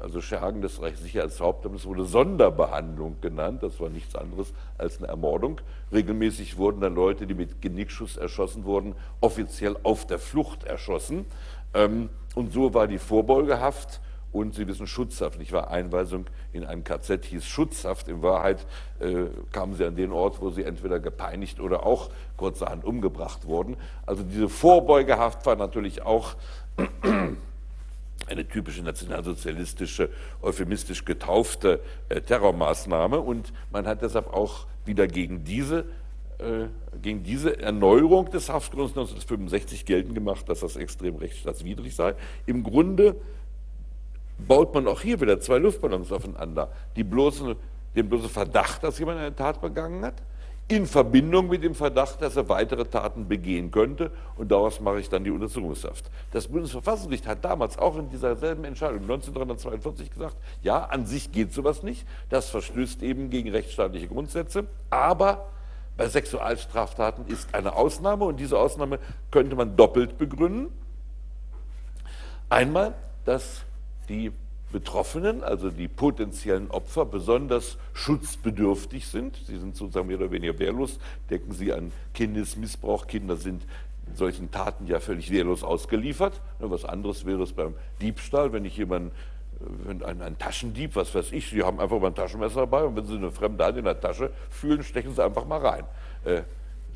also 0.00 0.20
Schergen 0.20 0.62
des 0.62 0.80
Reichssicherheitshauptamtes 0.80 1.84
wurde 1.84 2.04
Sonderbehandlung 2.04 3.20
genannt. 3.20 3.62
Das 3.62 3.78
war 3.80 3.90
nichts 3.90 4.16
anderes 4.16 4.52
als 4.78 4.98
eine 4.98 5.08
Ermordung. 5.08 5.60
Regelmäßig 5.92 6.56
wurden 6.56 6.80
dann 6.80 6.94
Leute, 6.94 7.26
die 7.26 7.34
mit 7.34 7.60
Genickschuss 7.60 8.16
erschossen 8.16 8.64
wurden, 8.64 8.94
offiziell 9.20 9.76
auf 9.82 10.06
der 10.06 10.18
Flucht 10.18 10.64
erschossen. 10.64 11.26
Ähm, 11.74 12.08
und 12.34 12.52
so 12.52 12.72
war 12.74 12.86
die 12.86 12.98
Vorbeugehaft 12.98 14.00
und 14.32 14.54
Sie 14.54 14.66
wissen, 14.68 14.86
Schutzhaft, 14.86 15.38
nicht 15.38 15.52
wahr? 15.52 15.70
Einweisung 15.70 16.26
in 16.52 16.64
ein 16.64 16.84
KZ 16.84 17.24
hieß 17.24 17.44
Schutzhaft. 17.44 18.08
In 18.08 18.22
Wahrheit 18.22 18.64
äh, 19.00 19.26
kamen 19.50 19.74
Sie 19.74 19.84
an 19.84 19.96
den 19.96 20.12
Ort, 20.12 20.40
wo 20.40 20.50
Sie 20.50 20.62
entweder 20.62 21.00
gepeinigt 21.00 21.60
oder 21.60 21.84
auch 21.84 22.10
kurzerhand 22.36 22.84
umgebracht 22.84 23.46
wurden. 23.46 23.76
Also 24.06 24.22
diese 24.22 24.48
Vorbeugehaft 24.48 25.44
war 25.46 25.56
natürlich 25.56 26.02
auch 26.02 26.36
eine 28.28 28.48
typische 28.48 28.82
nationalsozialistische, 28.82 30.10
euphemistisch 30.42 31.04
getaufte 31.04 31.80
äh, 32.08 32.20
Terrormaßnahme. 32.20 33.20
Und 33.20 33.52
man 33.72 33.86
hat 33.86 34.02
deshalb 34.02 34.32
auch 34.32 34.66
wieder 34.84 35.08
gegen 35.08 35.42
diese 35.42 35.86
äh, 36.40 36.68
gegen 37.02 37.22
diese 37.22 37.60
Erneuerung 37.60 38.30
des 38.30 38.48
Haftgrunds 38.48 38.92
1965 38.92 39.84
geltend 39.84 40.14
gemacht, 40.14 40.48
dass 40.48 40.60
das 40.60 40.76
extrem 40.76 41.16
rechtsstaatswidrig 41.16 41.94
sei. 41.94 42.14
Im 42.46 42.62
Grunde 42.62 43.16
baut 44.46 44.74
man 44.74 44.86
auch 44.88 45.00
hier 45.00 45.20
wieder 45.20 45.40
zwei 45.40 45.58
Luftballons 45.58 46.12
aufeinander. 46.12 46.70
Die 46.96 47.04
bloßen, 47.04 47.56
den 47.94 48.08
bloßen 48.08 48.28
Verdacht, 48.28 48.82
dass 48.82 48.98
jemand 48.98 49.18
eine 49.18 49.34
Tat 49.34 49.60
begangen 49.60 50.04
hat, 50.04 50.14
in 50.70 50.86
Verbindung 50.86 51.48
mit 51.48 51.64
dem 51.64 51.74
Verdacht, 51.74 52.22
dass 52.22 52.36
er 52.36 52.48
weitere 52.48 52.84
Taten 52.84 53.26
begehen 53.26 53.72
könnte. 53.72 54.12
Und 54.36 54.52
daraus 54.52 54.78
mache 54.78 55.00
ich 55.00 55.08
dann 55.08 55.24
die 55.24 55.30
Untersuchungshaft. 55.32 56.08
Das 56.30 56.46
Bundesverfassungsgericht 56.46 57.26
hat 57.26 57.44
damals 57.44 57.76
auch 57.76 57.98
in 57.98 58.08
dieser 58.08 58.36
selben 58.36 58.64
Entscheidung 58.64 59.02
1942 59.02 60.12
gesagt, 60.12 60.36
ja, 60.62 60.84
an 60.84 61.06
sich 61.06 61.32
geht 61.32 61.52
sowas 61.52 61.82
nicht. 61.82 62.06
Das 62.28 62.50
verstößt 62.50 63.02
eben 63.02 63.30
gegen 63.30 63.50
rechtsstaatliche 63.50 64.06
Grundsätze. 64.06 64.68
Aber 64.90 65.48
bei 65.96 66.08
Sexualstraftaten 66.08 67.26
ist 67.26 67.52
eine 67.52 67.74
Ausnahme 67.74 68.24
und 68.24 68.38
diese 68.38 68.56
Ausnahme 68.56 69.00
könnte 69.32 69.56
man 69.56 69.76
doppelt 69.76 70.18
begründen. 70.18 70.72
Einmal, 72.48 72.94
dass 73.24 73.62
die 74.10 74.32
Betroffenen, 74.72 75.42
also 75.42 75.70
die 75.70 75.88
potenziellen 75.88 76.70
Opfer, 76.70 77.06
besonders 77.06 77.78
schutzbedürftig 77.94 79.06
sind. 79.06 79.36
Sie 79.46 79.56
sind 79.56 79.74
sozusagen 79.76 80.08
mehr 80.08 80.18
oder 80.18 80.30
weniger 80.30 80.58
wehrlos. 80.58 80.98
Denken 81.28 81.52
Sie 81.52 81.72
an 81.72 81.92
Kindesmissbrauch. 82.14 83.06
Kinder 83.06 83.36
sind 83.36 83.62
solchen 84.14 84.50
Taten 84.50 84.86
ja 84.86 85.00
völlig 85.00 85.30
wehrlos 85.30 85.64
ausgeliefert. 85.64 86.40
Was 86.58 86.84
anderes 86.84 87.24
wäre 87.24 87.42
es 87.42 87.52
beim 87.52 87.74
Diebstahl, 88.00 88.52
wenn 88.52 88.64
ich 88.64 88.76
jemanden 88.76 89.12
wenn 89.60 90.02
ein, 90.02 90.22
ein, 90.22 90.38
Taschendieb, 90.38 90.96
was 90.96 91.14
weiß 91.14 91.32
ich, 91.32 91.50
Sie 91.50 91.62
haben 91.62 91.80
einfach 91.80 92.00
mal 92.00 92.06
ein 92.06 92.14
Taschenmesser 92.14 92.60
dabei 92.60 92.84
und 92.84 92.96
wenn 92.96 93.04
Sie 93.04 93.16
eine 93.16 93.30
fremde 93.30 93.62
Hand 93.62 93.76
in 93.76 93.84
der 93.84 94.00
Tasche 94.00 94.30
fühlen, 94.48 94.82
stechen 94.82 95.14
Sie 95.14 95.22
einfach 95.22 95.44
mal 95.44 95.58
rein. 95.58 95.84
Äh, 96.24 96.42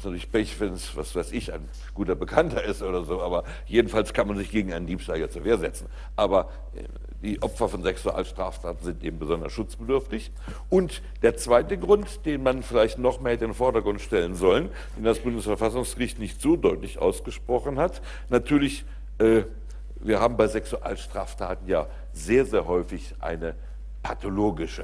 natürlich 0.05 0.31
Pech, 0.31 0.59
wenn 0.61 0.73
es, 0.75 0.97
was 0.97 1.15
weiß 1.15 1.33
ich, 1.33 1.53
ein 1.53 1.69
guter 1.95 2.15
Bekannter 2.15 2.63
ist 2.63 2.83
oder 2.83 3.05
so, 3.05 3.23
aber 3.23 3.45
jedenfalls 3.67 4.13
kann 4.13 4.29
man 4.29 4.37
sich 4.37 4.51
gegen 4.51 4.73
einen 4.73 4.87
Diebstahl 4.87 5.19
ja 5.19 5.29
zur 5.29 5.45
Wehr 5.45 5.59
setzen. 5.59 5.87
Aber 6.17 6.51
äh, 6.75 6.83
die 7.23 7.43
Opfer 7.43 7.69
von 7.69 7.83
Sexualstraftaten 7.83 8.85
sind 8.85 9.03
eben 9.03 9.19
besonders 9.19 9.53
schutzbedürftig. 9.53 10.31
Und 10.69 11.03
der 11.23 11.37
zweite 11.37 11.79
Grund, 11.79 12.27
den 12.27 12.43
man 12.43 12.63
vielleicht 12.63 12.99
noch 12.99 13.21
mehr 13.21 13.33
in 13.33 13.41
den 13.41 13.55
Vordergrund 13.55 14.01
stellen 14.03 14.35
sollen, 14.35 14.69
den 14.97 15.05
das 15.05 15.21
Bundesverfassungsgericht 15.21 16.19
nicht 16.19 16.41
so 16.41 16.57
deutlich 16.57 16.99
ausgesprochen 16.99 17.79
hat, 17.79 18.03
natürlich, 18.29 18.85
äh, 19.19 19.45
wir 19.97 20.21
haben 20.21 20.37
bei 20.37 20.49
Sexualstraftaten 20.49 21.67
ja 21.67 21.87
sehr, 22.13 22.45
sehr 22.45 22.67
häufig 22.67 23.15
eine 23.21 23.55
pathologische 24.03 24.83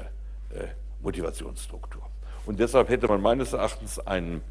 äh, 0.49 0.67
Motivationsstruktur. 1.03 2.01
Und 2.45 2.59
deshalb 2.59 2.89
hätte 2.89 3.07
man 3.07 3.21
meines 3.21 3.53
Erachtens 3.53 3.99
einen 3.99 4.41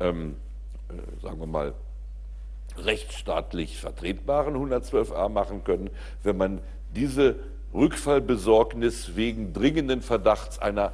ähm, 0.00 0.36
äh, 0.88 1.22
sagen 1.22 1.38
wir 1.38 1.46
mal, 1.46 1.74
rechtsstaatlich 2.76 3.78
vertretbaren 3.78 4.54
112a 4.54 5.28
machen 5.28 5.64
können, 5.64 5.90
wenn 6.22 6.36
man 6.36 6.60
diese 6.94 7.36
Rückfallbesorgnis 7.74 9.16
wegen 9.16 9.52
dringenden 9.52 10.02
Verdachts 10.02 10.58
einer 10.58 10.92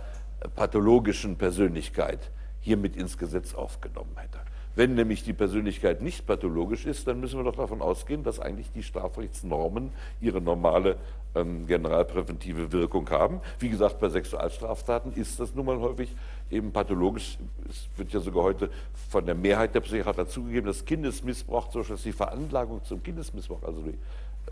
pathologischen 0.55 1.37
Persönlichkeit 1.37 2.31
hiermit 2.61 2.97
ins 2.97 3.17
Gesetz 3.17 3.55
aufgenommen 3.55 4.15
hätte. 4.17 4.41
Wenn 4.75 4.95
nämlich 4.95 5.25
die 5.25 5.33
Persönlichkeit 5.33 6.03
nicht 6.03 6.27
pathologisch 6.27 6.85
ist, 6.85 7.09
dann 7.09 7.19
müssen 7.19 7.39
wir 7.39 7.45
doch 7.45 7.57
davon 7.57 7.81
ausgehen, 7.81 8.23
dass 8.25 8.41
eigentlich 8.41 8.71
die 8.73 8.83
Strafrechtsnormen 8.83 9.91
ihre 10.21 10.43
normale 10.43 10.97
ähm, 11.35 11.67
generalpräventive 11.67 12.73
Wirkung 12.73 13.09
haben. 13.09 13.41
Wie 13.59 13.71
gesagt, 13.71 14.01
bei 14.01 14.11
Sexualstraftaten 14.11 15.15
ist 15.15 15.41
das 15.41 15.55
nun 15.55 15.65
mal 15.65 15.79
häufig 15.79 16.15
eben 16.51 16.73
pathologisch. 16.73 17.39
Es 17.69 17.89
wird 17.97 18.13
ja 18.13 18.21
sogar 18.21 18.45
heute 18.45 18.71
von 19.09 19.27
der 19.27 19.35
Mehrheit 19.35 19.75
der 19.75 19.81
Psychiater 19.81 20.27
zugegeben, 20.27 20.67
dass 20.67 20.85
Kindesmissbrauch, 20.85 21.69
zum 21.69 21.83
Beispiel 21.83 21.97
die 21.97 22.13
Veranlagung 22.13 22.85
zum 22.85 23.03
Kindesmissbrauch, 23.03 23.63
also 23.63 23.83
die 23.83 23.91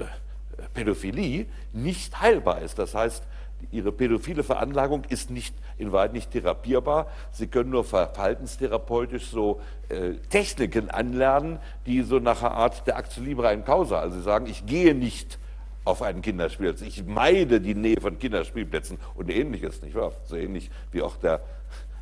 äh, 0.01 0.07
Pädophilie, 0.73 1.47
nicht 1.73 2.21
heilbar 2.21 2.63
ist. 2.63 2.79
Das 2.79 2.95
heißt, 2.95 3.25
Ihre 3.71 3.93
pädophile 3.93 4.43
Veranlagung 4.43 5.05
ist 5.09 5.31
nicht, 5.31 5.55
in 5.79 5.93
Wahrheit 5.93 6.13
nicht 6.13 6.31
therapierbar. 6.31 7.07
Sie 7.33 7.47
können 7.47 7.71
nur 7.71 7.85
verhaltenstherapeutisch 7.85 9.29
so 9.29 9.61
äh, 9.89 10.15
Techniken 10.29 10.91
anlernen, 10.91 11.59
die 11.87 12.03
so 12.03 12.19
nach 12.19 12.43
einer 12.43 12.53
Art 12.53 12.87
der 12.87 12.97
Aktio 12.97 13.23
Libre 13.23 13.53
in 13.53 13.65
Causa, 13.65 14.01
also 14.01 14.17
Sie 14.17 14.23
sagen, 14.23 14.47
ich 14.47 14.67
gehe 14.67 14.95
nicht 14.95 15.39
auf 15.85 16.03
einen 16.03 16.23
Kinderspielplatz, 16.23 16.81
ich 16.83 17.05
meide 17.05 17.61
die 17.61 17.75
Nähe 17.75 18.01
von 18.01 18.19
Kinderspielplätzen 18.19 18.99
und 19.15 19.31
ähnliches, 19.31 19.83
nicht 19.83 19.95
wahr? 19.95 20.13
So 20.25 20.37
ähnlich 20.37 20.71
wie 20.93 21.03
auch 21.03 21.17
der 21.17 21.41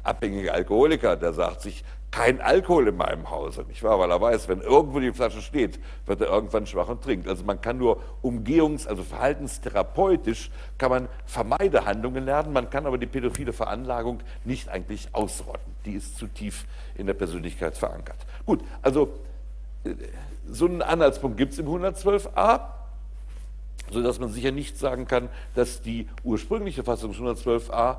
abhängige 0.03 0.53
Alkoholiker, 0.53 1.17
der 1.17 1.33
sagt 1.33 1.63
sich, 1.63 1.85
kein 2.13 2.43
Alkohol 2.43 2.89
in 2.89 2.97
meinem 2.99 3.31
Hause, 3.31 3.65
nicht 3.67 3.83
wahr? 3.83 3.99
Weil 3.99 4.11
er 4.11 4.21
weiß, 4.21 4.47
wenn 4.47 4.61
irgendwo 4.61 5.01
die 5.01 5.13
Flasche 5.13 5.41
steht, 5.41 5.81
wird 6.05 6.21
er 6.21 6.29
irgendwann 6.29 6.67
schwach 6.67 6.89
und 6.89 7.03
trinkt. 7.03 7.27
Also 7.27 7.43
man 7.43 7.61
kann 7.63 7.79
nur 7.79 8.03
umgehungs-, 8.23 8.87
also 8.87 9.03
verhaltenstherapeutisch 9.03 10.51
kann 10.77 10.91
man 10.91 11.09
Vermeidehandlungen 11.25 12.25
lernen, 12.25 12.53
man 12.53 12.69
kann 12.69 12.87
aber 12.87 12.99
die 12.99 13.07
pädophile 13.07 13.55
Veranlagung 13.55 14.21
nicht 14.45 14.69
eigentlich 14.69 15.09
ausrotten. 15.13 15.75
Die 15.87 15.95
ist 15.95 16.19
zu 16.19 16.27
tief 16.27 16.67
in 16.97 17.07
der 17.07 17.15
Persönlichkeit 17.15 17.79
verankert. 17.79 18.19
Gut, 18.45 18.61
also 18.83 19.09
äh, 19.85 19.95
so 20.47 20.67
einen 20.67 20.83
Anhaltspunkt 20.83 21.39
gibt 21.39 21.55
es 21.55 21.59
im 21.59 21.67
112a, 21.67 22.61
sodass 23.91 24.21
man 24.21 24.29
sicher 24.29 24.53
nicht 24.53 24.79
sagen 24.79 25.07
kann, 25.07 25.31
dass 25.55 25.81
die 25.81 26.09
ursprüngliche 26.25 26.85
Fassung 26.85 27.13
des 27.13 27.21
112a 27.21 27.97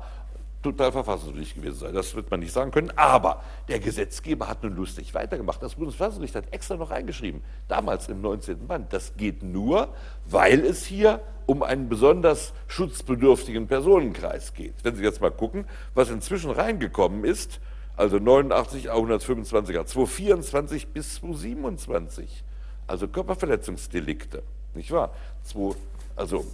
total 0.64 0.90
verfassungswidrig 0.90 1.54
gewesen 1.54 1.78
sein. 1.78 1.94
Das 1.94 2.14
wird 2.14 2.30
man 2.30 2.40
nicht 2.40 2.52
sagen 2.52 2.70
können. 2.70 2.90
Aber 2.96 3.42
der 3.68 3.78
Gesetzgeber 3.78 4.48
hat 4.48 4.62
nun 4.62 4.74
lustig 4.74 5.14
weitergemacht. 5.14 5.62
Das 5.62 5.76
Bundesverfassungsgericht 5.76 6.34
hat 6.34 6.52
extra 6.52 6.76
noch 6.76 6.90
reingeschrieben, 6.90 7.42
damals 7.68 8.08
im 8.08 8.20
19. 8.20 8.66
Band. 8.66 8.92
Das 8.92 9.16
geht 9.16 9.42
nur, 9.42 9.88
weil 10.24 10.64
es 10.64 10.84
hier 10.84 11.20
um 11.46 11.62
einen 11.62 11.88
besonders 11.88 12.54
schutzbedürftigen 12.66 13.68
Personenkreis 13.68 14.54
geht. 14.54 14.74
Wenn 14.82 14.96
Sie 14.96 15.02
jetzt 15.02 15.20
mal 15.20 15.30
gucken, 15.30 15.66
was 15.94 16.10
inzwischen 16.10 16.50
reingekommen 16.50 17.24
ist, 17.24 17.60
also 17.96 18.18
89 18.18 18.90
A125 18.90 19.84
224 19.84 20.88
bis 20.88 21.16
227, 21.16 22.42
also 22.86 23.06
Körperverletzungsdelikte, 23.06 24.42
nicht 24.74 24.90
wahr? 24.90 25.10
2, 25.44 25.76
also 26.16 26.44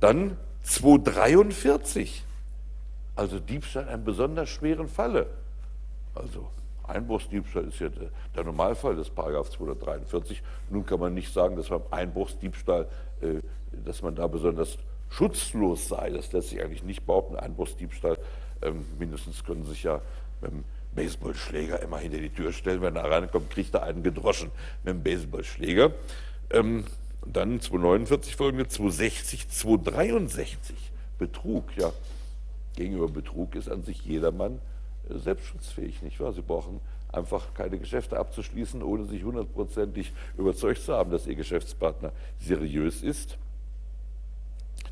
dann 0.00 0.38
243 0.62 2.24
also 3.14 3.38
Diebstahl 3.38 3.88
einen 3.88 4.04
besonders 4.04 4.48
schweren 4.48 4.88
Falle. 4.88 5.26
Also 6.14 6.48
Einbruchsdiebstahl 6.84 7.64
ist 7.64 7.80
ja 7.80 7.88
der, 7.88 8.44
Normalfall 8.44 8.96
des 8.96 9.10
Paragraph 9.10 9.50
243. 9.50 10.42
Nun 10.70 10.84
kann 10.84 11.00
man 11.00 11.14
nicht 11.14 11.32
sagen, 11.32 11.56
dass 11.56 11.68
beim 11.68 11.82
Einbruchsdiebstahl, 11.90 12.88
äh, 13.20 13.40
dass 13.84 14.02
man 14.02 14.14
da 14.14 14.26
besonders 14.26 14.78
schutzlos 15.10 15.88
sei. 15.88 16.10
Das 16.10 16.32
lässt 16.32 16.50
sich 16.50 16.62
eigentlich 16.62 16.82
nicht 16.82 17.06
behaupten. 17.06 17.36
Einbruchsdiebstahl, 17.36 18.18
ähm, 18.62 18.84
mindestens 18.98 19.44
können 19.44 19.64
sich 19.64 19.82
ja 19.84 20.00
mit 20.40 20.50
dem 20.50 20.64
Baseballschläger 20.94 21.80
immer 21.80 21.98
hinter 21.98 22.18
die 22.18 22.30
Tür 22.30 22.52
stellen. 22.52 22.82
Wenn 22.82 22.96
er 22.96 23.10
reinkommt, 23.10 23.50
kriegt 23.50 23.74
er 23.74 23.84
einen 23.84 24.02
gedroschen 24.02 24.50
mit 24.84 24.94
dem 24.94 25.02
Baseballschläger. 25.02 25.92
Ähm, 26.50 26.84
dann 27.24 27.60
249 27.60 28.36
folgende, 28.36 28.66
260, 28.66 29.48
263 29.48 30.76
Betrug, 31.18 31.76
ja 31.76 31.92
gegenüber 32.76 33.08
Betrug 33.08 33.54
ist 33.54 33.68
an 33.70 33.82
sich 33.82 34.04
jedermann 34.04 34.60
äh, 35.08 35.18
selbstschutzfähig, 35.18 36.02
nicht 36.02 36.20
wahr? 36.20 36.32
Sie 36.32 36.42
brauchen 36.42 36.80
einfach 37.12 37.54
keine 37.54 37.78
Geschäfte 37.78 38.18
abzuschließen, 38.18 38.82
ohne 38.82 39.04
sich 39.04 39.22
hundertprozentig 39.22 40.12
überzeugt 40.38 40.82
zu 40.82 40.94
haben, 40.94 41.10
dass 41.10 41.26
Ihr 41.26 41.34
Geschäftspartner 41.34 42.12
seriös 42.40 43.02
ist. 43.02 43.36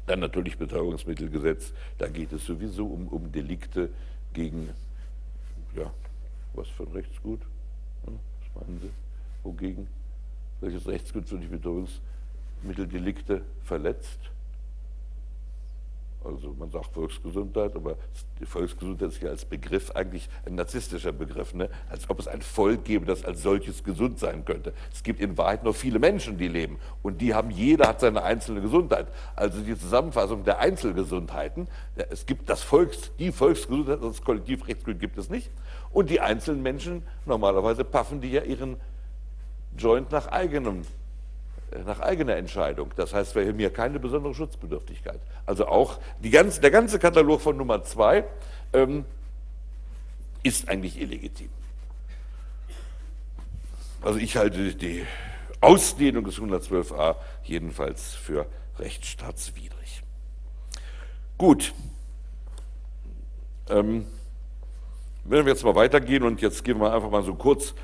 Dann 0.07 0.21
natürlich 0.21 0.59
Betäubungsmittelgesetz, 0.59 1.73
da 1.99 2.09
geht 2.09 2.33
es 2.33 2.45
sowieso 2.45 2.87
um, 2.87 3.09
um 3.09 3.33
Delikte 3.33 3.91
gegen, 4.33 4.71
ja, 5.75 5.91
was 6.55 6.69
für 6.69 6.83
ein 6.85 6.93
Rechtsgut? 6.93 7.41
Was 8.05 8.63
meinen 8.67 8.81
Sie? 8.81 8.91
Wogegen? 9.43 9.87
Welches 10.61 10.87
Rechtsgut 10.87 11.31
wird 11.31 11.43
die 11.43 11.47
Betäubungsmitteldelikte 11.47 13.43
verletzt? 13.65 14.19
Also 16.23 16.55
man 16.59 16.71
sagt 16.71 16.93
Volksgesundheit, 16.93 17.75
aber 17.75 17.97
die 18.39 18.45
Volksgesundheit 18.45 19.09
ist 19.09 19.23
ja 19.23 19.31
als 19.31 19.47
Begriff 19.47 19.91
eigentlich 19.93 20.29
ein 20.45 20.55
narzisstischer 20.55 21.13
Begriff, 21.13 21.55
ne? 21.55 21.71
als 21.89 22.09
ob 22.11 22.19
es 22.19 22.29
ein 22.29 22.43
Volk 22.43 22.85
gäbe, 22.85 23.07
das 23.07 23.25
als 23.25 23.43
solches 23.43 23.83
gesund 23.83 24.19
sein 24.19 24.45
könnte. 24.45 24.75
Es 24.93 25.03
gibt 25.03 25.21
in 25.21 25.39
Wahrheit 25.39 25.65
nur 25.65 25.73
viele 25.73 25.99
Menschen, 25.99 26.37
die 26.37 26.49
leben 26.49 26.79
und 27.03 27.23
die 27.23 27.33
haben, 27.33 27.51
jeder 27.51 27.89
hat 27.89 28.01
seine 28.01 28.23
einzelne 28.23 28.61
Gesundheit. 28.61 29.09
Also 29.35 29.63
die 29.63 29.79
Zusammenfassung 29.79 30.45
der 30.45 30.59
Einzelgesundheiten, 30.59 31.69
es 32.11 32.27
gibt 32.27 32.51
das 32.51 32.63
Volks, 32.63 33.13
die 33.19 33.33
Volksgesundheit, 33.33 34.03
das 34.03 34.23
Kollektivrechtsgut 34.23 35.01
gibt 35.01 35.17
es 35.17 35.31
nicht 35.31 35.51
und 35.91 36.11
die 36.11 36.21
einzelnen 36.21 36.63
Menschen, 36.63 37.03
normalerweise 37.25 37.83
paffen 37.83 38.21
die 38.21 38.33
ja 38.33 38.43
ihren 38.43 38.77
Joint 39.77 40.13
nach 40.13 40.27
eigenem 40.27 40.85
nach 41.85 42.01
eigener 42.01 42.37
Entscheidung. 42.37 42.91
Das 42.97 43.15
heißt, 43.15 43.35
wir 43.35 43.47
haben 43.47 43.59
hier 43.59 43.73
keine 43.73 43.99
besondere 43.99 44.35
Schutzbedürftigkeit. 44.35 45.21
Also 45.47 45.67
auch 45.67 45.99
ganze, 46.31 46.61
der 46.61 46.71
ganze 46.71 46.99
Katalog 46.99 47.41
von 47.41 47.57
Nummer 47.57 47.83
zwei 47.85 48.25
ähm, 48.73 49.05
ist 50.43 50.69
eigentlich 50.69 51.01
illegitim. 51.01 51.51
Also 54.03 54.19
ich 54.19 54.37
halte 54.37 54.75
die 54.75 55.05
Ausdehnung 55.61 56.25
des 56.25 56.39
112a 56.39 57.17
jedenfalls 57.45 58.15
für 58.15 58.47
rechtsstaatswidrig. 58.79 60.03
Gut. 61.37 61.75
Ähm, 63.69 64.07
wenn 65.25 65.45
wir 65.45 65.53
jetzt 65.53 65.65
mal 65.65 65.75
weitergehen 65.75 66.23
und 66.23 66.41
jetzt 66.41 66.65
gehen 66.65 66.81
wir 66.81 66.93
einfach 66.93 67.11
mal 67.11 67.23
so 67.23 67.35
kurz, 67.35 67.75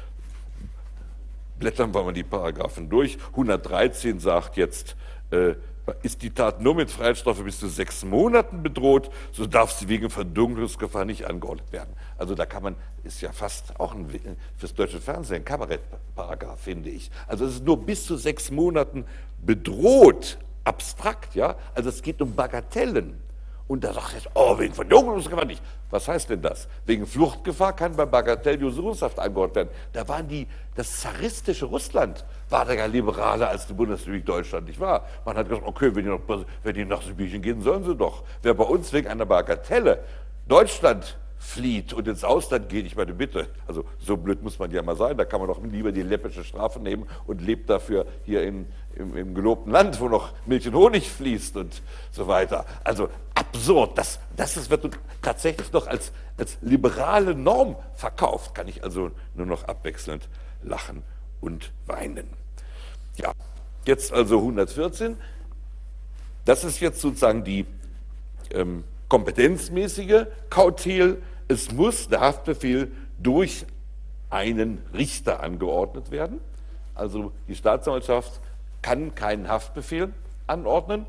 blättern 1.59 1.95
wir 1.95 2.03
mal 2.03 2.13
die 2.13 2.23
Paragraphen 2.23 2.89
durch. 2.89 3.19
113 3.33 4.19
sagt 4.19 4.57
jetzt, 4.57 4.97
äh, 5.31 5.55
ist 6.03 6.23
die 6.23 6.31
Tat 6.31 6.61
nur 6.61 6.75
mit 6.75 6.91
Freiheitsstrafe 6.91 7.45
bis 7.45 7.61
zu 7.61 7.69
sechs 7.69 8.05
Monaten 8.05 8.63
bedroht, 8.63 9.11
so 9.33 9.47
darf 9.47 9.71
sie 9.73 9.89
wegen 9.89 10.11
Verdunkelungsgefahr 10.11 11.05
nicht 11.05 11.27
angeordnet 11.27 11.71
werden. 11.73 11.95
Also 12.19 12.35
da 12.35 12.45
kann 12.45 12.63
man, 12.63 12.77
ist 13.05 13.21
ja 13.21 13.33
fast 13.33 13.79
auch 13.79 13.95
ein, 13.95 14.09
fürs 14.57 14.75
deutsche 14.75 15.01
Fernsehen 15.01 15.37
ein 15.37 15.45
Kabarettparagraph, 15.45 16.61
finde 16.61 16.91
ich. 16.91 17.11
Also 17.27 17.47
es 17.47 17.55
ist 17.55 17.65
nur 17.65 17.85
bis 17.85 18.05
zu 18.05 18.17
sechs 18.17 18.51
Monaten 18.51 19.05
bedroht, 19.45 20.39
abstrakt, 20.65 21.35
ja. 21.35 21.57
Also 21.75 21.91
es 21.91 22.03
geht 22.03 22.21
um 22.21 22.35
Bagatellen. 22.35 23.21
Und 23.69 23.83
da 23.83 23.93
sagt 23.93 24.15
er, 24.15 24.31
oh, 24.35 24.59
wegen 24.59 24.75
Verdunkelungsgefahr 24.75 25.45
nicht. 25.45 25.63
Was 25.91 26.07
heißt 26.07 26.31
denn 26.31 26.41
das? 26.41 26.69
Wegen 26.85 27.07
Fluchtgefahr 27.07 27.75
kann 27.75 27.97
bei 27.97 28.07
Bagatell 28.07 28.63
Untersuchungshaft 28.63 29.19
eingeordnet 29.19 29.57
werden. 29.57 29.69
Da 29.93 30.07
waren 30.09 30.29
die, 30.29 30.47
das 30.77 31.01
zaristische 31.01 31.67
Russland 31.67 32.25
war 32.49 32.65
da 32.65 32.75
ja 32.75 32.87
liberaler 32.87 33.49
als 33.49 33.67
die 33.67 33.73
Bundesrepublik 33.73 34.25
Deutschland, 34.25 34.69
nicht 34.69 34.79
wahr? 34.79 35.07
Man 35.25 35.37
hat 35.37 35.49
gesagt, 35.49 35.67
okay, 35.67 35.95
wenn 35.95 36.05
die, 36.05 36.11
noch, 36.11 36.21
wenn 36.63 36.75
die 36.75 36.85
nach 36.85 37.03
Sibirien 37.03 37.43
gehen, 37.43 37.61
sollen 37.61 37.83
sie 37.83 37.97
doch. 37.97 38.23
Wer 38.43 38.55
bei 38.55 38.65
uns 38.65 38.93
wegen 38.93 39.09
einer 39.09 39.27
Bagatelle 39.27 40.05
Deutschland 40.47 41.19
flieht 41.39 41.93
und 41.93 42.07
ins 42.09 42.25
Ausland 42.25 42.69
geht, 42.69 42.87
ich 42.87 42.97
meine, 42.97 43.13
bitte, 43.13 43.49
also 43.67 43.85
so 43.99 44.17
blöd 44.17 44.43
muss 44.43 44.59
man 44.59 44.71
ja 44.71 44.83
mal 44.83 44.97
sein, 44.97 45.17
da 45.17 45.25
kann 45.25 45.41
man 45.41 45.49
doch 45.49 45.63
lieber 45.63 45.93
die 45.93 46.03
läppische 46.03 46.45
Strafe 46.45 46.81
nehmen 46.81 47.07
und 47.27 47.41
lebt 47.41 47.69
dafür 47.69 48.07
hier 48.25 48.43
in, 48.43 48.67
im, 48.97 49.17
im 49.17 49.35
gelobten 49.35 49.73
Land, 49.73 50.01
wo 50.01 50.09
noch 50.09 50.33
Milch 50.47 50.67
und 50.67 50.75
Honig 50.75 51.11
fließt 51.11 51.57
und 51.57 51.83
so 52.11 52.27
weiter. 52.27 52.65
Also 52.83 53.09
absurd, 53.35 53.97
das, 53.99 54.19
das 54.37 54.71
wird 54.71 54.99
tatsächlich 55.23 55.73
noch 55.73 55.87
als, 55.87 56.13
als 56.39 56.57
liberale 56.63 57.35
Norm 57.35 57.77
verkauft, 57.95 58.55
kann 58.55 58.69
ich 58.69 58.83
also 58.83 59.11
nur 59.35 59.47
noch 59.47 59.65
abwechselnd 59.65 60.29
lachen 60.63 61.03
und 61.41 61.73
weinen. 61.87 62.27
Ja, 63.17 63.33
jetzt 63.85 64.13
also 64.13 64.39
114, 64.39 65.17
das 66.45 66.65
ist 66.65 66.81
jetzt 66.81 67.01
sozusagen 67.01 67.45
die 67.45 67.67
ähm, 68.51 68.85
kompetenzmäßige 69.09 70.27
Kautel, 70.51 71.23
es 71.49 71.73
muss 71.73 72.09
der 72.09 72.21
Haftbefehl 72.21 72.91
durch 73.19 73.67
einen 74.31 74.83
Richter 74.93 75.43
angeordnet 75.43 76.11
werden. 76.11 76.41
Also 76.95 77.33
die 77.47 77.55
Staatsanwaltschaft 77.55 78.41
kann 78.87 79.17
keinen 79.17 79.49
Haftbefehl 79.49 80.13
anordnen. 80.47 81.07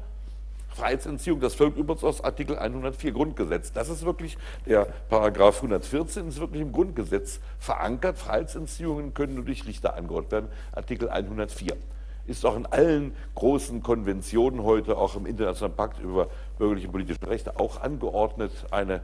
Freiheitsentziehung, 0.69 1.39
das 1.39 1.53
folgt 1.53 1.78
übrigens 1.78 2.03
aus 2.03 2.23
Artikel 2.23 2.57
104 2.57 3.11
Grundgesetz. 3.11 3.71
Das 3.71 3.88
ist 3.88 4.03
wirklich, 4.03 4.36
der 4.65 4.88
Paragraph 5.09 5.57
114 5.57 6.28
ist 6.28 6.39
wirklich 6.39 6.63
im 6.63 6.71
Grundgesetz 6.71 7.39
verankert. 7.59 8.17
Freiheitsentziehungen 8.17 9.13
können 9.13 9.36
nur 9.36 9.45
durch 9.45 9.67
Richter 9.67 9.93
angeordnet 9.93 10.32
werden. 10.32 10.47
Artikel 10.71 11.09
104 11.09 11.78
ist 12.25 12.45
auch 12.47 12.57
in 12.57 12.65
allen 12.65 13.15
großen 13.36 13.84
Konventionen 13.84 14.63
heute, 14.63 14.97
auch 14.97 15.15
im 15.15 15.28
Internationalen 15.28 15.75
Pakt 15.75 15.99
über 15.99 16.30
bürgerliche 16.57 16.88
und 16.88 16.93
politische 16.93 17.28
Rechte, 17.28 17.59
auch 17.59 17.80
angeordnet, 17.80 18.51
eine 18.71 19.01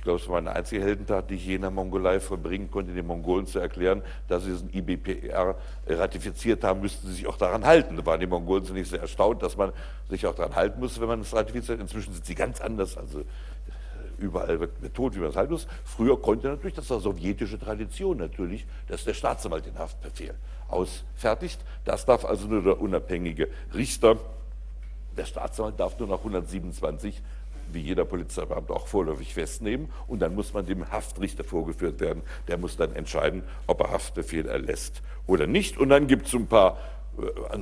ich 0.00 0.04
glaube, 0.04 0.18
es 0.18 0.26
war 0.30 0.38
eine 0.38 0.52
einzige 0.52 0.82
Heldentat, 0.82 1.28
die 1.28 1.34
ich 1.34 1.44
je 1.44 1.56
in 1.56 1.60
der 1.60 1.70
Mongolei 1.70 2.20
vollbringen 2.20 2.70
konnte, 2.70 2.94
den 2.94 3.06
Mongolen 3.06 3.46
zu 3.46 3.58
erklären, 3.58 4.00
dass 4.28 4.44
sie 4.44 4.52
diesen 4.52 4.72
IBPR 4.72 5.56
ratifiziert 5.86 6.64
haben, 6.64 6.80
müssten 6.80 7.06
sie 7.06 7.12
sich 7.12 7.26
auch 7.26 7.36
daran 7.36 7.66
halten. 7.66 7.98
Da 7.98 8.06
waren 8.06 8.18
die 8.18 8.26
Mongolen 8.26 8.64
zunächst 8.64 8.92
sehr 8.92 9.02
erstaunt, 9.02 9.42
dass 9.42 9.58
man 9.58 9.72
sich 10.08 10.26
auch 10.26 10.34
daran 10.34 10.56
halten 10.56 10.80
muss, 10.80 10.98
wenn 10.98 11.06
man 11.06 11.20
es 11.20 11.34
ratifiziert. 11.34 11.82
Inzwischen 11.82 12.14
sind 12.14 12.24
sie 12.24 12.34
ganz 12.34 12.62
anders. 12.62 12.96
Also 12.96 13.24
überall 14.16 14.58
wird 14.58 14.80
betont, 14.80 15.16
wie 15.16 15.18
man 15.18 15.28
es 15.28 15.36
halten 15.36 15.52
muss. 15.52 15.66
Früher 15.84 16.18
konnte 16.18 16.48
natürlich, 16.48 16.76
das 16.76 16.88
war 16.88 17.00
sowjetische 17.00 17.58
Tradition 17.58 18.16
natürlich, 18.16 18.66
dass 18.88 19.04
der 19.04 19.12
Staatsanwalt 19.12 19.66
den 19.66 19.78
Haftbefehl 19.78 20.34
ausfertigt. 20.68 21.60
Das 21.84 22.06
darf 22.06 22.24
also 22.24 22.46
nur 22.46 22.62
der 22.62 22.80
unabhängige 22.80 23.48
Richter. 23.74 24.16
Der 25.18 25.26
Staatsanwalt 25.26 25.78
darf 25.78 25.98
nur 25.98 26.08
nach 26.08 26.20
127 26.20 27.20
wie 27.74 27.80
jeder 27.80 28.04
Polizeibeamte 28.04 28.72
auch 28.72 28.86
vorläufig 28.86 29.34
festnehmen 29.34 29.88
und 30.06 30.20
dann 30.20 30.34
muss 30.34 30.52
man 30.52 30.66
dem 30.66 30.90
Haftrichter 30.90 31.44
vorgeführt 31.44 32.00
werden. 32.00 32.22
Der 32.48 32.58
muss 32.58 32.76
dann 32.76 32.94
entscheiden, 32.94 33.42
ob 33.66 33.80
er 33.80 33.90
Haftbefehl 33.90 34.46
erlässt 34.46 35.02
oder 35.26 35.46
nicht. 35.46 35.78
Und 35.78 35.88
dann 35.88 36.06
gibt 36.06 36.26
es 36.26 36.34
ein 36.34 36.46
paar 36.46 36.78
äh, 37.18 37.58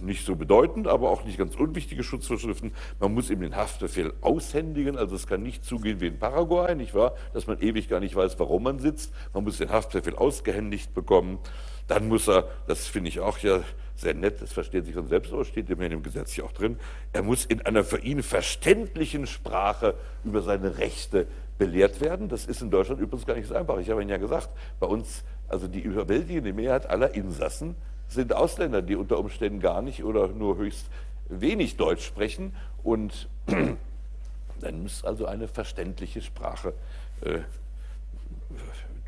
nicht 0.00 0.26
so 0.26 0.34
bedeutend, 0.34 0.88
aber 0.88 1.10
auch 1.10 1.24
nicht 1.24 1.38
ganz 1.38 1.54
unwichtige 1.54 2.02
Schutzvorschriften. 2.02 2.72
Man 2.98 3.14
muss 3.14 3.30
eben 3.30 3.42
den 3.42 3.54
Haftbefehl 3.54 4.12
aushändigen, 4.20 4.96
also 4.96 5.14
es 5.14 5.28
kann 5.28 5.42
nicht 5.42 5.64
zugehen 5.64 6.00
wie 6.00 6.08
in 6.08 6.18
Paraguay, 6.18 6.74
nicht 6.74 6.94
wahr, 6.94 7.14
dass 7.32 7.46
man 7.46 7.60
ewig 7.60 7.88
gar 7.88 8.00
nicht 8.00 8.16
weiß, 8.16 8.38
warum 8.40 8.64
man 8.64 8.80
sitzt. 8.80 9.12
Man 9.32 9.44
muss 9.44 9.58
den 9.58 9.70
Haftbefehl 9.70 10.16
ausgehändigt 10.16 10.92
bekommen. 10.92 11.38
Dann 11.86 12.08
muss 12.08 12.28
er, 12.28 12.48
das 12.66 12.86
finde 12.86 13.10
ich 13.10 13.20
auch 13.20 13.38
ja 13.38 13.60
sehr 14.02 14.14
nett, 14.14 14.42
das 14.42 14.52
versteht 14.52 14.84
sich 14.84 14.94
von 14.94 15.08
selbst 15.08 15.32
aus, 15.32 15.48
steht 15.48 15.70
immerhin 15.70 15.92
im 15.92 16.02
Gesetz 16.02 16.32
hier 16.32 16.44
auch 16.44 16.52
drin, 16.52 16.78
er 17.12 17.22
muss 17.22 17.44
in 17.44 17.62
einer 17.62 17.84
für 17.84 17.98
ihn 17.98 18.22
verständlichen 18.22 19.26
Sprache 19.26 19.94
über 20.24 20.42
seine 20.42 20.78
Rechte 20.78 21.26
belehrt 21.58 22.00
werden. 22.00 22.28
Das 22.28 22.46
ist 22.46 22.60
in 22.60 22.70
Deutschland 22.70 23.00
übrigens 23.00 23.26
gar 23.26 23.36
nicht 23.36 23.48
so 23.48 23.54
einfach. 23.54 23.78
Ich 23.78 23.88
habe 23.90 24.02
Ihnen 24.02 24.10
ja 24.10 24.18
gesagt, 24.18 24.50
bei 24.78 24.86
uns, 24.86 25.24
also 25.48 25.68
die 25.68 25.80
überwältigende 25.80 26.52
Mehrheit 26.52 26.90
aller 26.90 27.14
Insassen 27.14 27.74
sind 28.08 28.34
Ausländer, 28.34 28.82
die 28.82 28.96
unter 28.96 29.18
Umständen 29.18 29.60
gar 29.60 29.80
nicht 29.80 30.04
oder 30.04 30.28
nur 30.28 30.58
höchst 30.58 30.86
wenig 31.28 31.76
Deutsch 31.76 32.04
sprechen. 32.04 32.54
Und 32.82 33.28
dann 34.60 34.82
muss 34.82 35.04
also 35.04 35.26
eine 35.26 35.48
verständliche 35.48 36.20
Sprache 36.20 36.74
äh, 37.22 37.40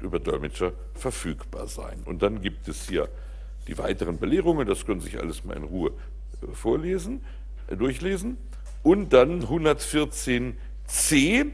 über 0.00 0.18
Dolmetscher 0.18 0.72
verfügbar 0.94 1.66
sein. 1.66 2.02
Und 2.04 2.22
dann 2.22 2.40
gibt 2.40 2.68
es 2.68 2.88
hier 2.88 3.08
die 3.66 3.78
weiteren 3.78 4.18
Belehrungen, 4.18 4.66
das 4.66 4.86
können 4.86 5.00
Sie 5.00 5.10
sich 5.10 5.20
alles 5.20 5.44
mal 5.44 5.56
in 5.56 5.64
Ruhe 5.64 5.92
äh, 6.42 6.46
vorlesen, 6.52 7.24
äh, 7.68 7.76
durchlesen. 7.76 8.36
Und 8.82 9.12
dann 9.12 9.44
114c, 9.44 11.46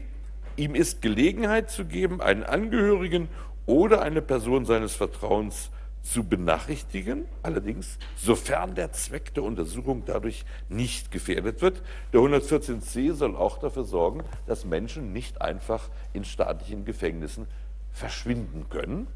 ihm 0.57 0.75
ist 0.75 1.01
Gelegenheit 1.01 1.71
zu 1.71 1.85
geben, 1.85 2.21
einen 2.21 2.43
Angehörigen 2.43 3.29
oder 3.65 4.01
eine 4.01 4.21
Person 4.21 4.65
seines 4.65 4.95
Vertrauens 4.95 5.69
zu 6.03 6.23
benachrichtigen, 6.23 7.25
allerdings 7.43 7.97
sofern 8.17 8.75
der 8.75 8.91
Zweck 8.91 9.33
der 9.33 9.43
Untersuchung 9.43 10.03
dadurch 10.05 10.45
nicht 10.67 11.11
gefährdet 11.11 11.61
wird. 11.61 11.81
Der 12.11 12.21
114c 12.21 13.13
soll 13.13 13.35
auch 13.35 13.59
dafür 13.59 13.83
sorgen, 13.83 14.23
dass 14.47 14.65
Menschen 14.65 15.13
nicht 15.13 15.41
einfach 15.41 15.89
in 16.13 16.25
staatlichen 16.25 16.85
Gefängnissen 16.85 17.47
verschwinden 17.91 18.65
können. 18.69 19.07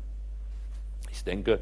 Ich 1.12 1.24
denke, 1.24 1.60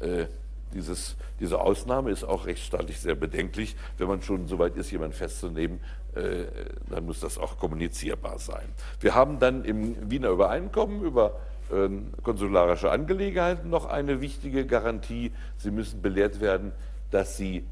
äh, 0.00 0.26
dieses, 0.74 1.16
diese 1.40 1.60
Ausnahme 1.60 2.10
ist 2.10 2.24
auch 2.24 2.46
rechtsstaatlich 2.46 3.00
sehr 3.00 3.14
bedenklich. 3.14 3.76
Wenn 3.98 4.08
man 4.08 4.22
schon 4.22 4.46
so 4.46 4.58
weit 4.58 4.76
ist, 4.76 4.90
jemanden 4.90 5.14
festzunehmen, 5.14 5.80
äh, 6.14 6.44
dann 6.88 7.06
muss 7.06 7.20
das 7.20 7.38
auch 7.38 7.58
kommunizierbar 7.58 8.38
sein. 8.38 8.66
Wir 9.00 9.14
haben 9.14 9.38
dann 9.38 9.64
im 9.64 10.10
Wiener 10.10 10.30
Übereinkommen 10.30 11.02
über 11.02 11.38
äh, 11.70 11.88
konsularische 12.22 12.90
Angelegenheiten 12.90 13.70
noch 13.70 13.86
eine 13.86 14.20
wichtige 14.20 14.66
Garantie. 14.66 15.32
Sie 15.56 15.70
müssen 15.70 16.02
belehrt 16.02 16.40
werden, 16.40 16.72
dass 17.10 17.36
Sie 17.36 17.64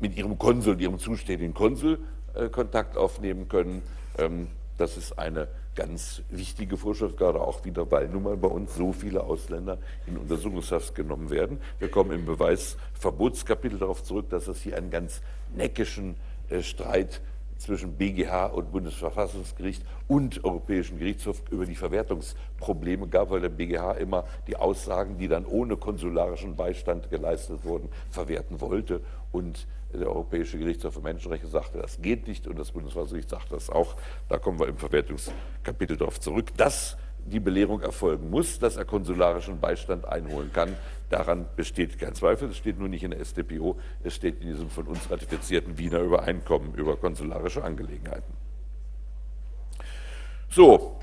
mit 0.00 0.16
Ihrem 0.16 0.38
Konsul, 0.38 0.80
Ihrem 0.80 0.98
zuständigen 0.98 1.54
Konsul 1.54 1.98
äh, 2.34 2.48
Kontakt 2.48 2.96
aufnehmen 2.96 3.48
können. 3.48 3.82
Ähm, 4.18 4.48
das 4.78 4.96
ist 4.96 5.18
eine 5.18 5.48
ganz 5.74 6.22
wichtige 6.30 6.76
Vorschrift, 6.76 7.16
gerade 7.16 7.40
auch 7.40 7.64
wieder, 7.64 7.90
weil 7.90 8.08
nun 8.08 8.24
mal 8.24 8.36
bei 8.36 8.48
uns 8.48 8.74
so 8.74 8.92
viele 8.92 9.22
Ausländer 9.24 9.78
in 10.06 10.16
Untersuchungshaft 10.18 10.94
genommen 10.94 11.30
werden. 11.30 11.58
Wir 11.78 11.88
kommen 11.88 12.12
im 12.12 12.26
Beweisverbotskapitel 12.26 13.78
darauf 13.78 14.02
zurück, 14.02 14.28
dass 14.30 14.48
es 14.48 14.60
hier 14.60 14.76
einen 14.76 14.90
ganz 14.90 15.22
neckischen 15.54 16.16
äh, 16.50 16.62
Streit 16.62 17.20
zwischen 17.62 17.92
BGH 17.92 18.46
und 18.46 18.72
Bundesverfassungsgericht 18.72 19.84
und 20.08 20.44
Europäischen 20.44 20.98
Gerichtshof 20.98 21.42
über 21.50 21.64
die 21.64 21.76
Verwertungsprobleme 21.76 23.06
gab, 23.06 23.30
weil 23.30 23.40
der 23.40 23.50
BGH 23.50 23.92
immer 23.92 24.24
die 24.48 24.56
Aussagen, 24.56 25.16
die 25.16 25.28
dann 25.28 25.46
ohne 25.46 25.76
konsularischen 25.76 26.56
Beistand 26.56 27.08
geleistet 27.08 27.64
wurden, 27.64 27.88
verwerten 28.10 28.60
wollte 28.60 29.00
und 29.30 29.66
der 29.98 30.08
Europäische 30.08 30.58
Gerichtshof 30.58 30.94
für 30.94 31.00
Menschenrechte 31.00 31.46
sagte, 31.46 31.78
das 31.78 32.00
geht 32.00 32.26
nicht 32.26 32.46
und 32.46 32.58
das 32.58 32.72
Bundesverfassungsgericht 32.72 33.30
sagte 33.30 33.54
das 33.54 33.70
auch. 33.70 33.96
Da 34.28 34.38
kommen 34.38 34.58
wir 34.58 34.68
im 34.68 34.76
Verwertungskapitel 34.76 35.96
darauf 35.96 36.20
zurück, 36.20 36.56
dass 36.56 36.96
die 37.24 37.40
Belehrung 37.40 37.82
erfolgen 37.82 38.30
muss, 38.30 38.58
dass 38.58 38.76
er 38.76 38.84
konsularischen 38.84 39.60
Beistand 39.60 40.06
einholen 40.06 40.52
kann. 40.52 40.76
Daran 41.08 41.46
besteht 41.56 41.98
kein 41.98 42.14
Zweifel. 42.14 42.48
Es 42.48 42.56
steht 42.56 42.78
nur 42.78 42.88
nicht 42.88 43.04
in 43.04 43.12
der 43.12 43.24
StPO, 43.24 43.78
es 44.02 44.14
steht 44.14 44.40
in 44.40 44.48
diesem 44.48 44.70
von 44.70 44.86
uns 44.86 45.10
ratifizierten 45.10 45.78
Wiener 45.78 46.00
Übereinkommen 46.00 46.74
über 46.74 46.96
konsularische 46.96 47.62
Angelegenheiten. 47.62 48.32
So, 50.48 50.98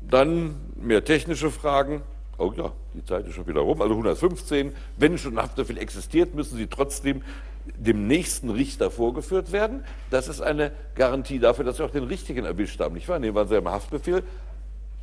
dann 0.00 0.56
mehr 0.76 1.04
technische 1.04 1.50
Fragen. 1.50 2.02
Oh 2.38 2.52
ja, 2.54 2.72
die 2.94 3.04
Zeit 3.04 3.26
ist 3.26 3.34
schon 3.34 3.46
wieder 3.46 3.60
rum. 3.60 3.80
Also 3.80 3.94
115. 3.94 4.72
Wenn 4.96 5.18
schon 5.18 5.38
Haftbefehl 5.38 5.78
existiert, 5.78 6.34
müssen 6.34 6.56
Sie 6.56 6.66
trotzdem 6.66 7.22
dem 7.76 8.06
nächsten 8.06 8.50
Richter 8.50 8.90
vorgeführt 8.90 9.52
werden. 9.52 9.84
Das 10.10 10.28
ist 10.28 10.40
eine 10.40 10.72
Garantie 10.94 11.38
dafür, 11.38 11.64
dass 11.64 11.76
sie 11.78 11.84
auch 11.84 11.90
den 11.90 12.04
richtigen 12.04 12.44
erwischt 12.44 12.80
haben. 12.80 12.94
Nicht 12.94 13.08
wahr? 13.08 13.18
Nehmen 13.18 13.36
wir 13.36 13.46
sie 13.46 13.56
im 13.56 13.68
Haftbefehl, 13.68 14.22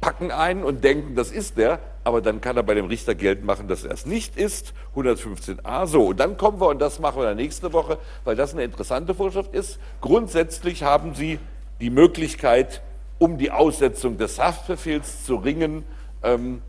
packen 0.01 0.31
einen 0.31 0.63
und 0.63 0.83
denken, 0.83 1.15
das 1.15 1.31
ist 1.31 1.57
der, 1.57 1.79
aber 2.03 2.21
dann 2.21 2.41
kann 2.41 2.57
er 2.57 2.63
bei 2.63 2.73
dem 2.73 2.85
Richter 2.85 3.15
Geld 3.15 3.45
machen, 3.45 3.67
dass 3.67 3.85
er 3.85 3.91
es 3.91 4.05
nicht 4.05 4.35
ist. 4.35 4.73
115a 4.95 5.87
so. 5.87 6.07
Und 6.07 6.19
dann 6.19 6.35
kommen 6.35 6.59
wir, 6.59 6.67
und 6.67 6.79
das 6.79 6.99
machen 6.99 7.21
wir 7.21 7.25
dann 7.25 7.37
nächste 7.37 7.71
Woche, 7.71 7.97
weil 8.25 8.35
das 8.35 8.53
eine 8.53 8.63
interessante 8.63 9.13
Vorschrift 9.13 9.53
ist. 9.53 9.79
Grundsätzlich 10.01 10.83
haben 10.83 11.15
Sie 11.15 11.39
die 11.79 11.89
Möglichkeit, 11.89 12.81
um 13.17 13.37
die 13.37 13.51
Aussetzung 13.51 14.17
des 14.17 14.39
Haftbefehls 14.39 15.23
zu 15.25 15.35
ringen, 15.35 15.85
ähm, 16.21 16.61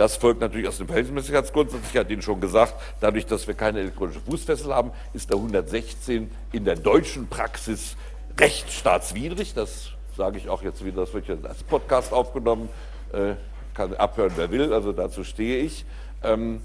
das 0.00 0.16
folgt 0.16 0.40
natürlich 0.40 0.66
aus 0.66 0.78
dem 0.78 0.86
Verhältnismäßigkeitsgrundsatz. 0.86 1.82
Ich 1.92 1.98
hatte 1.98 2.10
Ihnen 2.10 2.22
schon 2.22 2.40
gesagt, 2.40 2.72
dadurch, 3.00 3.26
dass 3.26 3.46
wir 3.46 3.52
keine 3.52 3.80
elektronische 3.80 4.20
Fußfessel 4.20 4.74
haben, 4.74 4.92
ist 5.12 5.28
der 5.28 5.36
116 5.36 6.30
in 6.52 6.64
der 6.64 6.76
deutschen 6.76 7.28
Praxis 7.28 7.96
rechtsstaatswidrig. 8.38 9.52
Das 9.52 9.90
sage 10.16 10.38
ich 10.38 10.48
auch 10.48 10.62
jetzt 10.62 10.82
wieder, 10.82 11.02
das 11.02 11.12
wird 11.12 11.28
jetzt 11.28 11.44
als 11.44 11.62
Podcast 11.62 12.14
aufgenommen, 12.14 12.70
äh, 13.12 13.34
kann 13.74 13.92
abhören, 13.92 14.32
wer 14.36 14.50
will, 14.50 14.72
also 14.72 14.92
dazu 14.92 15.22
stehe 15.22 15.58
ich. 15.58 15.84
Ähm, 16.22 16.62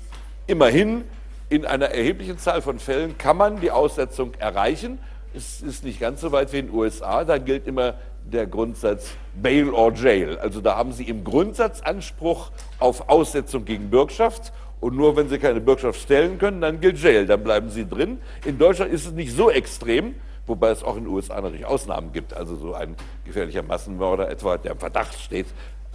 immerhin, 0.47 1.03
in 1.49 1.65
einer 1.65 1.87
erheblichen 1.87 2.37
Zahl 2.37 2.61
von 2.61 2.79
Fällen 2.79 3.17
kann 3.17 3.35
man 3.35 3.59
die 3.59 3.71
Aussetzung 3.71 4.33
erreichen. 4.35 4.97
Es 5.33 5.61
ist 5.61 5.83
nicht 5.83 5.99
ganz 5.99 6.21
so 6.21 6.31
weit 6.31 6.53
wie 6.53 6.59
in 6.59 6.67
den 6.67 6.73
USA, 6.73 7.25
da 7.25 7.37
gilt 7.37 7.67
immer 7.67 7.95
der 8.31 8.47
Grundsatz 8.47 9.11
Bail 9.41 9.69
or 9.69 9.93
Jail. 9.93 10.37
Also 10.37 10.61
da 10.61 10.75
haben 10.75 10.91
Sie 10.91 11.03
im 11.03 11.23
Grundsatz 11.23 11.81
Anspruch 11.81 12.51
auf 12.79 13.09
Aussetzung 13.09 13.65
gegen 13.65 13.89
Bürgschaft 13.89 14.51
und 14.81 14.95
nur 14.95 15.15
wenn 15.15 15.29
Sie 15.29 15.39
keine 15.39 15.61
Bürgschaft 15.61 15.99
stellen 15.99 16.37
können, 16.37 16.61
dann 16.61 16.79
gilt 16.81 17.01
Jail, 17.01 17.25
dann 17.25 17.43
bleiben 17.43 17.69
Sie 17.69 17.87
drin. 17.87 18.19
In 18.45 18.57
Deutschland 18.57 18.91
ist 18.91 19.05
es 19.05 19.13
nicht 19.13 19.33
so 19.33 19.49
extrem, 19.49 20.15
wobei 20.47 20.69
es 20.69 20.83
auch 20.83 20.97
in 20.97 21.05
den 21.05 21.13
USA 21.13 21.41
natürlich 21.41 21.65
Ausnahmen 21.65 22.11
gibt. 22.11 22.33
Also 22.33 22.55
so 22.55 22.73
ein 22.73 22.95
gefährlicher 23.25 23.63
Massenmörder 23.63 24.29
etwa, 24.29 24.57
der 24.57 24.73
im 24.73 24.79
Verdacht 24.79 25.19
steht, 25.19 25.47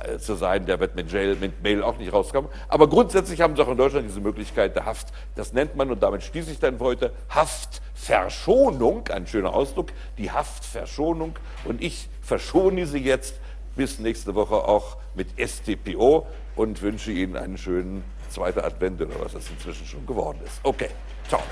äh, 0.03 0.19
zu 0.19 0.35
sein, 0.35 0.67
der 0.67 0.81
wird 0.81 0.97
mit, 0.97 1.13
Jail, 1.13 1.37
mit 1.37 1.63
Mail 1.63 1.83
auch 1.83 1.99
nicht 1.99 2.13
rauskommen. 2.13 2.51
Aber 2.69 2.89
grundsätzlich 2.89 3.41
haben 3.41 3.55
sie 3.55 3.63
auch 3.63 3.69
in 3.69 3.77
Deutschland 3.77 4.09
diese 4.09 4.21
Möglichkeit 4.21 4.75
der 4.75 4.87
Haft. 4.87 5.09
Das 5.35 5.53
nennt 5.53 5.77
man, 5.77 5.91
und 5.91 6.03
damit 6.03 6.23
schließe 6.23 6.51
ich 6.51 6.59
dann 6.59 6.79
heute, 6.81 7.13
Haftverschonung, 7.29 9.07
ein 9.09 9.27
schöner 9.27 9.53
Ausdruck, 9.53 9.89
die 10.17 10.31
Haftverschonung. 10.31 11.35
Und 11.65 11.83
ich 11.83 12.09
verschone 12.31 12.87
Sie 12.87 12.99
jetzt 12.99 13.35
bis 13.75 13.99
nächste 13.99 14.37
Woche 14.37 14.55
auch 14.55 14.99
mit 15.17 15.27
STPO 15.37 16.29
und 16.55 16.81
wünsche 16.81 17.11
Ihnen 17.11 17.37
einen 17.37 17.59
schönen 17.59 18.05
zweiten 18.29 18.61
Advent 18.61 19.01
oder 19.01 19.19
was 19.21 19.33
das 19.33 19.51
inzwischen 19.51 19.85
schon 19.85 20.07
geworden 20.07 20.39
ist. 20.47 20.61
Okay, 20.63 20.91
ciao. 21.29 21.43